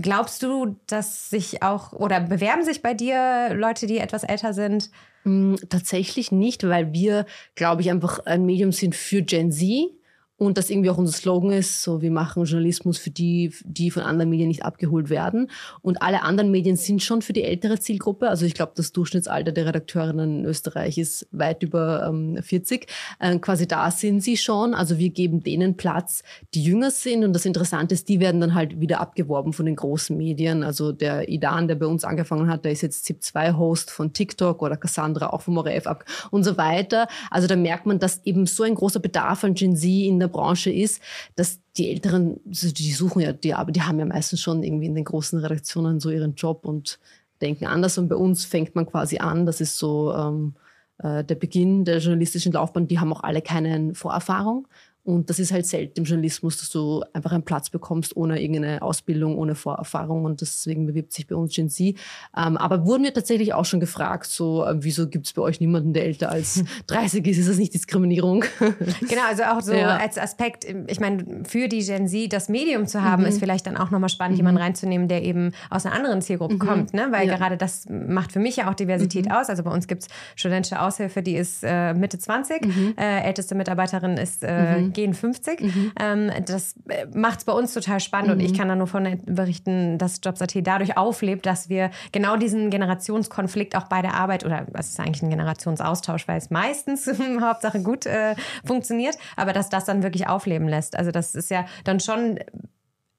glaubst 0.00 0.42
du, 0.42 0.76
dass 0.86 1.28
sich 1.28 1.62
auch, 1.62 1.92
oder 1.92 2.20
bewerben 2.20 2.64
sich 2.64 2.80
bei 2.80 2.94
dir 2.94 3.54
Leute, 3.54 3.86
die 3.86 3.98
etwas 3.98 4.24
älter 4.24 4.54
sind? 4.54 4.90
Mm, 5.24 5.56
tatsächlich 5.68 6.32
nicht, 6.32 6.66
weil 6.66 6.94
wir, 6.94 7.26
glaube 7.56 7.82
ich, 7.82 7.90
einfach 7.90 8.20
ein 8.20 8.46
Medium 8.46 8.72
sind 8.72 8.94
für 8.94 9.20
Gen 9.20 9.52
Z 9.52 9.97
und 10.38 10.56
das 10.56 10.70
irgendwie 10.70 10.88
auch 10.88 10.98
unser 10.98 11.12
Slogan 11.12 11.50
ist, 11.50 11.82
so 11.82 12.00
wir 12.00 12.12
machen 12.12 12.44
Journalismus 12.44 12.96
für 12.96 13.10
die, 13.10 13.52
die 13.64 13.90
von 13.90 14.04
anderen 14.04 14.30
Medien 14.30 14.46
nicht 14.46 14.64
abgeholt 14.64 15.10
werden. 15.10 15.50
Und 15.82 16.00
alle 16.00 16.22
anderen 16.22 16.52
Medien 16.52 16.76
sind 16.76 17.02
schon 17.02 17.22
für 17.22 17.32
die 17.32 17.42
ältere 17.42 17.80
Zielgruppe. 17.80 18.28
Also 18.28 18.46
ich 18.46 18.54
glaube, 18.54 18.72
das 18.76 18.92
Durchschnittsalter 18.92 19.50
der 19.50 19.66
Redakteurinnen 19.66 20.38
in 20.40 20.44
Österreich 20.44 20.96
ist 20.96 21.26
weit 21.32 21.64
über 21.64 22.06
ähm, 22.08 22.38
40. 22.40 22.86
Äh, 23.18 23.38
quasi 23.40 23.66
da 23.66 23.90
sind 23.90 24.20
sie 24.20 24.36
schon. 24.36 24.74
Also 24.74 24.98
wir 24.98 25.10
geben 25.10 25.42
denen 25.42 25.76
Platz, 25.76 26.22
die 26.54 26.62
jünger 26.62 26.92
sind. 26.92 27.24
Und 27.24 27.32
das 27.32 27.44
Interessante 27.44 27.94
ist, 27.94 28.08
die 28.08 28.20
werden 28.20 28.40
dann 28.40 28.54
halt 28.54 28.80
wieder 28.80 29.00
abgeworben 29.00 29.52
von 29.52 29.66
den 29.66 29.74
großen 29.74 30.16
Medien. 30.16 30.62
Also 30.62 30.92
der 30.92 31.28
Idan, 31.28 31.66
der 31.66 31.74
bei 31.74 31.86
uns 31.86 32.04
angefangen 32.04 32.48
hat, 32.48 32.64
der 32.64 32.70
ist 32.70 32.82
jetzt 32.82 33.08
ZIP2-Host 33.08 33.90
von 33.90 34.12
TikTok 34.12 34.62
oder 34.62 34.76
Cassandra 34.76 35.30
auch 35.30 35.40
vom 35.40 35.58
ORF 35.58 35.88
ab 35.88 36.04
und 36.30 36.44
so 36.44 36.56
weiter. 36.56 37.08
Also 37.28 37.48
da 37.48 37.56
merkt 37.56 37.86
man, 37.86 37.98
dass 37.98 38.24
eben 38.24 38.46
so 38.46 38.62
ein 38.62 38.76
großer 38.76 39.00
Bedarf 39.00 39.42
an 39.42 39.54
Gen 39.54 39.74
Z 39.74 39.88
in 39.88 40.20
der 40.20 40.27
der 40.28 40.38
Branche 40.38 40.70
ist, 40.70 41.02
dass 41.34 41.60
die 41.76 41.90
Älteren, 41.90 42.40
die 42.44 42.92
suchen 42.92 43.20
ja 43.20 43.32
die 43.32 43.54
Arbeit, 43.54 43.76
die 43.76 43.82
haben 43.82 43.98
ja 43.98 44.06
meistens 44.06 44.40
schon 44.40 44.62
irgendwie 44.62 44.86
in 44.86 44.94
den 44.94 45.04
großen 45.04 45.38
Redaktionen 45.38 46.00
so 46.00 46.10
ihren 46.10 46.34
Job 46.34 46.64
und 46.64 46.98
denken 47.40 47.66
anders. 47.66 47.98
Und 47.98 48.08
bei 48.08 48.16
uns 48.16 48.44
fängt 48.44 48.74
man 48.74 48.86
quasi 48.86 49.18
an, 49.18 49.46
das 49.46 49.60
ist 49.60 49.78
so 49.78 50.12
ähm, 50.14 50.54
äh, 50.98 51.24
der 51.24 51.34
Beginn 51.34 51.84
der 51.84 51.98
journalistischen 51.98 52.52
Laufbahn, 52.52 52.88
die 52.88 52.98
haben 52.98 53.12
auch 53.12 53.22
alle 53.22 53.42
keine 53.42 53.94
Vorerfahrung 53.94 54.66
Und 55.08 55.30
das 55.30 55.38
ist 55.38 55.52
halt 55.52 55.64
selten 55.64 56.00
im 56.00 56.04
Journalismus, 56.04 56.58
dass 56.58 56.68
du 56.68 57.02
einfach 57.14 57.32
einen 57.32 57.42
Platz 57.42 57.70
bekommst 57.70 58.14
ohne 58.14 58.42
irgendeine 58.42 58.82
Ausbildung, 58.82 59.38
ohne 59.38 59.54
Vorerfahrung. 59.54 60.26
Und 60.26 60.42
deswegen 60.42 60.84
bewirbt 60.84 61.14
sich 61.14 61.26
bei 61.26 61.34
uns 61.34 61.54
Gen 61.54 61.70
Z. 61.70 61.96
Ähm, 62.36 62.58
aber 62.58 62.84
wurden 62.84 63.04
wir 63.04 63.14
tatsächlich 63.14 63.54
auch 63.54 63.64
schon 63.64 63.80
gefragt, 63.80 64.26
so, 64.26 64.66
äh, 64.66 64.74
wieso 64.84 65.08
gibt 65.08 65.24
es 65.24 65.32
bei 65.32 65.40
euch 65.40 65.60
niemanden, 65.60 65.94
der 65.94 66.04
älter 66.04 66.30
als 66.30 66.62
30 66.88 67.26
ist? 67.26 67.38
Ist 67.38 67.48
das 67.48 67.56
nicht 67.56 67.72
Diskriminierung? 67.72 68.44
genau, 68.58 69.22
also 69.26 69.44
auch 69.44 69.62
so 69.62 69.72
ja. 69.72 69.96
als 69.96 70.18
Aspekt, 70.18 70.66
ich 70.88 71.00
meine, 71.00 71.42
für 71.48 71.68
die 71.68 71.82
Gen 71.82 72.06
Z 72.06 72.30
das 72.30 72.50
Medium 72.50 72.86
zu 72.86 73.02
haben, 73.02 73.22
mhm. 73.22 73.30
ist 73.30 73.38
vielleicht 73.38 73.66
dann 73.66 73.78
auch 73.78 73.90
nochmal 73.90 74.10
spannend, 74.10 74.34
mhm. 74.34 74.40
jemanden 74.40 74.60
reinzunehmen, 74.60 75.08
der 75.08 75.22
eben 75.22 75.52
aus 75.70 75.86
einer 75.86 75.94
anderen 75.94 76.20
Zielgruppe 76.20 76.56
mhm. 76.56 76.58
kommt. 76.58 76.92
Ne? 76.92 77.06
Weil 77.12 77.28
ja. 77.28 77.36
gerade 77.38 77.56
das 77.56 77.86
macht 77.88 78.32
für 78.32 78.40
mich 78.40 78.56
ja 78.56 78.70
auch 78.70 78.74
Diversität 78.74 79.24
mhm. 79.24 79.32
aus. 79.32 79.48
Also 79.48 79.62
bei 79.62 79.70
uns 79.70 79.88
gibt 79.88 80.02
es 80.02 80.08
studentische 80.36 80.82
Aushilfe, 80.82 81.22
die 81.22 81.36
ist 81.36 81.64
äh, 81.64 81.94
Mitte 81.94 82.18
20, 82.18 82.66
mhm. 82.66 82.94
äh, 82.98 83.22
älteste 83.22 83.54
Mitarbeiterin 83.54 84.18
ist 84.18 84.44
äh, 84.44 84.80
mhm 84.80 84.97
gehen 84.98 85.14
50. 85.14 85.60
Mhm. 85.60 85.92
Ähm, 86.00 86.30
das 86.44 86.74
äh, 86.88 87.06
macht 87.14 87.38
es 87.38 87.44
bei 87.44 87.52
uns 87.52 87.72
total 87.72 88.00
spannend 88.00 88.28
mhm. 88.28 88.34
und 88.34 88.40
ich 88.40 88.52
kann 88.52 88.66
da 88.66 88.74
nur 88.74 88.88
von 88.88 89.20
berichten, 89.24 89.96
dass 89.96 90.20
Jobs.at 90.24 90.52
dadurch 90.66 90.96
auflebt, 90.96 91.46
dass 91.46 91.68
wir 91.68 91.90
genau 92.10 92.36
diesen 92.36 92.68
Generationskonflikt 92.68 93.76
auch 93.76 93.84
bei 93.84 94.02
der 94.02 94.14
Arbeit 94.14 94.44
oder 94.44 94.66
was 94.72 94.88
ist 94.88 94.98
eigentlich 94.98 95.22
ein 95.22 95.30
Generationsaustausch, 95.30 96.26
weil 96.26 96.38
es 96.38 96.50
meistens 96.50 97.08
Hauptsache 97.40 97.80
gut 97.80 98.06
äh, 98.06 98.34
funktioniert, 98.64 99.16
aber 99.36 99.52
dass 99.52 99.68
das 99.68 99.84
dann 99.84 100.02
wirklich 100.02 100.26
aufleben 100.26 100.66
lässt. 100.66 100.98
Also 100.98 101.12
das 101.12 101.36
ist 101.36 101.50
ja 101.50 101.64
dann 101.84 102.00
schon 102.00 102.40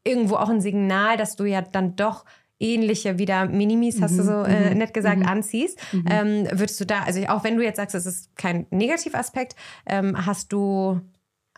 irgendwo 0.04 0.36
auch 0.36 0.50
ein 0.50 0.60
Signal, 0.60 1.16
dass 1.16 1.38
du 1.38 1.46
ja 1.46 1.62
dann 1.62 1.96
doch 1.96 2.26
ähnliche 2.60 3.18
wieder 3.18 3.46
Minimis, 3.46 4.02
hast 4.02 4.14
mhm, 4.14 4.18
du 4.18 4.24
so 4.24 4.44
äh, 4.44 4.72
mhm, 4.72 4.80
nett 4.80 4.94
gesagt, 4.94 5.20
mhm. 5.20 5.28
anziehst. 5.28 5.80
Mhm. 5.94 6.06
Ähm, 6.10 6.48
würdest 6.52 6.82
du 6.82 6.86
da, 6.86 7.04
also 7.04 7.22
auch 7.28 7.46
wenn 7.46 7.56
du 7.56 7.64
jetzt 7.64 7.78
sagst, 7.78 7.96
es 7.96 8.06
ist 8.06 8.36
kein 8.36 8.66
Negativaspekt, 8.70 9.56
ähm, 9.86 10.26
hast 10.26 10.52
du 10.52 11.00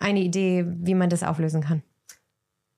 eine 0.02 0.22
Idee, 0.22 0.66
wie 0.68 0.96
man 0.96 1.10
das 1.10 1.24
auflösen 1.24 1.62
kann? 1.62 1.84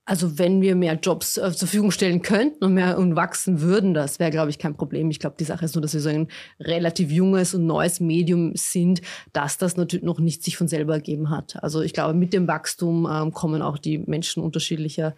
Also 0.05 0.37
wenn 0.37 0.61
wir 0.61 0.75
mehr 0.75 0.95
Jobs 0.95 1.37
äh, 1.37 1.51
zur 1.51 1.69
Verfügung 1.69 1.91
stellen 1.91 2.21
könnten 2.21 2.65
und 2.65 2.73
mehr 2.73 2.97
und 2.97 3.15
wachsen 3.15 3.61
würden, 3.61 3.93
das 3.93 4.19
wäre, 4.19 4.31
glaube 4.31 4.49
ich, 4.49 4.59
kein 4.59 4.75
Problem. 4.75 5.09
Ich 5.09 5.19
glaube, 5.19 5.37
die 5.39 5.45
Sache 5.45 5.63
ist 5.63 5.75
nur, 5.75 5.81
dass 5.81 5.93
wir 5.93 6.01
so 6.01 6.09
ein 6.09 6.27
relativ 6.59 7.09
junges 7.09 7.53
und 7.53 7.65
neues 7.65 8.01
Medium 8.01 8.51
sind, 8.55 9.01
dass 9.31 9.57
das 9.57 9.77
natürlich 9.77 10.03
noch 10.03 10.19
nicht 10.19 10.43
sich 10.43 10.57
von 10.57 10.67
selber 10.67 10.95
ergeben 10.95 11.29
hat. 11.29 11.63
Also 11.63 11.81
ich 11.81 11.93
glaube, 11.93 12.13
mit 12.15 12.33
dem 12.33 12.49
Wachstum 12.49 13.07
ähm, 13.09 13.31
kommen 13.31 13.61
auch 13.61 13.77
die 13.77 13.99
Menschen 13.99 14.43
unterschiedlicher 14.43 15.15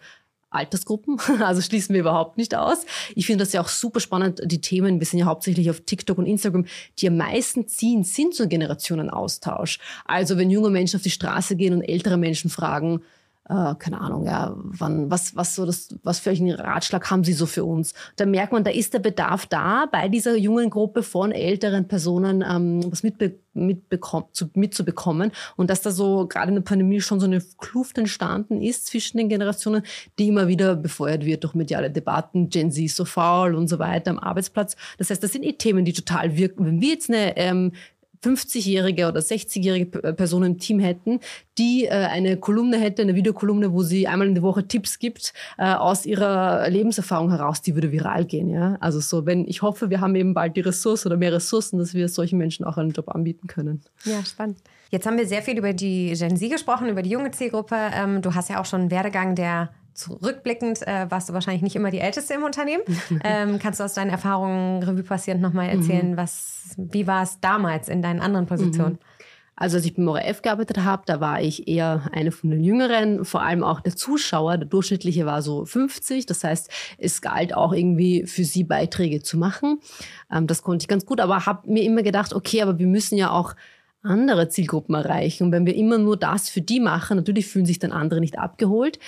Altersgruppen. 0.50 1.18
Also 1.46 1.60
schließen 1.60 1.94
wir 1.94 2.00
überhaupt 2.00 2.38
nicht 2.38 2.54
aus. 2.54 2.84
Ich 3.14 3.26
finde 3.26 3.44
das 3.44 3.52
ja 3.52 3.60
auch 3.60 3.68
super 3.68 4.00
spannend, 4.00 4.40
die 4.44 4.60
Themen, 4.60 5.00
wir 5.00 5.06
sind 5.06 5.18
ja 5.18 5.26
hauptsächlich 5.26 5.70
auf 5.70 5.80
TikTok 5.80 6.18
und 6.18 6.26
Instagram, 6.26 6.64
die 6.98 7.08
am 7.08 7.16
meisten 7.16 7.68
ziehen, 7.68 8.04
sind 8.04 8.34
so 8.34 8.48
Generationenaustausch. 8.48 9.78
Also 10.04 10.36
wenn 10.38 10.50
junge 10.50 10.70
Menschen 10.70 10.96
auf 10.96 11.02
die 11.02 11.10
Straße 11.10 11.56
gehen 11.56 11.74
und 11.74 11.82
ältere 11.82 12.16
Menschen 12.16 12.50
fragen, 12.50 13.02
äh, 13.48 13.74
keine 13.78 14.00
Ahnung, 14.00 14.24
ja, 14.24 14.54
wann, 14.56 15.10
was, 15.10 15.36
was 15.36 15.54
so 15.54 15.66
das, 15.66 15.94
was 16.02 16.18
für 16.18 16.30
einen 16.30 16.50
Ratschlag 16.50 17.10
haben 17.10 17.22
Sie 17.22 17.32
so 17.32 17.46
für 17.46 17.64
uns? 17.64 17.94
Da 18.16 18.26
merkt 18.26 18.52
man, 18.52 18.64
da 18.64 18.70
ist 18.70 18.94
der 18.94 18.98
Bedarf 18.98 19.46
da, 19.46 19.86
bei 19.90 20.08
dieser 20.08 20.36
jungen 20.36 20.68
Gruppe 20.70 21.02
von 21.02 21.30
älteren 21.30 21.86
Personen 21.86 22.42
ähm, 22.42 22.90
was 22.90 23.02
mitbe 23.02 23.36
mitbekommen, 23.56 24.26
mitzubekommen. 24.54 25.32
Und 25.56 25.70
dass 25.70 25.80
da 25.80 25.90
so 25.90 26.26
gerade 26.26 26.48
in 26.48 26.56
der 26.56 26.62
Pandemie 26.62 27.00
schon 27.00 27.20
so 27.20 27.26
eine 27.26 27.40
Kluft 27.58 27.96
entstanden 27.98 28.60
ist 28.60 28.86
zwischen 28.86 29.16
den 29.16 29.28
Generationen, 29.28 29.82
die 30.18 30.28
immer 30.28 30.46
wieder 30.48 30.76
befeuert 30.76 31.24
wird 31.24 31.42
durch 31.42 31.54
mediale 31.54 31.90
Debatten, 31.90 32.50
Gen 32.50 32.70
Z 32.70 32.84
ist 32.84 32.96
so 32.96 33.04
faul 33.04 33.54
und 33.54 33.68
so 33.68 33.78
weiter 33.78 34.10
am 34.10 34.18
Arbeitsplatz. 34.18 34.76
Das 34.98 35.08
heißt, 35.08 35.22
das 35.22 35.32
sind 35.32 35.44
eh 35.44 35.54
Themen, 35.54 35.84
die 35.84 35.94
total 35.94 36.36
wirken. 36.36 36.66
Wenn 36.66 36.80
wir 36.80 36.90
jetzt 36.90 37.08
eine 37.08 37.36
ähm, 37.36 37.72
50-jährige 38.22 39.08
oder 39.08 39.20
60-jährige 39.20 40.02
äh, 40.02 40.12
Person 40.12 40.42
im 40.44 40.58
Team 40.58 40.78
hätten, 40.78 41.20
die 41.58 41.84
äh, 41.84 41.90
eine 41.90 42.36
Kolumne 42.36 42.78
hätte, 42.78 43.02
eine 43.02 43.14
Videokolumne, 43.14 43.72
wo 43.72 43.82
sie 43.82 44.06
einmal 44.06 44.28
in 44.28 44.34
der 44.34 44.42
Woche 44.42 44.66
Tipps 44.66 44.98
gibt 44.98 45.32
äh, 45.58 45.72
aus 45.74 46.06
ihrer 46.06 46.68
Lebenserfahrung 46.68 47.30
heraus, 47.30 47.62
die 47.62 47.74
würde 47.74 47.92
viral 47.92 48.24
gehen. 48.24 48.50
Ja? 48.50 48.76
Also 48.80 49.00
so, 49.00 49.26
wenn 49.26 49.46
ich 49.46 49.62
hoffe, 49.62 49.90
wir 49.90 50.00
haben 50.00 50.14
eben 50.14 50.34
bald 50.34 50.56
die 50.56 50.60
Ressource 50.60 51.06
oder 51.06 51.16
mehr 51.16 51.32
Ressourcen, 51.32 51.78
dass 51.78 51.94
wir 51.94 52.08
solchen 52.08 52.38
Menschen 52.38 52.64
auch 52.64 52.76
einen 52.76 52.90
Job 52.90 53.08
anbieten 53.08 53.46
können. 53.46 53.82
Ja, 54.04 54.24
spannend. 54.24 54.58
Jetzt 54.90 55.06
haben 55.06 55.18
wir 55.18 55.26
sehr 55.26 55.42
viel 55.42 55.58
über 55.58 55.72
die 55.72 56.14
Gen 56.16 56.36
Z 56.36 56.50
gesprochen, 56.50 56.88
über 56.88 57.02
die 57.02 57.10
junge 57.10 57.32
Zielgruppe. 57.32 57.76
Ähm, 57.92 58.22
du 58.22 58.34
hast 58.34 58.48
ja 58.50 58.60
auch 58.60 58.66
schon 58.66 58.82
einen 58.82 58.90
Werdegang, 58.90 59.34
der 59.34 59.70
zurückblickend 59.96 60.86
äh, 60.86 61.10
warst 61.10 61.28
du 61.28 61.32
wahrscheinlich 61.32 61.62
nicht 61.62 61.76
immer 61.76 61.90
die 61.90 61.98
Älteste 61.98 62.34
im 62.34 62.44
Unternehmen. 62.44 62.82
ähm, 63.24 63.58
kannst 63.58 63.80
du 63.80 63.84
aus 63.84 63.94
deinen 63.94 64.10
Erfahrungen 64.10 64.82
Revue 64.82 65.02
passierend 65.02 65.42
nochmal 65.42 65.68
erzählen, 65.68 66.12
mhm. 66.12 66.16
was, 66.16 66.74
wie 66.76 67.06
war 67.06 67.22
es 67.22 67.40
damals 67.40 67.88
in 67.88 68.02
deinen 68.02 68.20
anderen 68.20 68.46
Positionen? 68.46 68.94
Mhm. 68.94 68.98
Also 69.58 69.78
als 69.78 69.86
ich 69.86 69.94
beim 69.94 70.06
ORF 70.06 70.42
gearbeitet 70.42 70.84
habe, 70.84 71.04
da 71.06 71.18
war 71.18 71.40
ich 71.40 71.66
eher 71.66 72.10
eine 72.12 72.30
von 72.30 72.50
den 72.50 72.62
Jüngeren, 72.62 73.24
vor 73.24 73.40
allem 73.40 73.64
auch 73.64 73.80
der 73.80 73.96
Zuschauer. 73.96 74.58
Der 74.58 74.68
durchschnittliche 74.68 75.24
war 75.24 75.40
so 75.40 75.64
50. 75.64 76.26
Das 76.26 76.44
heißt, 76.44 76.70
es 76.98 77.22
galt 77.22 77.54
auch 77.54 77.72
irgendwie 77.72 78.26
für 78.26 78.44
sie 78.44 78.64
Beiträge 78.64 79.22
zu 79.22 79.38
machen. 79.38 79.80
Ähm, 80.30 80.46
das 80.46 80.62
konnte 80.62 80.84
ich 80.84 80.88
ganz 80.88 81.06
gut, 81.06 81.20
aber 81.20 81.46
habe 81.46 81.70
mir 81.70 81.84
immer 81.84 82.02
gedacht, 82.02 82.34
okay, 82.34 82.60
aber 82.60 82.78
wir 82.78 82.86
müssen 82.86 83.16
ja 83.16 83.30
auch 83.30 83.54
andere 84.02 84.50
Zielgruppen 84.50 84.94
erreichen. 84.94 85.44
Und 85.44 85.52
wenn 85.52 85.64
wir 85.64 85.74
immer 85.74 85.96
nur 85.96 86.18
das 86.18 86.50
für 86.50 86.60
die 86.60 86.78
machen, 86.78 87.16
natürlich 87.16 87.46
fühlen 87.46 87.66
sich 87.66 87.78
dann 87.78 87.92
andere 87.92 88.20
nicht 88.20 88.38
abgeholt 88.38 88.98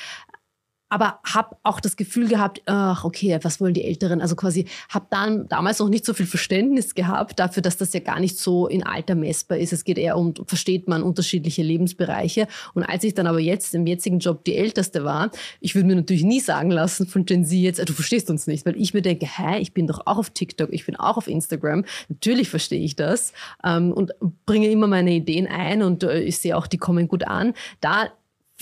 aber 0.88 1.20
habe 1.24 1.56
auch 1.62 1.80
das 1.80 1.96
Gefühl 1.96 2.28
gehabt, 2.28 2.62
ach 2.66 3.04
okay, 3.04 3.38
was 3.42 3.60
wollen 3.60 3.74
die 3.74 3.84
Älteren? 3.84 4.20
Also 4.20 4.36
quasi 4.36 4.66
habe 4.88 5.06
dann 5.10 5.48
damals 5.48 5.78
noch 5.78 5.88
nicht 5.88 6.04
so 6.04 6.14
viel 6.14 6.26
Verständnis 6.26 6.94
gehabt 6.94 7.38
dafür, 7.38 7.62
dass 7.62 7.76
das 7.76 7.92
ja 7.92 8.00
gar 8.00 8.20
nicht 8.20 8.38
so 8.38 8.66
in 8.66 8.84
Alter 8.84 9.14
messbar 9.14 9.58
ist. 9.58 9.72
Es 9.72 9.84
geht 9.84 9.98
eher 9.98 10.16
um, 10.16 10.34
versteht 10.46 10.88
man 10.88 11.02
unterschiedliche 11.02 11.62
Lebensbereiche. 11.62 12.48
Und 12.74 12.84
als 12.84 13.04
ich 13.04 13.14
dann 13.14 13.26
aber 13.26 13.40
jetzt 13.40 13.74
im 13.74 13.86
jetzigen 13.86 14.18
Job 14.18 14.44
die 14.44 14.56
Älteste 14.56 15.04
war, 15.04 15.30
ich 15.60 15.74
würde 15.74 15.88
mir 15.88 15.96
natürlich 15.96 16.24
nie 16.24 16.40
sagen 16.40 16.70
lassen 16.70 17.06
von 17.06 17.24
Gen 17.24 17.44
Z 17.44 17.58
jetzt, 17.58 17.86
du 17.88 17.92
verstehst 17.92 18.30
uns 18.30 18.46
nicht, 18.46 18.64
weil 18.64 18.76
ich 18.76 18.94
mir 18.94 19.02
denke, 19.02 19.26
hä, 19.26 19.58
ich 19.58 19.72
bin 19.72 19.86
doch 19.86 20.06
auch 20.06 20.18
auf 20.18 20.30
TikTok, 20.30 20.72
ich 20.72 20.86
bin 20.86 20.96
auch 20.96 21.16
auf 21.16 21.28
Instagram. 21.28 21.84
Natürlich 22.08 22.48
verstehe 22.48 22.82
ich 22.82 22.96
das 22.96 23.32
ähm, 23.64 23.92
und 23.92 24.12
bringe 24.46 24.70
immer 24.70 24.86
meine 24.86 25.12
Ideen 25.12 25.46
ein 25.46 25.82
und 25.82 26.02
äh, 26.02 26.20
ich 26.20 26.38
sehe 26.38 26.56
auch, 26.56 26.66
die 26.66 26.78
kommen 26.78 27.08
gut 27.08 27.26
an. 27.26 27.54
Da 27.80 28.08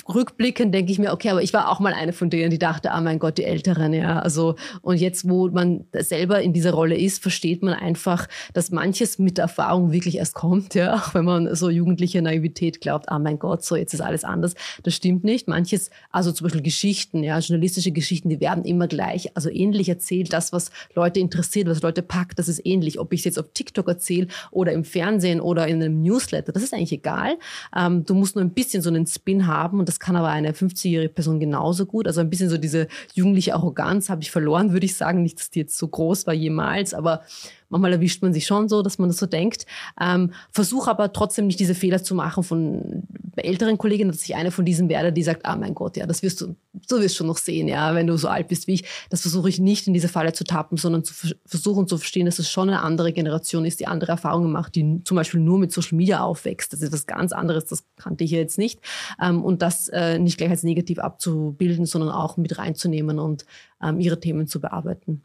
rückblickend 0.09 0.75
denke 0.75 0.93
ich 0.93 0.99
mir, 0.99 1.13
okay, 1.13 1.31
aber 1.31 1.43
ich 1.43 1.53
war 1.53 1.71
auch 1.71 1.81
mal 1.81 1.95
eine 1.95 2.13
von 2.13 2.29
denen, 2.31 2.51
die 2.51 2.59
dachte, 2.59 2.91
ah 2.93 3.01
mein 3.01 3.19
Gott, 3.19 3.39
die 3.39 3.45
Älteren, 3.45 3.93
ja. 3.93 4.19
Also, 4.19 4.57
und 4.83 4.99
jetzt, 4.99 5.29
wo 5.29 5.49
man 5.49 5.85
selber 5.93 6.43
in 6.43 6.53
dieser 6.53 6.73
Rolle 6.73 6.97
ist, 6.97 7.23
versteht 7.23 7.63
man 7.63 7.75
einfach, 7.75 8.29
dass 8.53 8.71
manches 8.71 9.19
mit 9.19 9.39
Erfahrung 9.39 9.93
wirklich 9.93 10.19
erst 10.19 10.35
kommt, 10.35 10.75
ja. 10.75 10.95
Auch 10.95 11.15
wenn 11.15 11.25
man 11.25 11.55
so 11.55 11.71
jugendliche 11.71 12.21
Naivität 12.21 12.81
glaubt, 12.81 13.09
ah 13.09 13.19
mein 13.19 13.39
Gott, 13.39 13.65
so 13.65 13.75
jetzt 13.75 13.95
ist 13.95 14.01
alles 14.01 14.25
anders. 14.25 14.55
Das 14.83 14.95
stimmt 14.95 15.25
nicht. 15.25 15.49
Manches, 15.49 15.91
also 16.11 16.31
zum 16.31 16.45
Beispiel 16.45 16.63
Geschichten, 16.63 17.23
ja, 17.23 17.39
journalistische 17.39 17.91
Geschichten, 17.91 18.29
die 18.29 18.41
werden 18.41 18.65
immer 18.65 18.89
gleich, 18.89 19.35
also 19.35 19.49
ähnlich 19.49 19.89
erzählt. 19.89 20.33
Das, 20.33 20.53
was 20.53 20.71
Leute 20.95 21.21
interessiert, 21.21 21.69
was 21.69 21.83
Leute 21.83 22.03
packt, 22.03 22.39
das 22.39 22.49
ist 22.49 22.65
ähnlich. 22.65 22.99
Ob 22.99 23.13
ich 23.13 23.21
es 23.21 23.25
jetzt 23.25 23.39
auf 23.39 23.47
TikTok 23.55 23.89
erzähle 23.89 24.29
oder 24.51 24.73
im 24.73 24.85
Fernsehen 24.85 25.41
oder 25.41 25.67
in 25.67 25.83
einem 25.83 26.03
Newsletter, 26.03 26.53
das 26.53 26.63
ist 26.63 26.75
eigentlich 26.75 26.93
egal. 26.93 27.39
Ähm, 27.75 28.05
du 28.05 28.15
musst 28.15 28.37
nur 28.37 28.45
ein 28.45 28.51
bisschen 28.51 28.83
so 28.83 28.91
einen 28.91 29.07
Spin 29.07 29.47
haben 29.47 29.86
und 29.87 29.89
das 29.89 30.01
kann 30.01 30.17
aber 30.17 30.31
eine 30.31 30.51
50-jährige 30.51 31.13
Person 31.13 31.39
genauso 31.39 31.87
gut. 31.87 32.09
Also 32.09 32.21
ein 32.21 32.29
bisschen 32.29 32.51
so 32.51 32.59
diese 32.59 32.89
jugendliche 33.15 33.55
Arroganz 33.55 34.11
habe 34.11 34.21
ich 34.21 34.33
verloren, 34.33 34.73
würde 34.73 34.85
ich 34.85 34.97
sagen. 34.97 35.23
Nicht, 35.23 35.39
dass 35.39 35.51
die 35.51 35.61
jetzt 35.61 35.79
so 35.79 35.87
groß 35.87 36.27
war 36.27 36.35
jemals, 36.35 36.93
aber 36.93 37.23
Manchmal 37.69 37.93
erwischt 37.93 38.23
man 38.23 38.33
sich 38.33 38.47
schon 38.47 38.69
so, 38.69 38.83
dass 38.83 38.99
man 38.99 39.09
das 39.09 39.19
so 39.19 39.27
denkt. 39.27 39.67
Ähm, 40.01 40.33
Versuche 40.53 40.91
aber 40.91 41.13
trotzdem 41.13 41.47
nicht 41.47 41.61
diese 41.61 41.75
Fehler 41.75 42.03
zu 42.03 42.15
machen 42.15 42.43
von 42.43 43.03
älteren 43.37 43.79
Kolleginnen, 43.79 44.11
dass 44.11 44.23
ich 44.23 44.35
eine 44.35 44.51
von 44.51 44.65
diesen 44.65 44.89
werde, 44.89 45.13
die 45.13 45.23
sagt, 45.23 45.45
ah 45.45 45.57
mein 45.57 45.75
Gott, 45.75 45.97
ja, 45.97 46.07
das 46.07 46.23
wirst 46.23 46.41
du, 46.41 46.57
so 46.87 47.01
wirst 47.01 47.15
du 47.15 47.19
schon 47.19 47.27
noch 47.27 47.37
sehen, 47.37 47.69
ja, 47.69 47.95
wenn 47.95 48.07
du 48.07 48.17
so 48.17 48.29
alt 48.29 48.49
bist 48.49 48.67
wie 48.67 48.75
ich. 48.75 48.85
Das 49.11 49.23
versuche 49.23 49.49
ich 49.49 49.59
nicht 49.59 49.87
in 49.87 49.95
diese 49.95 50.09
Falle 50.09 50.33
zu 50.33 50.45
tappen, 50.45 50.79
sondern 50.79 51.05
zu 51.05 51.15
versuchen 51.45 51.87
zu 51.87 51.99
verstehen, 51.99 52.27
dass 52.27 52.39
es 52.39 52.51
schon 52.51 52.69
eine 52.69 52.83
andere 52.83 53.13
Generation 53.13 53.65
ist, 53.65 53.81
die 53.81 53.87
andere 53.87 54.13
Erfahrungen 54.13 54.53
macht, 54.53 54.75
die 54.75 55.03
zum 55.05 55.17
Beispiel 55.17 55.41
nur 55.41 55.59
mit 55.59 55.73
Social 55.73 55.97
Media 55.97 56.21
aufwächst. 56.21 56.73
Das 56.73 56.81
ist 56.81 56.89
etwas 56.89 57.07
ganz 57.07 57.33
anderes, 57.33 57.67
das 57.67 57.85
kannte 57.97 58.25
ich 58.25 58.31
jetzt 58.31 58.59
nicht. 58.59 58.81
Ähm, 59.21 59.45
und 59.45 59.63
das 59.63 59.89
äh, 59.89 60.19
nicht 60.19 60.39
gleich 60.39 60.51
als 60.51 60.63
negativ 60.63 60.99
abzubilden, 60.99 61.87
sondern 61.87 62.11
auch 62.11 62.37
mit 62.37 62.59
reinzunehmen 62.59 63.19
und 63.19 63.45
ähm, 63.83 64.01
ihre 64.01 64.21
Themen 64.21 64.47
zu 64.47 64.61
bearbeiten. 64.61 65.23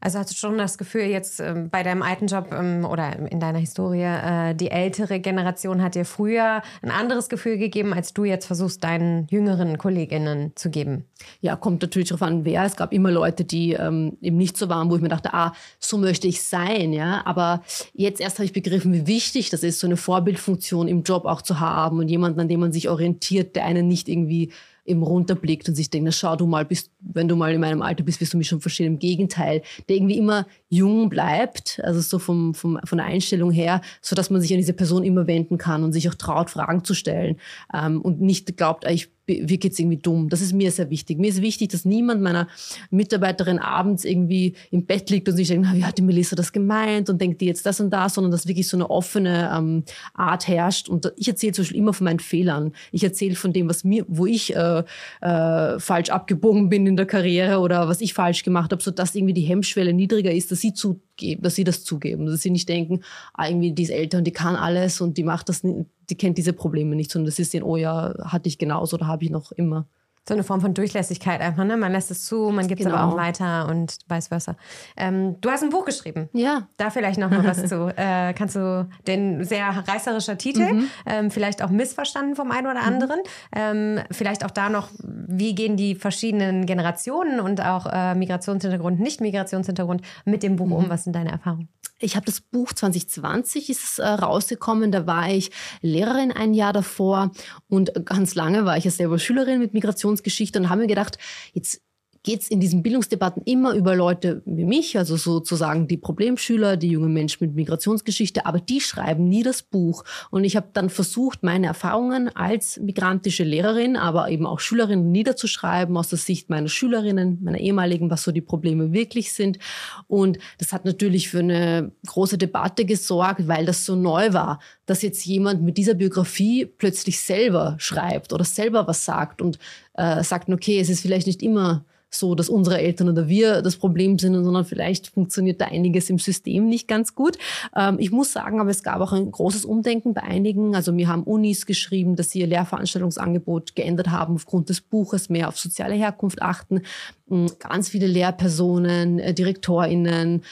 Also 0.00 0.18
hast 0.18 0.30
du 0.30 0.34
schon 0.34 0.58
das 0.58 0.78
Gefühl, 0.78 1.02
jetzt 1.02 1.40
ähm, 1.40 1.68
bei 1.70 1.82
deinem 1.82 2.02
alten 2.02 2.26
Job 2.26 2.48
ähm, 2.52 2.84
oder 2.84 3.18
in 3.30 3.40
deiner 3.40 3.58
Historie, 3.58 4.02
äh, 4.02 4.54
die 4.54 4.70
ältere 4.70 5.20
Generation 5.20 5.82
hat 5.82 5.94
dir 5.94 6.04
früher 6.04 6.62
ein 6.82 6.90
anderes 6.90 7.28
Gefühl 7.28 7.58
gegeben, 7.58 7.92
als 7.92 8.14
du 8.14 8.24
jetzt 8.24 8.46
versuchst, 8.46 8.82
deinen 8.82 9.26
jüngeren 9.30 9.78
Kolleginnen 9.78 10.52
zu 10.54 10.70
geben? 10.70 11.04
Ja, 11.40 11.56
kommt 11.56 11.82
natürlich 11.82 12.08
darauf 12.08 12.22
an, 12.22 12.44
wer. 12.44 12.64
Es 12.64 12.76
gab 12.76 12.92
immer 12.92 13.10
Leute, 13.10 13.44
die 13.44 13.72
ähm, 13.74 14.16
eben 14.20 14.36
nicht 14.36 14.56
so 14.56 14.68
waren, 14.68 14.90
wo 14.90 14.96
ich 14.96 15.02
mir 15.02 15.08
dachte, 15.08 15.34
ah, 15.34 15.52
so 15.78 15.98
möchte 15.98 16.28
ich 16.28 16.42
sein. 16.42 16.92
Ja? 16.92 17.22
Aber 17.26 17.62
jetzt 17.92 18.20
erst 18.20 18.38
habe 18.38 18.46
ich 18.46 18.52
begriffen, 18.52 18.92
wie 18.92 19.06
wichtig 19.06 19.50
das 19.50 19.62
ist, 19.62 19.80
so 19.80 19.86
eine 19.86 19.96
Vorbildfunktion 19.96 20.88
im 20.88 21.02
Job 21.02 21.26
auch 21.26 21.42
zu 21.42 21.60
haben 21.60 21.98
und 21.98 22.08
jemanden, 22.08 22.40
an 22.40 22.48
dem 22.48 22.60
man 22.60 22.72
sich 22.72 22.88
orientiert, 22.88 23.54
der 23.56 23.64
einen 23.64 23.86
nicht 23.86 24.08
irgendwie 24.08 24.50
eben 24.84 25.02
runterblickt 25.02 25.68
und 25.68 25.74
sich 25.74 25.90
denkt, 25.90 26.06
na 26.06 26.12
schau 26.12 26.36
du 26.36 26.46
mal, 26.46 26.64
bist, 26.64 26.90
wenn 27.00 27.28
du 27.28 27.36
mal 27.36 27.52
in 27.52 27.60
meinem 27.60 27.82
Alter 27.82 28.04
bist, 28.04 28.20
wirst 28.20 28.34
du 28.34 28.38
mich 28.38 28.48
schon 28.48 28.60
verstehen. 28.60 28.86
Im 28.86 28.98
Gegenteil, 28.98 29.62
der 29.88 29.96
irgendwie 29.96 30.18
immer 30.18 30.46
jung 30.68 31.08
bleibt, 31.08 31.80
also 31.82 32.00
so 32.00 32.18
vom, 32.18 32.54
vom, 32.54 32.78
von 32.84 32.98
der 32.98 33.06
Einstellung 33.06 33.50
her, 33.50 33.80
so 34.00 34.16
dass 34.16 34.30
man 34.30 34.40
sich 34.40 34.52
an 34.52 34.58
diese 34.58 34.72
Person 34.72 35.04
immer 35.04 35.26
wenden 35.26 35.58
kann 35.58 35.84
und 35.84 35.92
sich 35.92 36.08
auch 36.08 36.14
traut, 36.14 36.50
Fragen 36.50 36.84
zu 36.84 36.94
stellen 36.94 37.36
ähm, 37.74 38.00
und 38.00 38.20
nicht 38.20 38.56
glaubt, 38.56 38.86
ah, 38.86 38.90
ich 38.90 39.10
wie 39.44 39.58
geht's 39.58 39.78
irgendwie 39.78 39.96
dumm. 39.96 40.28
Das 40.28 40.40
ist 40.40 40.52
mir 40.52 40.70
sehr 40.70 40.90
wichtig. 40.90 41.18
Mir 41.18 41.28
ist 41.28 41.42
wichtig, 41.42 41.70
dass 41.70 41.84
niemand 41.84 42.22
meiner 42.22 42.48
Mitarbeiterin 42.90 43.58
abends 43.58 44.04
irgendwie 44.04 44.54
im 44.70 44.86
Bett 44.86 45.10
liegt 45.10 45.28
und 45.28 45.36
sich 45.36 45.48
denkt, 45.48 45.68
wie 45.74 45.84
hat 45.84 45.98
die 45.98 46.02
Melissa 46.02 46.36
das 46.36 46.52
gemeint 46.52 47.08
und 47.10 47.20
denkt 47.20 47.40
die 47.40 47.46
jetzt 47.46 47.64
das 47.66 47.80
und 47.80 47.90
das, 47.90 48.14
sondern 48.14 48.30
dass 48.30 48.46
wirklich 48.46 48.68
so 48.68 48.76
eine 48.76 48.90
offene 48.90 49.50
ähm, 49.56 49.84
Art 50.14 50.48
herrscht. 50.48 50.88
Und 50.88 51.12
ich 51.16 51.28
erzähle 51.28 51.52
zum 51.52 51.64
Beispiel 51.64 51.78
immer 51.78 51.92
von 51.92 52.04
meinen 52.04 52.20
Fehlern. 52.20 52.72
Ich 52.92 53.04
erzähle 53.04 53.34
von 53.34 53.52
dem, 53.52 53.68
was 53.68 53.84
mir, 53.84 54.04
wo 54.08 54.26
ich 54.26 54.54
äh, 54.54 54.82
äh, 55.20 55.78
falsch 55.78 56.10
abgebogen 56.10 56.68
bin 56.68 56.86
in 56.86 56.96
der 56.96 57.06
Karriere 57.06 57.58
oder 57.58 57.88
was 57.88 58.00
ich 58.00 58.14
falsch 58.14 58.42
gemacht 58.42 58.72
habe, 58.72 58.82
sodass 58.82 59.14
irgendwie 59.14 59.34
die 59.34 59.42
Hemmschwelle 59.42 59.92
niedriger 59.92 60.32
ist, 60.32 60.50
dass 60.50 60.60
sie 60.60 60.74
zugeben, 61.20 61.42
dass 61.42 61.54
sie 61.54 61.64
das 61.64 61.84
zugeben, 61.84 62.26
dass 62.26 62.42
sie 62.42 62.50
nicht 62.50 62.68
denken, 62.68 63.00
ah, 63.34 63.46
irgendwie 63.46 63.72
die 63.72 63.82
ist 63.82 63.90
älter 63.90 64.18
und 64.18 64.24
die 64.24 64.32
kann 64.32 64.56
alles 64.56 65.00
und 65.00 65.16
die 65.16 65.24
macht 65.24 65.48
das, 65.48 65.62
die 65.62 66.14
kennt 66.16 66.38
diese 66.38 66.52
Probleme 66.52 66.96
nicht, 66.96 67.10
sondern 67.10 67.26
das 67.26 67.38
ist 67.38 67.52
den, 67.52 67.62
oh 67.62 67.76
ja, 67.76 68.14
hatte 68.24 68.48
ich 68.48 68.58
genauso 68.58 68.96
oder 68.96 69.06
habe 69.06 69.24
ich 69.24 69.30
noch 69.30 69.52
immer. 69.52 69.86
So 70.30 70.34
eine 70.34 70.44
Form 70.44 70.60
von 70.60 70.74
Durchlässigkeit 70.74 71.40
einfach, 71.40 71.64
ne? 71.64 71.76
Man 71.76 71.90
lässt 71.90 72.08
es 72.12 72.24
zu, 72.24 72.50
man 72.50 72.68
gibt 72.68 72.80
es 72.80 72.86
genau. 72.86 72.98
aber 72.98 73.12
auch 73.12 73.16
weiter 73.16 73.66
und 73.68 73.98
vice 74.08 74.28
versa. 74.28 74.54
Ähm, 74.96 75.40
du 75.40 75.50
hast 75.50 75.64
ein 75.64 75.70
Buch 75.70 75.84
geschrieben. 75.84 76.28
Ja. 76.32 76.68
Da 76.76 76.90
vielleicht 76.90 77.18
noch 77.18 77.30
mal 77.30 77.42
was 77.44 77.64
zu. 77.68 77.92
Äh, 77.96 78.32
kannst 78.34 78.54
du 78.54 78.88
den 79.08 79.42
sehr 79.42 79.82
reißerischer 79.88 80.38
Titel, 80.38 80.72
mhm. 80.72 80.90
ähm, 81.04 81.30
vielleicht 81.32 81.64
auch 81.64 81.70
missverstanden 81.70 82.36
vom 82.36 82.52
einen 82.52 82.68
oder 82.68 82.82
mhm. 82.82 82.86
anderen. 82.86 83.18
Mhm. 83.18 83.96
Ähm, 83.96 84.00
vielleicht 84.12 84.44
auch 84.44 84.52
da 84.52 84.68
noch, 84.68 84.90
wie 85.02 85.56
gehen 85.56 85.76
die 85.76 85.96
verschiedenen 85.96 86.64
Generationen 86.64 87.40
und 87.40 87.60
auch 87.60 87.86
äh, 87.92 88.14
Migrationshintergrund, 88.14 89.00
Nicht-Migrationshintergrund 89.00 90.02
mit 90.26 90.44
dem 90.44 90.54
Buch 90.54 90.66
mhm. 90.66 90.72
um? 90.74 90.90
Was 90.90 91.02
sind 91.02 91.16
deine 91.16 91.32
Erfahrungen? 91.32 91.68
Ich 92.02 92.16
habe 92.16 92.26
das 92.26 92.40
Buch 92.40 92.72
2020 92.72 93.68
ist 93.68 93.98
äh, 93.98 94.06
rausgekommen. 94.06 94.90
Da 94.90 95.06
war 95.06 95.30
ich 95.30 95.50
Lehrerin 95.82 96.32
ein 96.32 96.54
Jahr 96.54 96.72
davor 96.72 97.30
und 97.68 97.92
ganz 98.06 98.34
lange 98.34 98.64
war 98.64 98.76
ich 98.76 98.84
ja 98.84 98.90
selber 98.90 99.18
Schülerin 99.18 99.58
mit 99.58 99.74
Migrationsgeschichte 99.74 100.58
und 100.58 100.70
habe 100.70 100.82
mir 100.82 100.86
gedacht, 100.86 101.18
jetzt 101.52 101.82
geht 102.22 102.42
es 102.42 102.50
in 102.50 102.60
diesen 102.60 102.82
Bildungsdebatten 102.82 103.42
immer 103.44 103.74
über 103.74 103.96
Leute 103.96 104.42
wie 104.44 104.64
mich, 104.64 104.98
also 104.98 105.16
sozusagen 105.16 105.88
die 105.88 105.96
Problemschüler, 105.96 106.76
die 106.76 106.88
jungen 106.88 107.14
Menschen 107.14 107.46
mit 107.46 107.54
Migrationsgeschichte, 107.54 108.44
aber 108.44 108.60
die 108.60 108.80
schreiben 108.80 109.28
nie 109.28 109.42
das 109.42 109.62
Buch. 109.62 110.04
Und 110.30 110.44
ich 110.44 110.54
habe 110.54 110.68
dann 110.74 110.90
versucht, 110.90 111.42
meine 111.42 111.66
Erfahrungen 111.66 112.28
als 112.28 112.78
migrantische 112.78 113.44
Lehrerin, 113.44 113.96
aber 113.96 114.28
eben 114.28 114.44
auch 114.44 114.60
Schülerin 114.60 115.10
niederzuschreiben 115.10 115.96
aus 115.96 116.10
der 116.10 116.18
Sicht 116.18 116.50
meiner 116.50 116.68
Schülerinnen, 116.68 117.38
meiner 117.42 117.58
ehemaligen, 117.58 118.10
was 118.10 118.22
so 118.22 118.32
die 118.32 118.42
Probleme 118.42 118.92
wirklich 118.92 119.32
sind. 119.32 119.58
Und 120.06 120.38
das 120.58 120.72
hat 120.72 120.84
natürlich 120.84 121.30
für 121.30 121.38
eine 121.38 121.92
große 122.06 122.36
Debatte 122.36 122.84
gesorgt, 122.84 123.48
weil 123.48 123.64
das 123.64 123.86
so 123.86 123.96
neu 123.96 124.34
war, 124.34 124.60
dass 124.84 125.00
jetzt 125.00 125.24
jemand 125.24 125.62
mit 125.62 125.78
dieser 125.78 125.94
Biografie 125.94 126.66
plötzlich 126.66 127.18
selber 127.20 127.76
schreibt 127.78 128.34
oder 128.34 128.44
selber 128.44 128.86
was 128.86 129.06
sagt 129.06 129.40
und 129.40 129.58
äh, 129.94 130.22
sagt, 130.22 130.50
okay, 130.50 130.80
es 130.80 130.90
ist 130.90 131.00
vielleicht 131.00 131.26
nicht 131.26 131.42
immer 131.42 131.84
so, 132.10 132.34
dass 132.34 132.48
unsere 132.48 132.80
Eltern 132.80 133.08
oder 133.08 133.28
wir 133.28 133.62
das 133.62 133.76
Problem 133.76 134.18
sind, 134.18 134.34
sondern 134.44 134.64
vielleicht 134.64 135.06
funktioniert 135.08 135.60
da 135.60 135.66
einiges 135.66 136.10
im 136.10 136.18
System 136.18 136.68
nicht 136.68 136.88
ganz 136.88 137.14
gut. 137.14 137.38
Ähm, 137.76 137.98
ich 137.98 138.10
muss 138.10 138.32
sagen, 138.32 138.60
aber 138.60 138.70
es 138.70 138.82
gab 138.82 139.00
auch 139.00 139.12
ein 139.12 139.30
großes 139.30 139.64
Umdenken 139.64 140.12
bei 140.12 140.22
einigen. 140.22 140.74
Also 140.74 140.92
mir 140.92 141.06
haben 141.08 141.22
Unis 141.22 141.66
geschrieben, 141.66 142.16
dass 142.16 142.30
sie 142.30 142.40
ihr 142.40 142.48
Lehrveranstaltungsangebot 142.48 143.76
geändert 143.76 144.08
haben 144.08 144.34
aufgrund 144.34 144.68
des 144.68 144.80
Buches, 144.80 145.28
mehr 145.28 145.46
auf 145.48 145.58
soziale 145.58 145.94
Herkunft 145.94 146.42
achten. 146.42 146.82
Mm, 147.28 147.46
ganz 147.58 147.88
viele 147.88 148.08
Lehrpersonen, 148.08 149.20
äh, 149.20 149.32
DirektorInnen, 149.32 150.42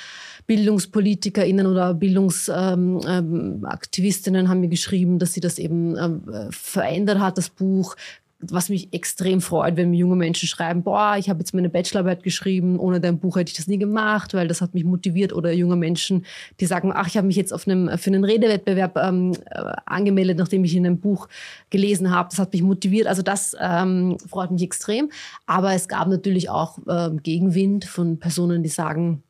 BildungspolitikerInnen 0.46 1.66
oder 1.66 1.92
Bildungsaktivistinnen 1.92 4.40
ähm, 4.40 4.46
ähm, 4.46 4.50
haben 4.50 4.60
mir 4.60 4.68
geschrieben, 4.68 5.18
dass 5.18 5.34
sie 5.34 5.40
das 5.40 5.58
eben 5.58 5.98
ähm, 5.98 6.22
verändert 6.50 7.18
hat, 7.18 7.36
das 7.36 7.50
Buch 7.50 7.96
was 8.40 8.68
mich 8.68 8.92
extrem 8.92 9.40
freut, 9.40 9.76
wenn 9.76 9.90
mir 9.90 9.96
junge 9.96 10.14
Menschen 10.14 10.46
schreiben, 10.46 10.84
boah, 10.84 11.16
ich 11.18 11.28
habe 11.28 11.40
jetzt 11.40 11.54
meine 11.54 11.68
Bachelorarbeit 11.68 12.22
geschrieben, 12.22 12.78
ohne 12.78 13.00
dein 13.00 13.18
Buch 13.18 13.36
hätte 13.36 13.50
ich 13.50 13.56
das 13.56 13.66
nie 13.66 13.78
gemacht, 13.78 14.32
weil 14.32 14.46
das 14.46 14.60
hat 14.60 14.74
mich 14.74 14.84
motiviert. 14.84 15.32
Oder 15.32 15.52
junge 15.52 15.74
Menschen, 15.74 16.24
die 16.60 16.66
sagen, 16.66 16.92
ach, 16.94 17.08
ich 17.08 17.16
habe 17.16 17.26
mich 17.26 17.34
jetzt 17.34 17.52
auf 17.52 17.66
einem, 17.66 17.98
für 17.98 18.10
einen 18.10 18.22
Redewettbewerb 18.22 18.96
ähm, 18.96 19.32
äh, 19.50 19.72
angemeldet, 19.86 20.38
nachdem 20.38 20.62
ich 20.64 20.76
in 20.76 20.86
einem 20.86 21.00
Buch 21.00 21.28
gelesen 21.70 22.12
habe. 22.12 22.28
Das 22.30 22.38
hat 22.38 22.52
mich 22.52 22.62
motiviert. 22.62 23.08
Also 23.08 23.22
das 23.22 23.56
ähm, 23.60 24.18
freut 24.28 24.52
mich 24.52 24.62
extrem. 24.62 25.10
Aber 25.46 25.74
es 25.74 25.88
gab 25.88 26.06
natürlich 26.06 26.48
auch 26.48 26.78
ähm, 26.88 27.20
Gegenwind 27.22 27.86
von 27.86 28.18
Personen, 28.18 28.62
die 28.62 28.68
sagen, 28.68 29.24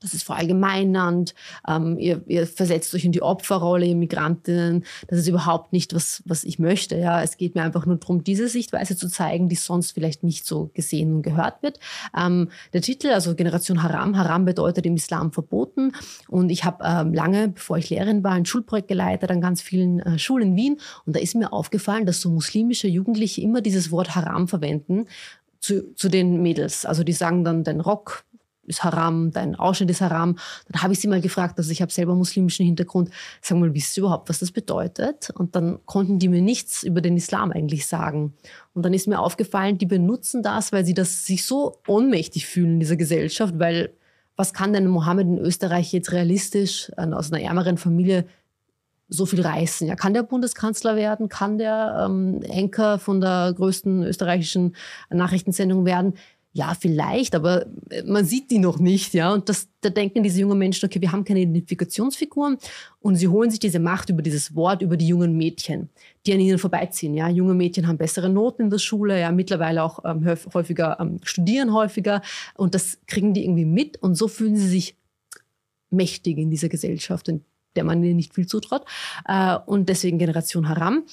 das 0.00 0.14
ist 0.14 0.22
verallgemeinernd, 0.22 1.34
ähm, 1.68 1.98
ihr, 1.98 2.22
ihr 2.26 2.46
versetzt 2.46 2.94
euch 2.94 3.04
in 3.04 3.12
die 3.12 3.22
Opferrolle, 3.22 3.86
ihr 3.86 3.96
Migrantinnen, 3.96 4.84
das 5.08 5.20
ist 5.20 5.28
überhaupt 5.28 5.72
nicht, 5.72 5.94
was, 5.94 6.22
was 6.26 6.44
ich 6.44 6.58
möchte. 6.58 6.96
Ja. 6.96 7.22
Es 7.22 7.36
geht 7.36 7.54
mir 7.54 7.62
einfach 7.62 7.86
nur 7.86 7.96
darum, 7.96 8.24
diese 8.24 8.48
Sichtweise 8.48 8.96
zu 8.96 9.08
zeigen, 9.08 9.48
die 9.48 9.56
sonst 9.56 9.92
vielleicht 9.92 10.22
nicht 10.22 10.46
so 10.46 10.70
gesehen 10.74 11.14
und 11.14 11.22
gehört 11.22 11.62
wird. 11.62 11.78
Ähm, 12.16 12.48
der 12.72 12.82
Titel, 12.82 13.08
also 13.08 13.34
Generation 13.34 13.82
Haram, 13.82 14.16
Haram 14.16 14.44
bedeutet 14.44 14.86
im 14.86 14.96
Islam 14.96 15.32
verboten 15.32 15.92
und 16.28 16.50
ich 16.50 16.64
habe 16.64 16.84
ähm, 16.84 17.14
lange, 17.14 17.48
bevor 17.48 17.78
ich 17.78 17.90
Lehrerin 17.90 18.24
war, 18.24 18.32
ein 18.32 18.46
Schulprojekt 18.46 18.88
geleitet 18.88 19.30
an 19.30 19.40
ganz 19.40 19.62
vielen 19.62 20.00
äh, 20.00 20.18
Schulen 20.18 20.48
in 20.48 20.56
Wien 20.56 20.80
und 21.06 21.16
da 21.16 21.20
ist 21.20 21.34
mir 21.34 21.52
aufgefallen, 21.52 22.06
dass 22.06 22.20
so 22.20 22.30
muslimische 22.30 22.88
Jugendliche 22.88 23.40
immer 23.40 23.60
dieses 23.60 23.90
Wort 23.90 24.14
Haram 24.14 24.48
verwenden, 24.48 25.06
zu, 25.60 25.94
zu 25.94 26.08
den 26.08 26.40
Mädels. 26.42 26.86
Also 26.86 27.04
die 27.04 27.12
sagen 27.12 27.44
dann 27.44 27.64
den 27.64 27.80
Rock, 27.80 28.24
ist 28.68 28.84
Haram, 28.84 29.30
dein 29.32 29.54
Ausschnitt 29.54 29.90
ist 29.90 30.00
Haram. 30.00 30.36
Dann 30.68 30.82
habe 30.82 30.92
ich 30.92 31.00
sie 31.00 31.08
mal 31.08 31.20
gefragt, 31.20 31.58
also 31.58 31.70
ich 31.70 31.82
habe 31.82 31.92
selber 31.92 32.14
muslimischen 32.14 32.66
Hintergrund, 32.66 33.10
sag 33.40 33.58
mal, 33.58 33.74
wisst 33.74 33.96
ihr 33.96 34.02
überhaupt, 34.02 34.28
was 34.28 34.38
das 34.38 34.52
bedeutet? 34.52 35.30
Und 35.34 35.56
dann 35.56 35.78
konnten 35.86 36.18
die 36.18 36.28
mir 36.28 36.42
nichts 36.42 36.82
über 36.82 37.00
den 37.00 37.16
Islam 37.16 37.50
eigentlich 37.52 37.86
sagen. 37.86 38.34
Und 38.74 38.84
dann 38.84 38.94
ist 38.94 39.08
mir 39.08 39.18
aufgefallen, 39.18 39.78
die 39.78 39.86
benutzen 39.86 40.42
das, 40.42 40.72
weil 40.72 40.84
sie 40.84 40.94
das 40.94 41.26
sich 41.26 41.44
so 41.44 41.80
ohnmächtig 41.86 42.46
fühlen 42.46 42.74
in 42.74 42.80
dieser 42.80 42.96
Gesellschaft, 42.96 43.54
weil 43.58 43.92
was 44.38 44.52
kann 44.52 44.72
denn 44.72 44.86
Mohammed 44.86 45.26
in 45.26 45.38
Österreich 45.38 45.92
jetzt 45.92 46.12
realistisch 46.12 46.92
aus 46.96 47.32
einer 47.32 47.42
ärmeren 47.42 47.76
Familie 47.76 48.24
so 49.08 49.26
viel 49.26 49.40
reißen? 49.40 49.88
Ja, 49.88 49.96
kann 49.96 50.14
der 50.14 50.22
Bundeskanzler 50.22 50.94
werden? 50.94 51.28
Kann 51.28 51.58
der 51.58 52.04
ähm, 52.06 52.40
Henker 52.44 53.00
von 53.00 53.20
der 53.20 53.52
größten 53.56 54.04
österreichischen 54.04 54.76
Nachrichtensendung 55.10 55.84
werden? 55.84 56.14
Ja, 56.58 56.74
vielleicht, 56.74 57.36
aber 57.36 57.66
äh, 57.88 58.02
man 58.02 58.24
sieht 58.24 58.50
die 58.50 58.58
noch 58.58 58.80
nicht, 58.80 59.14
ja. 59.14 59.32
Und 59.32 59.48
das, 59.48 59.68
da 59.80 59.90
denken 59.90 60.24
diese 60.24 60.40
jungen 60.40 60.58
Menschen, 60.58 60.86
okay, 60.86 61.00
wir 61.00 61.12
haben 61.12 61.24
keine 61.24 61.40
Identifikationsfiguren 61.40 62.58
und 62.98 63.14
sie 63.14 63.28
holen 63.28 63.48
sich 63.48 63.60
diese 63.60 63.78
Macht 63.78 64.10
über 64.10 64.22
dieses 64.22 64.56
Wort, 64.56 64.82
über 64.82 64.96
die 64.96 65.06
jungen 65.06 65.36
Mädchen, 65.36 65.88
die 66.26 66.32
an 66.32 66.40
ihnen 66.40 66.58
vorbeiziehen, 66.58 67.14
ja. 67.14 67.28
Junge 67.28 67.54
Mädchen 67.54 67.86
haben 67.86 67.96
bessere 67.96 68.28
Noten 68.28 68.62
in 68.62 68.70
der 68.70 68.78
Schule, 68.78 69.20
ja, 69.20 69.30
mittlerweile 69.30 69.84
auch 69.84 70.04
ähm, 70.04 70.26
häufiger, 70.52 70.98
ähm, 71.00 71.20
studieren 71.22 71.72
häufiger 71.72 72.22
und 72.56 72.74
das 72.74 72.98
kriegen 73.06 73.34
die 73.34 73.44
irgendwie 73.44 73.64
mit 73.64 74.02
und 74.02 74.16
so 74.16 74.26
fühlen 74.26 74.56
sie 74.56 74.68
sich 74.68 74.96
mächtig 75.90 76.38
in 76.38 76.50
dieser 76.50 76.68
Gesellschaft, 76.68 77.28
in 77.28 77.44
der 77.76 77.84
man 77.84 78.02
ihnen 78.02 78.16
nicht 78.16 78.34
viel 78.34 78.46
zutraut. 78.46 78.84
Äh, 79.26 79.56
und 79.64 79.88
deswegen 79.88 80.18
Generation 80.18 80.68
Haram 80.68 81.04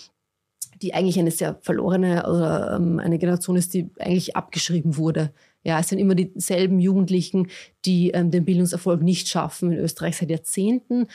die 0.82 0.94
eigentlich 0.94 1.20
eine 1.20 1.32
sehr 1.32 1.58
verlorene 1.62 2.28
oder 2.30 2.76
ähm, 2.76 3.00
eine 3.00 3.18
Generation 3.18 3.56
ist, 3.56 3.74
die 3.74 3.92
eigentlich 4.00 4.36
abgeschrieben 4.36 4.98
wurde. 4.98 5.34
Ja, 5.66 5.80
es 5.80 5.90
sind 5.90 5.98
immer 5.98 6.14
dieselben 6.14 6.80
Jugendlichen, 6.80 7.48
die 7.86 8.12
ähm, 8.12 8.30
den 8.32 8.46
Bildungserfolg 8.46 9.02
nicht 9.02 9.28
schaffen 9.28 9.72
in 9.72 9.80
Österreich 9.80 10.18
seit 10.18 10.30
Jahrzehnten. 10.30 11.08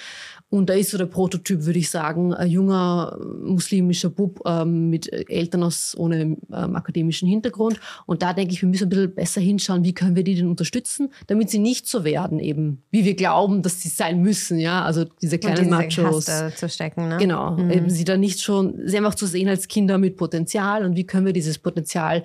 Und 0.49 0.69
da 0.69 0.75
ist 0.75 0.91
so 0.91 0.99
der 0.99 1.07
Prototyp, 1.07 1.65
würde 1.65 1.79
ich 1.79 1.89
sagen, 1.89 2.35
ein 2.35 2.51
junger 2.51 3.19
muslimischer 3.43 4.11
Bub 4.11 4.41
ähm, 4.45 4.91
mit 4.91 5.13
Eltern 5.31 5.63
aus 5.63 5.97
ohne 5.97 6.21
ähm, 6.21 6.37
akademischen 6.51 7.29
Hintergrund. 7.29 7.81
Und 8.07 8.23
da 8.23 8.33
denke 8.33 8.53
ich, 8.53 8.63
wir 8.63 8.69
müssen 8.69 8.85
ein 8.85 8.91
bisschen 8.91 9.15
besser 9.15 9.41
hinschauen, 9.41 9.85
wie 9.85 9.95
können 9.95 10.17
wir 10.17 10.25
die 10.25 10.35
denn 10.35 10.49
unterstützen, 10.49 11.11
damit 11.29 11.51
sie 11.51 11.61
nicht 11.61 11.87
so 11.87 12.05
werden, 12.05 12.41
eben 12.41 12.83
wie 12.91 13.05
wir 13.05 13.15
glauben, 13.15 13.63
dass 13.63 13.81
sie 13.81 13.89
sein 13.89 14.21
müssen. 14.21 14.59
Ja, 14.59 14.85
also 14.85 15.05
diese 15.23 15.39
kleinen 15.39 15.71
diese 15.89 16.03
Machos. 16.03 16.27
Zu 16.57 16.69
stecken, 16.69 17.09
ne? 17.09 17.19
Genau, 17.19 17.53
mhm. 17.53 17.71
eben 17.71 17.91
sie 17.91 18.05
da 18.05 18.17
nicht 18.17 18.41
schon, 18.41 18.81
sie 18.85 18.97
einfach 18.97 19.15
zu 19.15 19.27
sehen 19.27 19.49
als 19.49 19.69
Kinder 19.69 19.99
mit 19.99 20.17
Potenzial 20.17 20.85
und 20.85 20.97
wie 20.97 21.05
können 21.05 21.27
wir 21.27 21.33
dieses 21.33 21.59
Potenzial 21.59 22.25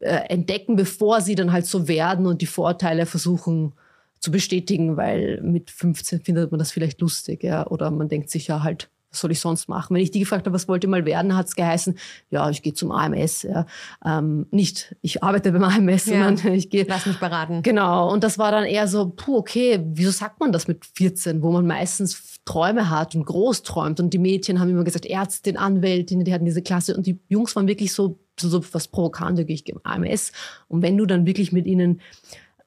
äh, 0.00 0.28
entdecken, 0.28 0.76
bevor 0.76 1.20
sie 1.20 1.34
dann 1.34 1.52
halt 1.52 1.66
so 1.66 1.88
werden 1.88 2.26
und 2.26 2.42
die 2.42 2.46
Vorteile 2.46 3.06
versuchen 3.06 3.74
zu 4.20 4.30
bestätigen, 4.30 4.96
weil 4.96 5.40
mit 5.42 5.70
15 5.70 6.20
findet 6.20 6.50
man 6.50 6.58
das 6.58 6.72
vielleicht 6.72 7.00
lustig, 7.00 7.44
ja, 7.44 7.66
oder 7.66 7.90
man 7.90 8.08
denkt 8.08 8.30
sich 8.30 8.48
ja 8.48 8.62
halt, 8.62 8.90
was 9.10 9.20
soll 9.20 9.32
ich 9.32 9.40
sonst 9.40 9.68
machen? 9.68 9.94
Wenn 9.94 10.02
ich 10.02 10.10
die 10.10 10.20
gefragt 10.20 10.46
habe, 10.46 10.54
was 10.54 10.68
wollt 10.68 10.84
ihr 10.84 10.90
mal 10.90 11.06
werden, 11.06 11.34
hat 11.34 11.46
es 11.46 11.56
geheißen, 11.56 11.98
ja, 12.30 12.50
ich 12.50 12.62
gehe 12.62 12.74
zum 12.74 12.92
AMS. 12.92 13.42
Ja. 13.42 13.66
Ähm, 14.04 14.46
nicht, 14.50 14.96
ich 15.00 15.22
arbeite 15.22 15.50
beim 15.52 15.64
AMS, 15.64 16.06
ja. 16.06 16.24
sondern 16.24 16.52
ich 16.52 16.68
gehe. 16.68 16.84
Lass 16.86 17.06
mich 17.06 17.18
beraten. 17.18 17.62
Genau. 17.62 18.12
Und 18.12 18.22
das 18.22 18.38
war 18.38 18.50
dann 18.50 18.64
eher 18.64 18.86
so, 18.86 19.08
puh, 19.08 19.38
okay, 19.38 19.80
wieso 19.92 20.10
sagt 20.10 20.40
man 20.40 20.52
das 20.52 20.68
mit 20.68 20.84
14, 20.84 21.42
wo 21.42 21.50
man 21.50 21.66
meistens 21.66 22.38
Träume 22.44 22.90
hat 22.90 23.14
und 23.14 23.24
groß 23.24 23.62
träumt. 23.62 23.98
Und 23.98 24.12
die 24.12 24.18
Mädchen 24.18 24.60
haben 24.60 24.70
immer 24.70 24.84
gesagt, 24.84 25.06
Ärztin, 25.06 25.56
Anwältin, 25.56 26.24
die 26.24 26.34
hatten 26.34 26.44
diese 26.44 26.62
Klasse. 26.62 26.94
Und 26.96 27.06
die 27.06 27.18
Jungs 27.28 27.56
waren 27.56 27.66
wirklich 27.66 27.92
so 27.92 28.18
so 28.40 28.62
was 28.72 28.88
provokant, 28.88 29.38
wirklich 29.38 29.64
AMS. 29.82 30.32
Und 30.68 30.82
wenn 30.82 30.96
du 30.96 31.06
dann 31.06 31.26
wirklich 31.26 31.52
mit 31.52 31.66
ihnen 31.66 32.00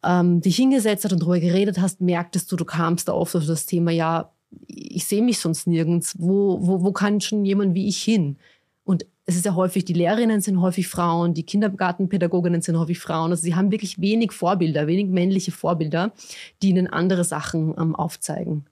ähm, 0.03 0.41
dich 0.41 0.55
hingesetzt 0.55 1.05
hast 1.05 1.13
und 1.13 1.21
darüber 1.21 1.39
geredet 1.39 1.79
hast, 1.79 2.01
merktest 2.01 2.51
du, 2.51 2.55
du 2.55 2.65
kamst 2.65 3.07
da 3.07 3.13
oft 3.13 3.35
auf 3.35 3.45
das 3.45 3.65
Thema, 3.65 3.91
ja, 3.91 4.31
ich 4.67 5.05
sehe 5.05 5.21
mich 5.21 5.39
sonst 5.39 5.67
nirgends. 5.67 6.15
Wo, 6.17 6.59
wo, 6.61 6.83
wo 6.83 6.91
kann 6.91 7.21
schon 7.21 7.45
jemand 7.45 7.73
wie 7.73 7.87
ich 7.87 8.01
hin? 8.01 8.37
Und 8.83 9.05
es 9.25 9.35
ist 9.35 9.45
ja 9.45 9.55
häufig, 9.55 9.85
die 9.85 9.93
Lehrerinnen 9.93 10.41
sind 10.41 10.59
häufig 10.59 10.87
Frauen, 10.87 11.33
die 11.33 11.43
Kindergartenpädagoginnen 11.43 12.61
sind 12.61 12.77
häufig 12.77 12.99
Frauen. 12.99 13.31
Also 13.31 13.43
sie 13.43 13.55
haben 13.55 13.71
wirklich 13.71 14.01
wenig 14.01 14.31
Vorbilder, 14.31 14.87
wenig 14.87 15.07
männliche 15.07 15.51
Vorbilder, 15.51 16.11
die 16.61 16.69
ihnen 16.69 16.87
andere 16.87 17.23
Sachen 17.23 17.73
ähm, 17.77 17.95
aufzeigen. 17.95 18.65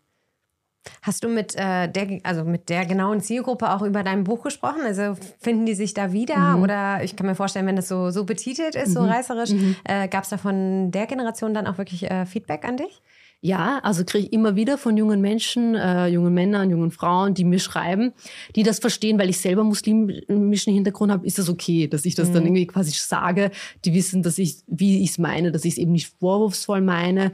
Hast 1.02 1.24
du 1.24 1.28
mit, 1.28 1.56
äh, 1.56 1.88
der, 1.88 2.20
also 2.24 2.44
mit 2.44 2.70
der 2.70 2.86
genauen 2.86 3.22
Zielgruppe 3.22 3.72
auch 3.72 3.82
über 3.82 4.04
dein 4.04 4.24
Buch 4.24 4.44
gesprochen? 4.44 4.82
Also 4.84 5.16
finden 5.40 5.66
die 5.66 5.74
sich 5.74 5.94
da 5.94 6.12
wieder? 6.14 6.58
Mhm. 6.58 6.64
Oder 6.64 7.04
ich 7.04 7.16
kann 7.16 7.28
mir 7.28 7.36
vorstellen, 7.36 7.68
wenn 7.68 7.76
das 7.76 7.88
so, 7.88 8.12
so 8.12 8.26
betitelt 8.26 8.76
ist, 8.76 8.90
mhm. 8.90 8.94
so 8.94 9.02
reißerisch, 9.02 9.52
mhm. 9.52 9.76
äh, 9.84 10.08
gab 10.08 10.24
es 10.24 10.30
da 10.30 10.38
von 10.38 10.92
der 10.92 11.08
Generation 11.08 11.54
dann 11.54 11.68
auch 11.68 11.78
wirklich 11.78 12.10
äh, 12.10 12.26
Feedback 12.26 12.66
an 12.66 12.78
dich? 12.78 13.02
Ja, 13.42 13.80
also 13.84 14.04
kriege 14.04 14.26
ich 14.26 14.34
immer 14.34 14.58
wieder 14.58 14.78
von 14.78 14.98
jungen 14.98 15.22
Menschen, 15.22 15.74
äh, 15.74 16.08
jungen 16.08 16.34
Männern, 16.34 16.70
jungen 16.70 16.92
Frauen, 16.92 17.34
die 17.34 17.46
mir 17.46 17.60
schreiben, 17.60 18.12
die 18.58 18.64
das 18.64 18.80
verstehen, 18.80 19.18
weil 19.18 19.30
ich 19.30 19.40
selber 19.40 19.64
muslimischen 19.64 20.74
Hintergrund 20.74 21.10
habe, 21.10 21.26
ist 21.26 21.40
das 21.40 21.48
okay, 21.48 21.88
dass 21.88 22.04
ich 22.04 22.16
das 22.16 22.30
mhm. 22.30 22.34
dann 22.34 22.46
irgendwie 22.48 22.68
quasi 22.68 22.92
sage. 22.92 23.52
Die 23.86 23.94
wissen, 23.94 24.24
dass 24.24 24.38
ich, 24.40 24.58
wie 24.68 25.04
ich 25.04 25.12
es 25.12 25.18
meine, 25.20 25.54
dass 25.54 25.64
ich 25.64 25.74
es 25.74 25.78
eben 25.78 25.94
nicht 25.94 26.14
vorwurfsvoll 26.20 26.82
meine, 26.82 27.32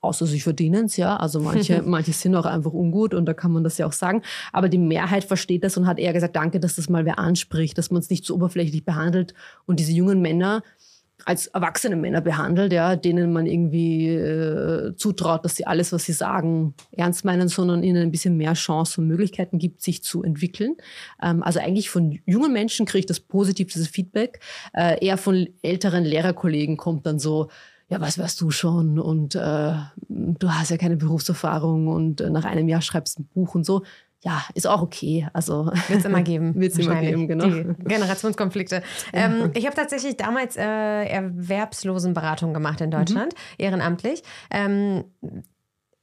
außer 0.00 0.26
sie 0.26 0.40
verdienen 0.40 0.86
es, 0.86 0.96
ja. 0.96 1.16
Also 1.16 1.40
manche, 1.40 1.82
manche 1.86 2.12
sind 2.12 2.34
auch 2.34 2.46
einfach 2.46 2.72
ungut 2.72 3.14
und 3.14 3.26
da 3.26 3.34
kann 3.34 3.52
man 3.52 3.64
das 3.64 3.78
ja 3.78 3.86
auch 3.86 3.92
sagen. 3.92 4.22
Aber 4.52 4.68
die 4.68 4.78
Mehrheit 4.78 5.24
versteht 5.24 5.64
das 5.64 5.76
und 5.76 5.86
hat 5.86 5.98
eher 5.98 6.12
gesagt, 6.12 6.36
danke, 6.36 6.60
dass 6.60 6.76
das 6.76 6.88
mal 6.88 7.04
wer 7.04 7.18
anspricht, 7.18 7.76
dass 7.78 7.90
man 7.90 8.00
es 8.00 8.10
nicht 8.10 8.24
so 8.24 8.34
oberflächlich 8.34 8.84
behandelt. 8.84 9.34
Und 9.66 9.80
diese 9.80 9.92
jungen 9.92 10.20
Männer, 10.20 10.62
als 11.26 11.48
erwachsene 11.48 11.96
Männer 11.96 12.20
behandelt, 12.20 12.72
ja, 12.72 12.96
denen 12.96 13.32
man 13.32 13.46
irgendwie 13.46 14.08
äh, 14.08 14.94
zutraut, 14.96 15.44
dass 15.44 15.56
sie 15.56 15.66
alles, 15.66 15.92
was 15.92 16.04
sie 16.04 16.12
sagen, 16.12 16.74
ernst 16.92 17.24
meinen, 17.24 17.48
sondern 17.48 17.82
ihnen 17.82 18.02
ein 18.02 18.10
bisschen 18.10 18.36
mehr 18.36 18.54
Chance 18.54 19.00
und 19.00 19.06
Möglichkeiten 19.06 19.58
gibt, 19.58 19.82
sich 19.82 20.02
zu 20.02 20.22
entwickeln. 20.22 20.76
Ähm, 21.22 21.42
also 21.42 21.60
eigentlich 21.60 21.90
von 21.90 22.18
jungen 22.24 22.52
Menschen 22.52 22.86
kriege 22.86 23.00
ich 23.00 23.06
das 23.06 23.20
positive 23.20 23.70
Feedback. 23.80 24.40
Äh, 24.72 25.04
eher 25.04 25.18
von 25.18 25.48
älteren 25.62 26.04
Lehrerkollegen 26.04 26.76
kommt 26.76 27.06
dann 27.06 27.18
so, 27.18 27.50
ja, 27.90 28.00
was 28.00 28.18
weißt 28.18 28.40
du 28.40 28.50
schon 28.50 28.98
und 28.98 29.34
äh, 29.34 29.74
du 30.08 30.48
hast 30.48 30.70
ja 30.70 30.76
keine 30.76 30.96
Berufserfahrung 30.96 31.88
und 31.88 32.20
äh, 32.20 32.30
nach 32.30 32.44
einem 32.44 32.68
Jahr 32.68 32.82
schreibst 32.82 33.18
ein 33.18 33.26
Buch 33.26 33.54
und 33.54 33.64
so 33.64 33.82
ja, 34.22 34.42
ist 34.54 34.66
auch 34.66 34.82
okay. 34.82 35.28
Also 35.32 35.66
wird 35.88 36.00
es 36.00 36.04
immer 36.04 36.22
geben. 36.22 36.54
wird 36.60 36.72
es 36.72 36.78
immer 36.78 37.00
geben, 37.00 37.26
genau. 37.26 37.46
Die 37.46 37.84
Generationskonflikte. 37.84 38.82
Ähm, 39.12 39.50
ich 39.54 39.66
habe 39.66 39.74
tatsächlich 39.74 40.16
damals 40.16 40.56
äh, 40.56 40.62
Erwerbslosenberatung 40.62 42.54
gemacht 42.54 42.80
in 42.80 42.90
Deutschland, 42.90 43.32
mhm. 43.32 43.64
ehrenamtlich. 43.64 44.22
Ähm, 44.50 45.04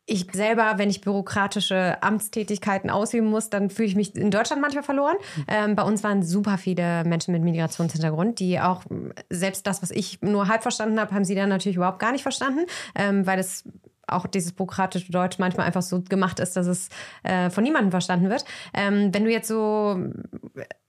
ich 0.10 0.26
selber, 0.32 0.76
wenn 0.78 0.90
ich 0.90 1.02
bürokratische 1.02 2.02
Amtstätigkeiten 2.02 2.90
ausüben 2.90 3.28
muss, 3.28 3.50
dann 3.50 3.70
fühle 3.70 3.90
ich 3.90 3.96
mich 3.96 4.16
in 4.16 4.32
Deutschland 4.32 4.62
manchmal 4.62 4.84
verloren. 4.84 5.18
Ähm, 5.50 5.76
bei 5.76 5.84
uns 5.84 6.02
waren 6.02 6.24
super 6.24 6.58
viele 6.58 7.04
Menschen 7.04 7.34
mit 7.34 7.44
Migrationshintergrund, 7.44 8.40
die 8.40 8.60
auch 8.60 8.84
selbst 9.30 9.68
das, 9.68 9.82
was 9.82 9.92
ich 9.92 10.22
nur 10.22 10.48
halb 10.48 10.62
verstanden 10.62 11.00
habe, 11.00 11.14
haben 11.14 11.26
sie 11.26 11.36
dann 11.36 11.50
natürlich 11.50 11.76
überhaupt 11.76 12.00
gar 12.00 12.14
nicht 12.14 12.22
verstanden, 12.22 12.62
ähm, 12.96 13.28
weil 13.28 13.38
es 13.38 13.66
auch 14.08 14.26
dieses 14.26 14.54
bürokratische 14.54 15.12
Deutsch 15.12 15.38
manchmal 15.38 15.68
einfach 15.68 15.82
so 15.82 16.02
gemacht 16.02 16.40
ist, 16.40 16.56
dass 16.56 16.66
es 16.66 16.88
äh, 17.24 17.50
von 17.50 17.64
niemandem 17.64 17.92
verstanden 17.92 18.30
wird. 18.30 18.46
Ähm, 18.74 19.14
wenn 19.14 19.26
du 19.26 19.32
jetzt 19.32 19.50
so 19.50 20.02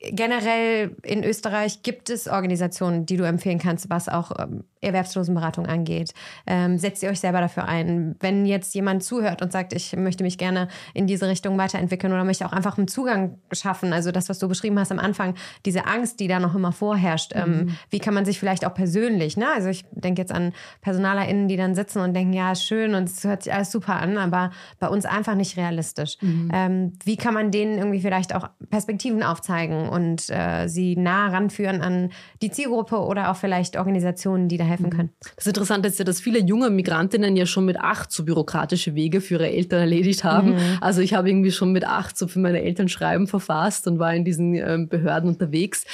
generell 0.01 0.97
in 1.03 1.25
Österreich 1.25 1.83
gibt 1.83 2.09
es 2.09 2.29
Organisationen, 2.29 3.05
die 3.05 3.17
du 3.17 3.25
empfehlen 3.25 3.59
kannst, 3.59 3.91
was 3.91 4.09
auch 4.09 4.31
ähm, 4.39 4.65
Erwerbslosenberatung 4.81 5.67
angeht. 5.67 6.15
Ähm, 6.47 6.79
setzt 6.79 7.03
ihr 7.03 7.11
euch 7.11 7.19
selber 7.19 7.41
dafür 7.41 7.67
ein? 7.67 8.15
Wenn 8.21 8.47
jetzt 8.47 8.77
jemand 8.77 9.03
zuhört 9.03 9.43
und 9.43 9.51
sagt, 9.51 9.73
ich 9.73 9.97
möchte 9.97 10.23
mich 10.23 10.39
gerne 10.39 10.69
in 10.95 11.09
diese 11.09 11.27
Richtung 11.27 11.59
weiterentwickeln 11.59 12.13
oder 12.13 12.23
möchte 12.23 12.47
auch 12.47 12.53
einfach 12.53 12.79
einen 12.79 12.87
Zugang 12.87 13.39
schaffen, 13.51 13.93
also 13.93 14.13
das, 14.13 14.29
was 14.29 14.39
du 14.39 14.47
beschrieben 14.47 14.79
hast 14.79 14.93
am 14.93 15.01
Anfang, 15.01 15.35
diese 15.67 15.87
Angst, 15.87 16.21
die 16.21 16.29
da 16.29 16.39
noch 16.39 16.55
immer 16.55 16.71
vorherrscht, 16.71 17.33
ähm, 17.35 17.51
mhm. 17.51 17.77
wie 17.91 17.99
kann 17.99 18.15
man 18.15 18.25
sich 18.25 18.39
vielleicht 18.39 18.65
auch 18.65 18.75
persönlich, 18.75 19.37
ne? 19.37 19.47
also 19.53 19.69
ich 19.69 19.85
denke 19.91 20.23
jetzt 20.23 20.33
an 20.33 20.53
PersonalerInnen, 20.81 21.49
die 21.49 21.57
dann 21.57 21.75
sitzen 21.75 22.01
und 22.01 22.15
denken, 22.15 22.33
ja, 22.33 22.55
schön 22.55 22.95
und 22.95 23.09
es 23.09 23.25
hört 23.25 23.43
sich 23.43 23.53
alles 23.53 23.73
super 23.73 23.97
an, 23.97 24.17
aber 24.17 24.53
bei 24.79 24.89
uns 24.89 25.07
einfach 25.07 25.35
nicht 25.35 25.57
realistisch. 25.57 26.19
Mhm. 26.21 26.51
Ähm, 26.55 26.93
wie 27.05 27.17
kann 27.17 27.35
man 27.35 27.51
denen 27.51 27.79
irgendwie 27.79 28.01
vielleicht 28.01 28.33
auch 28.33 28.49
Perspektiven 28.71 29.25
aufzeigen? 29.25 29.88
Und 29.89 30.29
äh, 30.29 30.69
sie 30.69 30.97
nah 30.97 31.29
ranführen 31.29 31.81
an 31.81 32.11
die 32.43 32.51
Zielgruppe 32.51 32.99
oder 32.99 33.31
auch 33.31 33.37
vielleicht 33.37 33.77
Organisationen, 33.77 34.49
die 34.49 34.57
da 34.57 34.65
helfen 34.65 34.87
mhm. 34.87 34.91
können. 34.91 35.11
Das 35.37 35.47
Interessante 35.47 35.89
ist 35.89 35.99
ja, 35.99 36.05
dass 36.05 36.21
viele 36.21 36.41
junge 36.41 36.71
Migrantinnen 36.71 37.37
ja 37.37 37.47
schon 37.47 37.65
mit 37.65 37.79
acht 37.79 38.13
so 38.13 38.25
bürokratische 38.25 38.95
Wege 38.95 39.21
für 39.21 39.35
ihre 39.35 39.51
Eltern 39.51 39.81
erledigt 39.81 40.25
haben. 40.25 40.51
Mhm. 40.51 40.79
Also 40.81 41.01
ich 41.01 41.15
habe 41.15 41.29
irgendwie 41.29 41.53
schon 41.53 41.73
mit 41.73 41.87
acht 41.87 42.17
so 42.17 42.29
für 42.29 42.39
meine 42.39 42.63
Eltern 42.63 42.89
Schreiben 42.89 43.27
verfasst 43.27 43.87
und 43.87 43.99
war 43.99 44.15
in 44.15 44.25
diesen 44.25 44.55
ähm, 44.55 44.89
Behörden 44.89 45.31
unterwegs. 45.31 45.85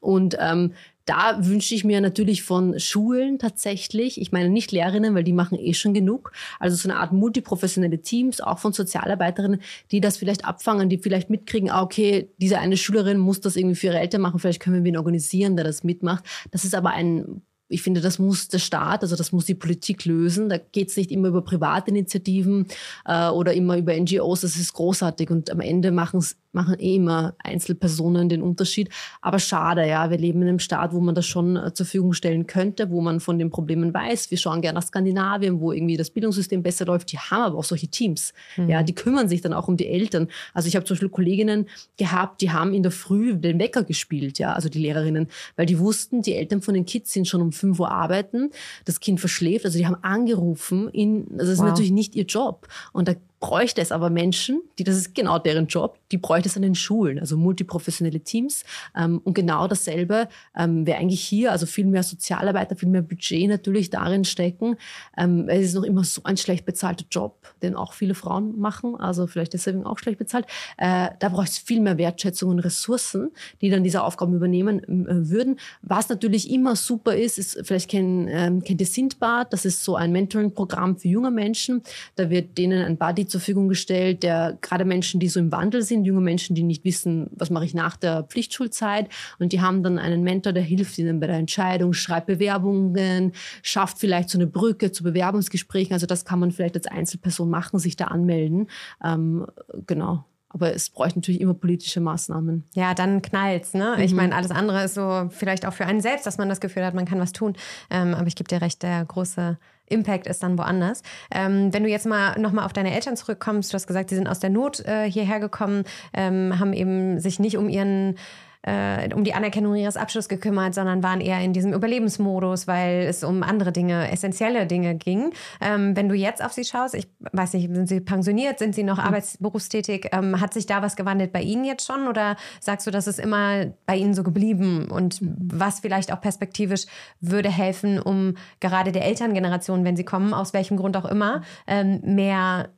Und 0.00 0.36
ähm, 0.40 0.72
da 1.04 1.44
wünsche 1.44 1.74
ich 1.74 1.84
mir 1.84 2.00
natürlich 2.00 2.42
von 2.42 2.78
Schulen 2.78 3.38
tatsächlich, 3.38 4.20
ich 4.20 4.32
meine 4.32 4.48
nicht 4.48 4.72
Lehrerinnen, 4.72 5.14
weil 5.14 5.24
die 5.24 5.32
machen 5.32 5.58
eh 5.58 5.74
schon 5.74 5.94
genug, 5.94 6.32
also 6.60 6.76
so 6.76 6.88
eine 6.88 6.98
Art 6.98 7.12
multiprofessionelle 7.12 8.00
Teams, 8.00 8.40
auch 8.40 8.58
von 8.58 8.72
Sozialarbeiterinnen, 8.72 9.60
die 9.90 10.00
das 10.00 10.16
vielleicht 10.16 10.44
abfangen, 10.44 10.88
die 10.88 10.98
vielleicht 10.98 11.30
mitkriegen, 11.30 11.70
ah, 11.70 11.82
okay, 11.82 12.28
diese 12.38 12.58
eine 12.58 12.76
Schülerin 12.76 13.18
muss 13.18 13.40
das 13.40 13.56
irgendwie 13.56 13.76
für 13.76 13.88
ihre 13.88 13.98
Eltern 13.98 14.20
machen, 14.20 14.38
vielleicht 14.38 14.60
können 14.60 14.76
wir 14.76 14.84
wen 14.84 14.96
organisieren, 14.96 15.56
der 15.56 15.64
das 15.64 15.84
mitmacht. 15.84 16.24
Das 16.50 16.64
ist 16.64 16.74
aber 16.74 16.90
ein 16.90 17.42
ich 17.72 17.82
finde, 17.82 18.00
das 18.00 18.18
muss 18.18 18.48
der 18.48 18.58
Staat, 18.58 19.02
also 19.02 19.16
das 19.16 19.32
muss 19.32 19.46
die 19.46 19.54
Politik 19.54 20.04
lösen. 20.04 20.48
Da 20.48 20.58
geht 20.58 20.90
es 20.90 20.96
nicht 20.96 21.10
immer 21.10 21.28
über 21.28 21.42
Privatinitiativen 21.42 22.66
äh, 23.06 23.28
oder 23.28 23.54
immer 23.54 23.78
über 23.78 23.98
NGOs. 23.98 24.42
Das 24.42 24.56
ist 24.56 24.74
großartig 24.74 25.30
und 25.30 25.50
am 25.50 25.60
Ende 25.60 25.90
machen 25.90 26.18
es 26.18 26.36
machen 26.52 26.76
eh 26.78 26.96
immer 26.96 27.34
Einzelpersonen 27.42 28.28
den 28.28 28.42
Unterschied. 28.42 28.90
Aber 29.20 29.38
schade, 29.38 29.86
ja. 29.86 30.10
Wir 30.10 30.18
leben 30.18 30.42
in 30.42 30.48
einem 30.48 30.58
Staat, 30.58 30.92
wo 30.92 31.00
man 31.00 31.14
das 31.14 31.26
schon 31.26 31.56
äh, 31.56 31.72
zur 31.72 31.86
Verfügung 31.86 32.12
stellen 32.12 32.46
könnte, 32.46 32.90
wo 32.90 33.00
man 33.00 33.20
von 33.20 33.38
den 33.38 33.50
Problemen 33.50 33.92
weiß. 33.92 34.30
Wir 34.30 34.38
schauen 34.38 34.60
gerne 34.60 34.78
nach 34.78 34.86
Skandinavien, 34.86 35.60
wo 35.60 35.72
irgendwie 35.72 35.96
das 35.96 36.10
Bildungssystem 36.10 36.62
besser 36.62 36.86
läuft. 36.86 37.12
Die 37.12 37.18
haben 37.18 37.42
aber 37.42 37.58
auch 37.58 37.64
solche 37.64 37.88
Teams. 37.88 38.32
Mhm. 38.56 38.68
Ja, 38.68 38.82
die 38.82 38.94
kümmern 38.94 39.28
sich 39.28 39.40
dann 39.40 39.52
auch 39.52 39.68
um 39.68 39.76
die 39.76 39.86
Eltern. 39.86 40.28
Also 40.54 40.68
ich 40.68 40.76
habe 40.76 40.84
zum 40.84 40.94
Beispiel 40.94 41.08
Kolleginnen 41.08 41.66
gehabt, 41.96 42.40
die 42.40 42.50
haben 42.50 42.74
in 42.74 42.82
der 42.82 42.92
Früh 42.92 43.34
den 43.34 43.58
Wecker 43.58 43.84
gespielt, 43.84 44.38
ja, 44.38 44.52
also 44.52 44.68
die 44.68 44.78
Lehrerinnen, 44.78 45.28
weil 45.56 45.66
die 45.66 45.78
wussten, 45.78 46.22
die 46.22 46.34
Eltern 46.34 46.62
von 46.62 46.74
den 46.74 46.84
Kids 46.84 47.12
sind 47.12 47.28
schon 47.28 47.42
um 47.42 47.52
5 47.52 47.78
Uhr 47.80 47.90
arbeiten, 47.90 48.50
das 48.84 49.00
Kind 49.00 49.20
verschläft. 49.20 49.64
Also 49.64 49.78
die 49.78 49.86
haben 49.86 49.96
angerufen, 50.02 50.88
in, 50.88 51.26
also 51.32 51.38
das 51.38 51.48
ist 51.50 51.58
wow. 51.58 51.68
natürlich 51.68 51.92
nicht 51.92 52.14
ihr 52.14 52.24
Job. 52.24 52.68
Und 52.92 53.08
da 53.08 53.14
bräuchte 53.42 53.80
es 53.80 53.90
aber 53.90 54.08
Menschen, 54.08 54.62
die, 54.78 54.84
das 54.84 54.96
ist 54.96 55.16
genau 55.16 55.36
deren 55.36 55.66
Job, 55.66 55.98
die 56.12 56.16
bräuchte 56.16 56.48
es 56.48 56.56
an 56.56 56.62
den 56.62 56.76
Schulen, 56.76 57.18
also 57.18 57.36
multiprofessionelle 57.36 58.20
Teams. 58.20 58.64
Ähm, 58.96 59.20
und 59.24 59.34
genau 59.34 59.66
dasselbe 59.66 60.28
ähm, 60.56 60.86
wäre 60.86 60.98
eigentlich 60.98 61.24
hier, 61.24 61.50
also 61.50 61.66
viel 61.66 61.84
mehr 61.84 62.04
Sozialarbeiter, 62.04 62.76
viel 62.76 62.88
mehr 62.88 63.02
Budget 63.02 63.48
natürlich 63.48 63.90
darin 63.90 64.24
stecken. 64.24 64.76
Ähm, 65.18 65.48
es 65.48 65.66
ist 65.66 65.74
noch 65.74 65.82
immer 65.82 66.04
so 66.04 66.22
ein 66.22 66.36
schlecht 66.36 66.64
bezahlter 66.64 67.04
Job, 67.10 67.52
den 67.62 67.74
auch 67.74 67.94
viele 67.94 68.14
Frauen 68.14 68.60
machen, 68.60 68.94
also 68.94 69.26
vielleicht 69.26 69.54
deswegen 69.54 69.84
auch 69.84 69.98
schlecht 69.98 70.18
bezahlt. 70.18 70.46
Äh, 70.78 71.08
da 71.18 71.28
braucht 71.28 71.48
es 71.48 71.58
viel 71.58 71.80
mehr 71.80 71.98
Wertschätzung 71.98 72.48
und 72.48 72.60
Ressourcen, 72.60 73.32
die 73.60 73.70
dann 73.70 73.82
diese 73.82 74.04
Aufgaben 74.04 74.36
übernehmen 74.36 74.84
äh, 74.84 75.30
würden. 75.30 75.58
Was 75.82 76.08
natürlich 76.08 76.48
immer 76.48 76.76
super 76.76 77.16
ist, 77.16 77.38
ist, 77.38 77.60
vielleicht 77.64 77.90
kennt, 77.90 78.30
ähm, 78.30 78.62
kennt 78.62 78.80
ihr 78.80 78.86
Sindbad, 78.86 79.52
das 79.52 79.64
ist 79.64 79.82
so 79.82 79.96
ein 79.96 80.12
Mentoring-Programm 80.12 80.96
für 80.96 81.08
junge 81.08 81.32
Menschen. 81.32 81.82
Da 82.14 82.30
wird 82.30 82.56
denen 82.56 82.84
ein 82.84 82.96
Buddy 82.96 83.31
zur 83.32 83.40
Verfügung 83.40 83.68
gestellt, 83.68 84.22
der 84.22 84.56
gerade 84.60 84.84
Menschen, 84.84 85.18
die 85.18 85.28
so 85.28 85.40
im 85.40 85.50
Wandel 85.50 85.82
sind, 85.82 86.04
junge 86.04 86.20
Menschen, 86.20 86.54
die 86.54 86.62
nicht 86.62 86.84
wissen, 86.84 87.28
was 87.32 87.50
mache 87.50 87.64
ich 87.64 87.74
nach 87.74 87.96
der 87.96 88.22
Pflichtschulzeit. 88.24 89.08
Und 89.38 89.52
die 89.52 89.60
haben 89.60 89.82
dann 89.82 89.98
einen 89.98 90.22
Mentor, 90.22 90.52
der 90.52 90.62
hilft 90.62 90.96
ihnen 90.98 91.18
bei 91.18 91.26
der 91.26 91.36
Entscheidung, 91.36 91.92
schreibt 91.92 92.26
Bewerbungen, 92.26 93.32
schafft 93.62 93.98
vielleicht 93.98 94.30
so 94.30 94.38
eine 94.38 94.46
Brücke 94.46 94.92
zu 94.92 95.02
Bewerbungsgesprächen. 95.02 95.92
Also 95.92 96.06
das 96.06 96.24
kann 96.24 96.38
man 96.38 96.52
vielleicht 96.52 96.76
als 96.76 96.86
Einzelperson 96.86 97.50
machen, 97.50 97.78
sich 97.78 97.96
da 97.96 98.06
anmelden. 98.06 98.68
Ähm, 99.02 99.46
genau. 99.86 100.24
Aber 100.54 100.74
es 100.74 100.90
bräuchte 100.90 101.18
natürlich 101.18 101.40
immer 101.40 101.54
politische 101.54 102.00
Maßnahmen. 102.00 102.64
Ja, 102.74 102.92
dann 102.92 103.22
knallt's. 103.22 103.72
Ne? 103.72 103.94
Mhm. 103.96 104.02
Ich 104.02 104.12
meine, 104.12 104.34
alles 104.34 104.50
andere 104.50 104.84
ist 104.84 104.94
so 104.94 105.28
vielleicht 105.30 105.64
auch 105.64 105.72
für 105.72 105.86
einen 105.86 106.02
selbst, 106.02 106.26
dass 106.26 106.36
man 106.36 106.48
das 106.48 106.60
Gefühl 106.60 106.84
hat, 106.84 106.92
man 106.94 107.06
kann 107.06 107.18
was 107.18 107.32
tun. 107.32 107.54
Ähm, 107.90 108.14
aber 108.14 108.26
ich 108.26 108.36
gebe 108.36 108.48
dir 108.48 108.60
recht, 108.60 108.82
der 108.82 109.04
große 109.04 109.58
Impact 109.92 110.26
ist 110.26 110.42
dann 110.42 110.58
woanders. 110.58 111.02
Ähm, 111.30 111.72
wenn 111.72 111.84
du 111.84 111.88
jetzt 111.88 112.06
mal 112.06 112.38
nochmal 112.38 112.64
auf 112.64 112.72
deine 112.72 112.94
Eltern 112.94 113.16
zurückkommst, 113.16 113.72
du 113.72 113.74
hast 113.74 113.86
gesagt, 113.86 114.10
sie 114.10 114.16
sind 114.16 114.28
aus 114.28 114.40
der 114.40 114.50
Not 114.50 114.80
äh, 114.80 115.10
hierher 115.10 115.40
gekommen, 115.40 115.84
ähm, 116.12 116.58
haben 116.58 116.72
eben 116.72 117.20
sich 117.20 117.38
nicht 117.38 117.56
um 117.56 117.68
ihren 117.68 118.16
äh, 118.62 119.12
um 119.14 119.24
die 119.24 119.34
Anerkennung 119.34 119.74
ihres 119.74 119.96
Abschlusses 119.96 120.28
gekümmert, 120.28 120.74
sondern 120.74 121.02
waren 121.02 121.20
eher 121.20 121.40
in 121.40 121.52
diesem 121.52 121.72
Überlebensmodus, 121.72 122.66
weil 122.66 123.06
es 123.08 123.24
um 123.24 123.42
andere 123.42 123.72
Dinge, 123.72 124.10
essentielle 124.10 124.66
Dinge 124.66 124.94
ging. 124.94 125.32
Ähm, 125.60 125.96
wenn 125.96 126.08
du 126.08 126.14
jetzt 126.14 126.44
auf 126.44 126.52
sie 126.52 126.64
schaust, 126.64 126.94
ich 126.94 127.08
weiß 127.32 127.54
nicht, 127.54 127.74
sind 127.74 127.88
sie 127.88 128.00
pensioniert, 128.00 128.58
sind 128.58 128.74
sie 128.74 128.82
noch 128.82 128.98
mhm. 128.98 129.04
arbeitsberufstätig, 129.04 130.08
ähm, 130.12 130.40
hat 130.40 130.54
sich 130.54 130.66
da 130.66 130.82
was 130.82 130.96
gewandelt 130.96 131.32
bei 131.32 131.42
Ihnen 131.42 131.64
jetzt 131.64 131.86
schon 131.86 132.06
oder 132.08 132.36
sagst 132.60 132.86
du, 132.86 132.90
das 132.90 133.06
ist 133.06 133.18
immer 133.18 133.66
bei 133.86 133.96
Ihnen 133.96 134.14
so 134.14 134.22
geblieben 134.22 134.90
und 134.90 135.18
was 135.20 135.80
vielleicht 135.80 136.12
auch 136.12 136.20
perspektivisch 136.20 136.86
würde 137.20 137.50
helfen, 137.50 138.00
um 138.00 138.34
gerade 138.60 138.92
der 138.92 139.04
Elterngeneration, 139.04 139.84
wenn 139.84 139.96
sie 139.96 140.04
kommen, 140.04 140.34
aus 140.34 140.52
welchem 140.52 140.76
Grund 140.76 140.96
auch 140.96 141.04
immer, 141.04 141.42
ähm, 141.66 142.00
mehr 142.04 142.68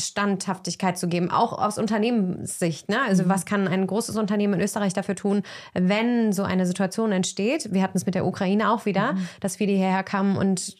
Standhaftigkeit 0.00 0.98
zu 0.98 1.08
geben, 1.08 1.30
auch 1.30 1.52
aus 1.52 1.78
Unternehmenssicht. 1.78 2.88
Ne? 2.88 2.98
Also 3.06 3.24
mhm. 3.24 3.28
was 3.28 3.44
kann 3.44 3.68
ein 3.68 3.86
großes 3.86 4.16
Unternehmen 4.16 4.54
in 4.54 4.60
Österreich 4.60 4.92
dafür 4.92 5.14
tun, 5.14 5.42
wenn 5.74 6.32
so 6.32 6.42
eine 6.42 6.66
Situation 6.66 7.12
entsteht? 7.12 7.72
Wir 7.72 7.82
hatten 7.82 7.96
es 7.96 8.06
mit 8.06 8.14
der 8.14 8.26
Ukraine 8.26 8.70
auch 8.70 8.86
wieder, 8.86 9.14
mhm. 9.14 9.28
dass 9.40 9.56
viele 9.56 9.72
hierher 9.72 10.02
kamen 10.02 10.36
und 10.36 10.76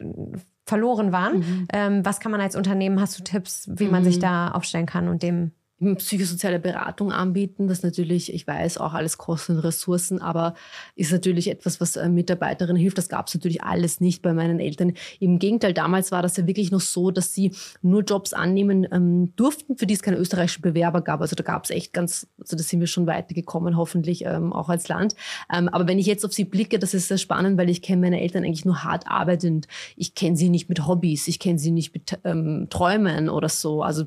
verloren 0.66 1.12
waren. 1.12 1.38
Mhm. 1.38 1.68
Ähm, 1.72 2.04
was 2.04 2.20
kann 2.20 2.30
man 2.30 2.40
als 2.40 2.54
Unternehmen, 2.54 3.00
hast 3.00 3.18
du 3.18 3.24
Tipps, 3.24 3.68
wie 3.72 3.88
man 3.88 4.04
sich 4.04 4.16
mhm. 4.16 4.22
da 4.22 4.50
aufstellen 4.50 4.86
kann 4.86 5.08
und 5.08 5.22
dem 5.22 5.52
psychosoziale 5.80 6.58
Beratung 6.58 7.12
anbieten. 7.12 7.68
Das 7.68 7.82
natürlich, 7.82 8.32
ich 8.32 8.46
weiß, 8.46 8.78
auch 8.78 8.94
alles 8.94 9.16
Kosten 9.16 9.58
Ressourcen, 9.58 10.20
aber 10.20 10.54
ist 10.96 11.12
natürlich 11.12 11.48
etwas, 11.48 11.80
was 11.80 11.96
äh, 11.96 12.08
Mitarbeiterinnen 12.08 12.80
hilft. 12.80 12.98
Das 12.98 13.08
gab 13.08 13.28
es 13.28 13.34
natürlich 13.34 13.62
alles 13.62 14.00
nicht 14.00 14.22
bei 14.22 14.32
meinen 14.32 14.58
Eltern. 14.58 14.94
Im 15.20 15.38
Gegenteil, 15.38 15.72
damals 15.72 16.10
war 16.10 16.22
das 16.22 16.36
ja 16.36 16.46
wirklich 16.46 16.72
noch 16.72 16.80
so, 16.80 17.10
dass 17.10 17.32
sie 17.32 17.52
nur 17.80 18.02
Jobs 18.02 18.32
annehmen 18.32 18.86
ähm, 18.90 19.32
durften, 19.36 19.76
für 19.76 19.86
die 19.86 19.94
es 19.94 20.02
keine 20.02 20.16
österreichischen 20.16 20.62
Bewerber 20.62 21.00
gab. 21.00 21.20
Also 21.20 21.36
da 21.36 21.44
gab 21.44 21.64
es 21.64 21.70
echt 21.70 21.92
ganz, 21.92 22.26
also 22.40 22.56
da 22.56 22.62
sind 22.62 22.80
wir 22.80 22.88
schon 22.88 23.06
weitergekommen, 23.06 23.76
hoffentlich 23.76 24.24
ähm, 24.24 24.52
auch 24.52 24.68
als 24.68 24.88
Land. 24.88 25.14
Ähm, 25.52 25.68
aber 25.68 25.86
wenn 25.86 25.98
ich 25.98 26.06
jetzt 26.06 26.24
auf 26.24 26.32
sie 26.32 26.44
blicke, 26.44 26.78
das 26.80 26.92
ist 26.94 27.08
sehr 27.08 27.18
spannend, 27.18 27.56
weil 27.56 27.70
ich 27.70 27.82
kenne 27.82 28.02
meine 28.02 28.20
Eltern 28.20 28.44
eigentlich 28.44 28.64
nur 28.64 28.82
hart 28.82 29.06
arbeitend. 29.06 29.68
Ich 29.96 30.14
kenne 30.14 30.36
sie 30.36 30.48
nicht 30.48 30.68
mit 30.68 30.86
Hobbys, 30.86 31.28
ich 31.28 31.38
kenne 31.38 31.58
sie 31.58 31.70
nicht 31.70 31.94
mit 31.94 32.18
ähm, 32.24 32.66
Träumen 32.68 33.28
oder 33.28 33.48
so. 33.48 33.82
Also 33.82 34.06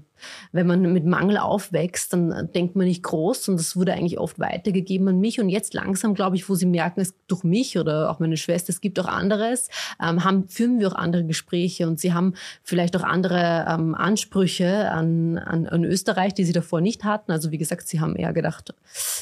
wenn 0.51 0.67
man 0.67 0.81
mit 0.93 1.05
Mangel 1.05 1.37
aufwächst, 1.37 2.13
dann 2.13 2.49
denkt 2.53 2.75
man 2.75 2.85
nicht 2.85 3.03
groß 3.03 3.49
und 3.49 3.57
das 3.57 3.75
wurde 3.75 3.93
eigentlich 3.93 4.19
oft 4.19 4.39
weitergegeben 4.39 5.07
an 5.07 5.19
mich. 5.19 5.39
Und 5.39 5.49
jetzt 5.49 5.73
langsam, 5.73 6.13
glaube 6.13 6.35
ich, 6.35 6.49
wo 6.49 6.55
sie 6.55 6.65
merken, 6.65 7.01
es 7.01 7.13
durch 7.27 7.43
mich 7.43 7.77
oder 7.77 8.09
auch 8.09 8.19
meine 8.19 8.37
Schwester, 8.37 8.69
es 8.69 8.81
gibt 8.81 8.99
auch 8.99 9.07
anderes, 9.07 9.69
ähm, 10.01 10.23
haben, 10.23 10.47
führen 10.47 10.79
wir 10.79 10.87
auch 10.87 10.95
andere 10.95 11.23
Gespräche 11.25 11.87
und 11.87 11.99
sie 11.99 12.13
haben 12.13 12.33
vielleicht 12.63 12.95
auch 12.95 13.03
andere 13.03 13.65
ähm, 13.67 13.95
Ansprüche 13.95 14.89
an, 14.91 15.37
an, 15.37 15.67
an 15.67 15.83
Österreich, 15.83 16.33
die 16.33 16.43
sie 16.43 16.53
davor 16.53 16.81
nicht 16.81 17.03
hatten. 17.03 17.31
Also 17.31 17.51
wie 17.51 17.57
gesagt, 17.57 17.87
sie 17.87 17.99
haben 17.99 18.15
eher 18.15 18.33
gedacht, 18.33 18.73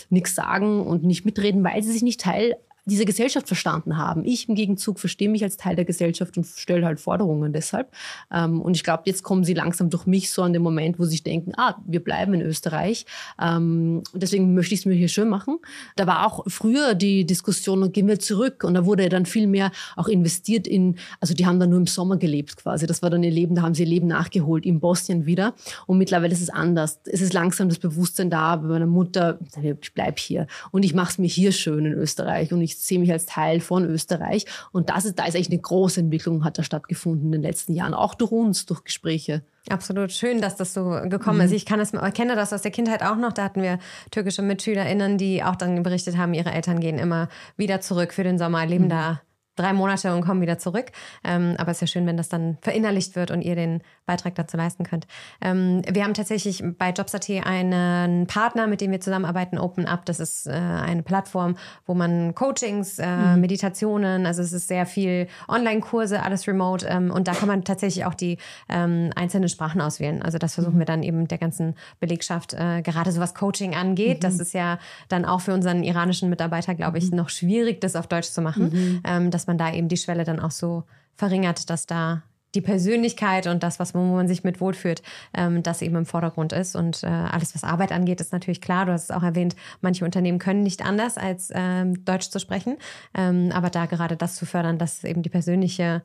nichts 0.10 0.36
sagen 0.36 0.86
und 0.86 1.04
nicht 1.04 1.26
mitreden, 1.26 1.64
weil 1.64 1.84
sie 1.84 1.91
sich 1.91 2.04
nicht 2.04 2.22
Teil 2.22 2.56
diese 2.90 3.06
Gesellschaft 3.06 3.48
verstanden 3.48 3.98
haben. 3.98 4.26
Ich 4.26 4.50
im 4.50 4.56
Gegenzug 4.56 5.00
verstehe 5.00 5.30
mich 5.30 5.44
als 5.44 5.58
Teil 5.58 5.76
der 5.76 5.86
Gesellschaft 5.86 6.38
und 6.38 6.46
stelle 6.46 6.86
halt 6.86 7.00
Forderungen 7.00 7.54
deshalb. 7.54 7.92
Ähm, 8.32 8.62
und 8.62 8.76
ich 8.76 8.84
glaube, 8.84 9.04
jetzt 9.06 9.24
kommen 9.24 9.44
sie 9.44 9.54
langsam 9.54 9.90
durch 9.90 10.06
mich 10.06 10.32
so 10.32 10.42
an 10.42 10.54
den 10.54 10.62
Moment, 10.62 11.00
wo 11.00 11.06
sie 11.06 11.22
denken, 11.22 11.54
ah, 11.58 11.76
wir 11.86 12.04
bleiben 12.04 12.34
in 12.34 12.42
Österreich. 12.42 13.06
Ähm, 13.42 14.04
und 14.12 14.24
deswegen 14.24 14.54
möchte 14.54 14.74
ich 14.74 14.82
es 14.82 14.86
mir 14.86 14.96
hier 14.96 15.08
schön 15.08 15.30
machen. 15.30 15.60
Da 15.96 16.08
war 16.08 16.26
auch 16.26 16.44
früher 16.48 16.96
die 16.96 17.26
Diskussion, 17.26 17.92
gehen 17.92 18.08
wir 18.08 18.20
zurück. 18.20 18.64
Und 18.64 18.74
da 18.74 18.86
wurde 18.86 19.08
dann 19.10 19.26
viel 19.26 19.48
mehr 19.48 19.72
auch 19.96 20.08
investiert 20.08 20.68
in, 20.68 20.98
also 21.20 21.34
die 21.34 21.46
haben 21.46 21.60
dann 21.60 21.70
nur 21.70 21.80
im 21.80 21.88
Sommer 21.88 22.18
gelebt 22.18 22.58
quasi. 22.58 22.88
Das 22.88 23.02
war 23.02 23.10
dann 23.10 23.24
ihr 23.24 23.32
Leben, 23.32 23.56
da 23.56 23.62
haben 23.62 23.74
sie 23.74 23.84
ihr 23.84 23.90
Leben 23.90 24.08
nachgeholt 24.08 24.66
in 24.66 24.80
Bosnien 24.80 25.26
wieder. 25.26 25.54
Und 25.86 25.98
mittlerweile 25.98 26.34
ist 26.34 26.42
es 26.42 26.50
anders. 26.50 27.00
Es 27.06 27.22
ist 27.22 27.34
langsam 27.34 27.70
das 27.70 27.80
Bewusstsein 27.80 28.30
da 28.30 28.56
bei 28.56 28.68
meiner 28.68 28.88
Mutter, 28.88 29.40
ich 29.62 29.94
bleibe 29.94 30.20
hier. 30.20 30.48
Und 30.72 30.84
ich 30.84 30.94
mache 30.94 31.12
es 31.12 31.18
mir 31.18 31.28
hier 31.28 31.52
schön 31.52 31.86
in 31.86 31.94
Österreich. 31.94 32.52
Und 32.52 32.62
ich 32.62 32.79
sehe 32.88 33.00
mich 33.00 33.12
als 33.12 33.26
Teil 33.26 33.60
von 33.60 33.86
Österreich. 33.86 34.46
Und 34.72 34.90
das 34.90 35.06
ist, 35.06 35.20
da 35.20 35.26
ist 35.26 35.36
eigentlich 35.36 35.52
eine 35.52 35.62
große 35.62 36.00
Entwicklung, 36.00 36.44
hat 36.44 36.58
da 36.58 36.64
stattgefunden 36.64 37.28
in 37.28 37.32
den 37.34 37.42
letzten 37.42 37.74
Jahren, 37.74 37.94
auch 37.94 38.16
durch 38.16 38.32
uns, 38.32 38.66
durch 38.66 38.84
Gespräche. 38.84 39.44
Absolut 39.70 40.12
schön, 40.12 40.42
dass 40.42 40.56
das 40.56 40.74
so 40.74 41.00
gekommen 41.06 41.40
mhm. 41.40 41.46
ist. 41.46 41.52
Ich 41.52 41.66
kann 41.66 41.80
das, 41.80 41.92
kenne 42.14 42.36
das 42.36 42.54
aus 42.54 42.62
der 42.62 42.72
Kindheit 42.72 43.04
auch 43.04 43.18
noch. 43.18 43.34
Da 43.34 43.44
hatten 43.44 43.62
wir 43.62 43.80
türkische 44.12 44.42
MitschülerInnen, 44.42 45.18
die 45.18 45.44
auch 45.44 45.56
dann 45.56 45.84
berichtet 45.84 46.18
haben, 46.18 46.34
ihre 46.34 46.52
Eltern 46.52 46.80
gehen 46.80 46.98
immer 46.98 47.30
wieder 47.58 47.82
zurück 47.82 48.14
für 48.14 48.24
den 48.24 48.38
Sommer, 48.38 48.66
leben 48.66 48.86
mhm. 48.86 48.90
da 48.90 49.22
drei 49.60 49.74
Monate 49.74 50.16
und 50.16 50.22
kommen 50.26 50.41
wieder 50.41 50.57
zurück. 50.57 50.91
Ähm, 51.24 51.55
aber 51.57 51.72
es 51.72 51.78
ist 51.78 51.82
ja 51.82 51.88
schön, 51.88 52.05
wenn 52.07 52.18
das 52.18 52.30
dann 52.30 52.57
verinnerlicht 52.62 53.16
wird 53.16 53.32
und 53.32 53.41
ihr 53.41 53.55
den 53.55 53.82
Beitrag 54.05 54.36
dazu 54.36 54.57
leisten 54.57 54.84
könnt. 54.84 55.05
Ähm, 55.41 55.82
wir 55.91 56.03
haben 56.03 56.14
tatsächlich 56.14 56.64
bei 56.78 56.91
Jobs.at 56.91 57.30
einen 57.30 58.28
Partner, 58.28 58.68
mit 58.68 58.82
dem 58.82 58.91
wir 58.91 59.01
zusammenarbeiten, 59.01 59.57
Open 59.57 59.86
Up. 59.86 60.05
Das 60.05 60.20
ist 60.20 60.47
äh, 60.47 60.51
eine 60.51 61.03
Plattform, 61.03 61.57
wo 61.86 61.93
man 61.93 62.34
Coachings, 62.34 62.99
äh, 62.99 63.07
mhm. 63.07 63.41
Meditationen, 63.41 64.26
also 64.26 64.41
es 64.41 64.53
ist 64.53 64.68
sehr 64.68 64.86
viel 64.86 65.28
Online-Kurse, 65.47 66.24
alles 66.24 66.47
remote. 66.47 66.88
Ähm, 66.88 67.12
und 67.12 67.28
da 67.28 67.34
kann 67.34 67.47
man 67.47 67.64
tatsächlich 67.64 68.05
auch 68.05 68.16
die 68.16 68.38
ähm, 68.70 69.12
einzelnen 69.16 69.49
Sprachen 69.49 69.82
auswählen. 69.82 70.22
Also 70.22 70.38
das 70.38 70.55
versuchen 70.55 70.76
mhm. 70.76 70.80
wir 70.80 70.86
dann 70.86 71.03
eben 71.03 71.28
der 71.28 71.38
ganzen 71.38 71.76
Belegschaft, 71.99 72.53
äh, 72.53 72.82
gerade 72.82 73.12
so 73.12 73.20
was 73.20 73.36
Coaching 73.36 73.76
angeht. 73.76 74.18
Mhm. 74.18 74.22
Das 74.22 74.39
ist 74.39 74.53
ja 74.53 74.80
dann 75.10 75.26
auch 75.26 75.41
für 75.41 75.53
unseren 75.53 75.84
iranischen 75.84 76.30
Mitarbeiter, 76.30 76.76
glaube 76.76 76.97
ich, 76.97 77.12
mhm. 77.12 77.18
noch 77.18 77.30
schwierig, 77.30 77.82
das 77.82 77.95
auf 77.95 78.07
Deutsch 78.07 78.30
zu 78.30 78.41
machen. 78.41 78.70
Mhm. 78.72 79.01
Ähm, 79.03 79.32
dass 79.32 79.47
man 79.50 79.58
da 79.58 79.74
eben 79.74 79.89
die 79.89 79.97
Schwelle 79.97 80.24
dann 80.24 80.39
auch 80.39 80.52
so 80.52 80.86
verringert, 81.16 81.70
dass 81.70 81.86
da 81.86 82.24
die 82.56 82.62
Persönlichkeit 82.62 83.45
und 83.47 83.62
das, 83.62 83.80
was, 83.80 83.93
wo 83.93 84.00
man 84.00 84.28
sich 84.28 84.43
mit 84.43 84.60
wohlfühlt, 84.60 85.04
ähm, 85.34 85.62
das 85.62 85.82
eben 85.82 85.95
im 85.95 86.06
Vordergrund 86.06 86.54
ist. 86.54 86.76
Und 86.76 87.04
äh, 87.04 87.08
alles, 87.08 87.54
was 87.54 87.64
Arbeit 87.64 87.91
angeht, 87.91 88.22
ist 88.22 88.34
natürlich 88.34 88.62
klar. 88.62 88.86
Du 88.86 88.91
hast 88.91 89.06
es 89.06 89.12
auch 89.12 89.24
erwähnt, 89.24 89.56
manche 89.82 90.06
Unternehmen 90.06 90.39
können 90.39 90.64
nicht 90.64 90.84
anders, 90.84 91.18
als 91.18 91.52
ähm, 91.54 92.06
Deutsch 92.06 92.30
zu 92.30 92.39
sprechen. 92.39 92.78
Ähm, 93.14 93.52
aber 93.54 93.70
da 93.70 93.86
gerade 93.86 94.18
das 94.18 94.36
zu 94.36 94.45
fördern, 94.45 94.80
dass 94.80 95.04
eben 95.04 95.22
die 95.22 95.30
persönliche 95.30 96.04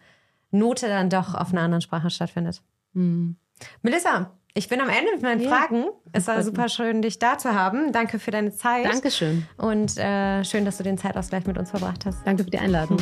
Note 0.51 0.89
dann 0.89 1.09
doch 1.11 1.35
auf 1.35 1.53
einer 1.53 1.63
anderen 1.63 1.83
Sprache 1.83 2.11
stattfindet. 2.11 2.63
Mhm. 2.93 3.37
Melissa, 3.83 4.33
ich 4.55 4.69
bin 4.69 4.81
am 4.81 4.89
Ende 4.89 5.13
mit 5.13 5.23
meinen 5.23 5.41
ja. 5.41 5.51
Fragen. 5.51 5.87
Es 6.13 6.29
war 6.29 6.43
super 6.43 6.69
schön, 6.69 7.03
dich 7.03 7.19
da 7.19 7.37
zu 7.39 7.55
haben. 7.55 7.93
Danke 7.93 8.21
für 8.21 8.31
deine 8.31 8.55
Zeit. 8.55 8.87
Dankeschön. 8.87 9.47
Und 9.57 9.99
äh, 9.99 10.45
schön, 10.45 10.65
dass 10.65 10.77
du 10.77 10.85
den 10.85 10.97
Zeitausgleich 10.97 11.45
mit 11.47 11.59
uns 11.59 11.71
verbracht 11.71 12.07
hast. 12.07 12.25
Danke 12.25 12.45
für 12.45 12.51
die 12.51 12.59
Einladung. 12.59 12.99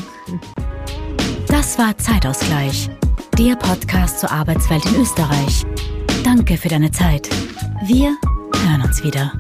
Das 1.49 1.79
war 1.79 1.97
Zeitausgleich, 1.99 2.89
der 3.39 3.57
Podcast 3.57 4.21
zur 4.21 4.33
Arbeitswelt 4.33 4.85
in 4.87 5.03
Österreich. 5.03 5.65
Danke 6.25 6.57
für 6.57 6.69
deine 6.69 6.91
Zeit. 6.91 7.29
Wir 7.85 8.17
hören 8.65 8.83
uns 8.83 9.05
wieder. 9.05 9.33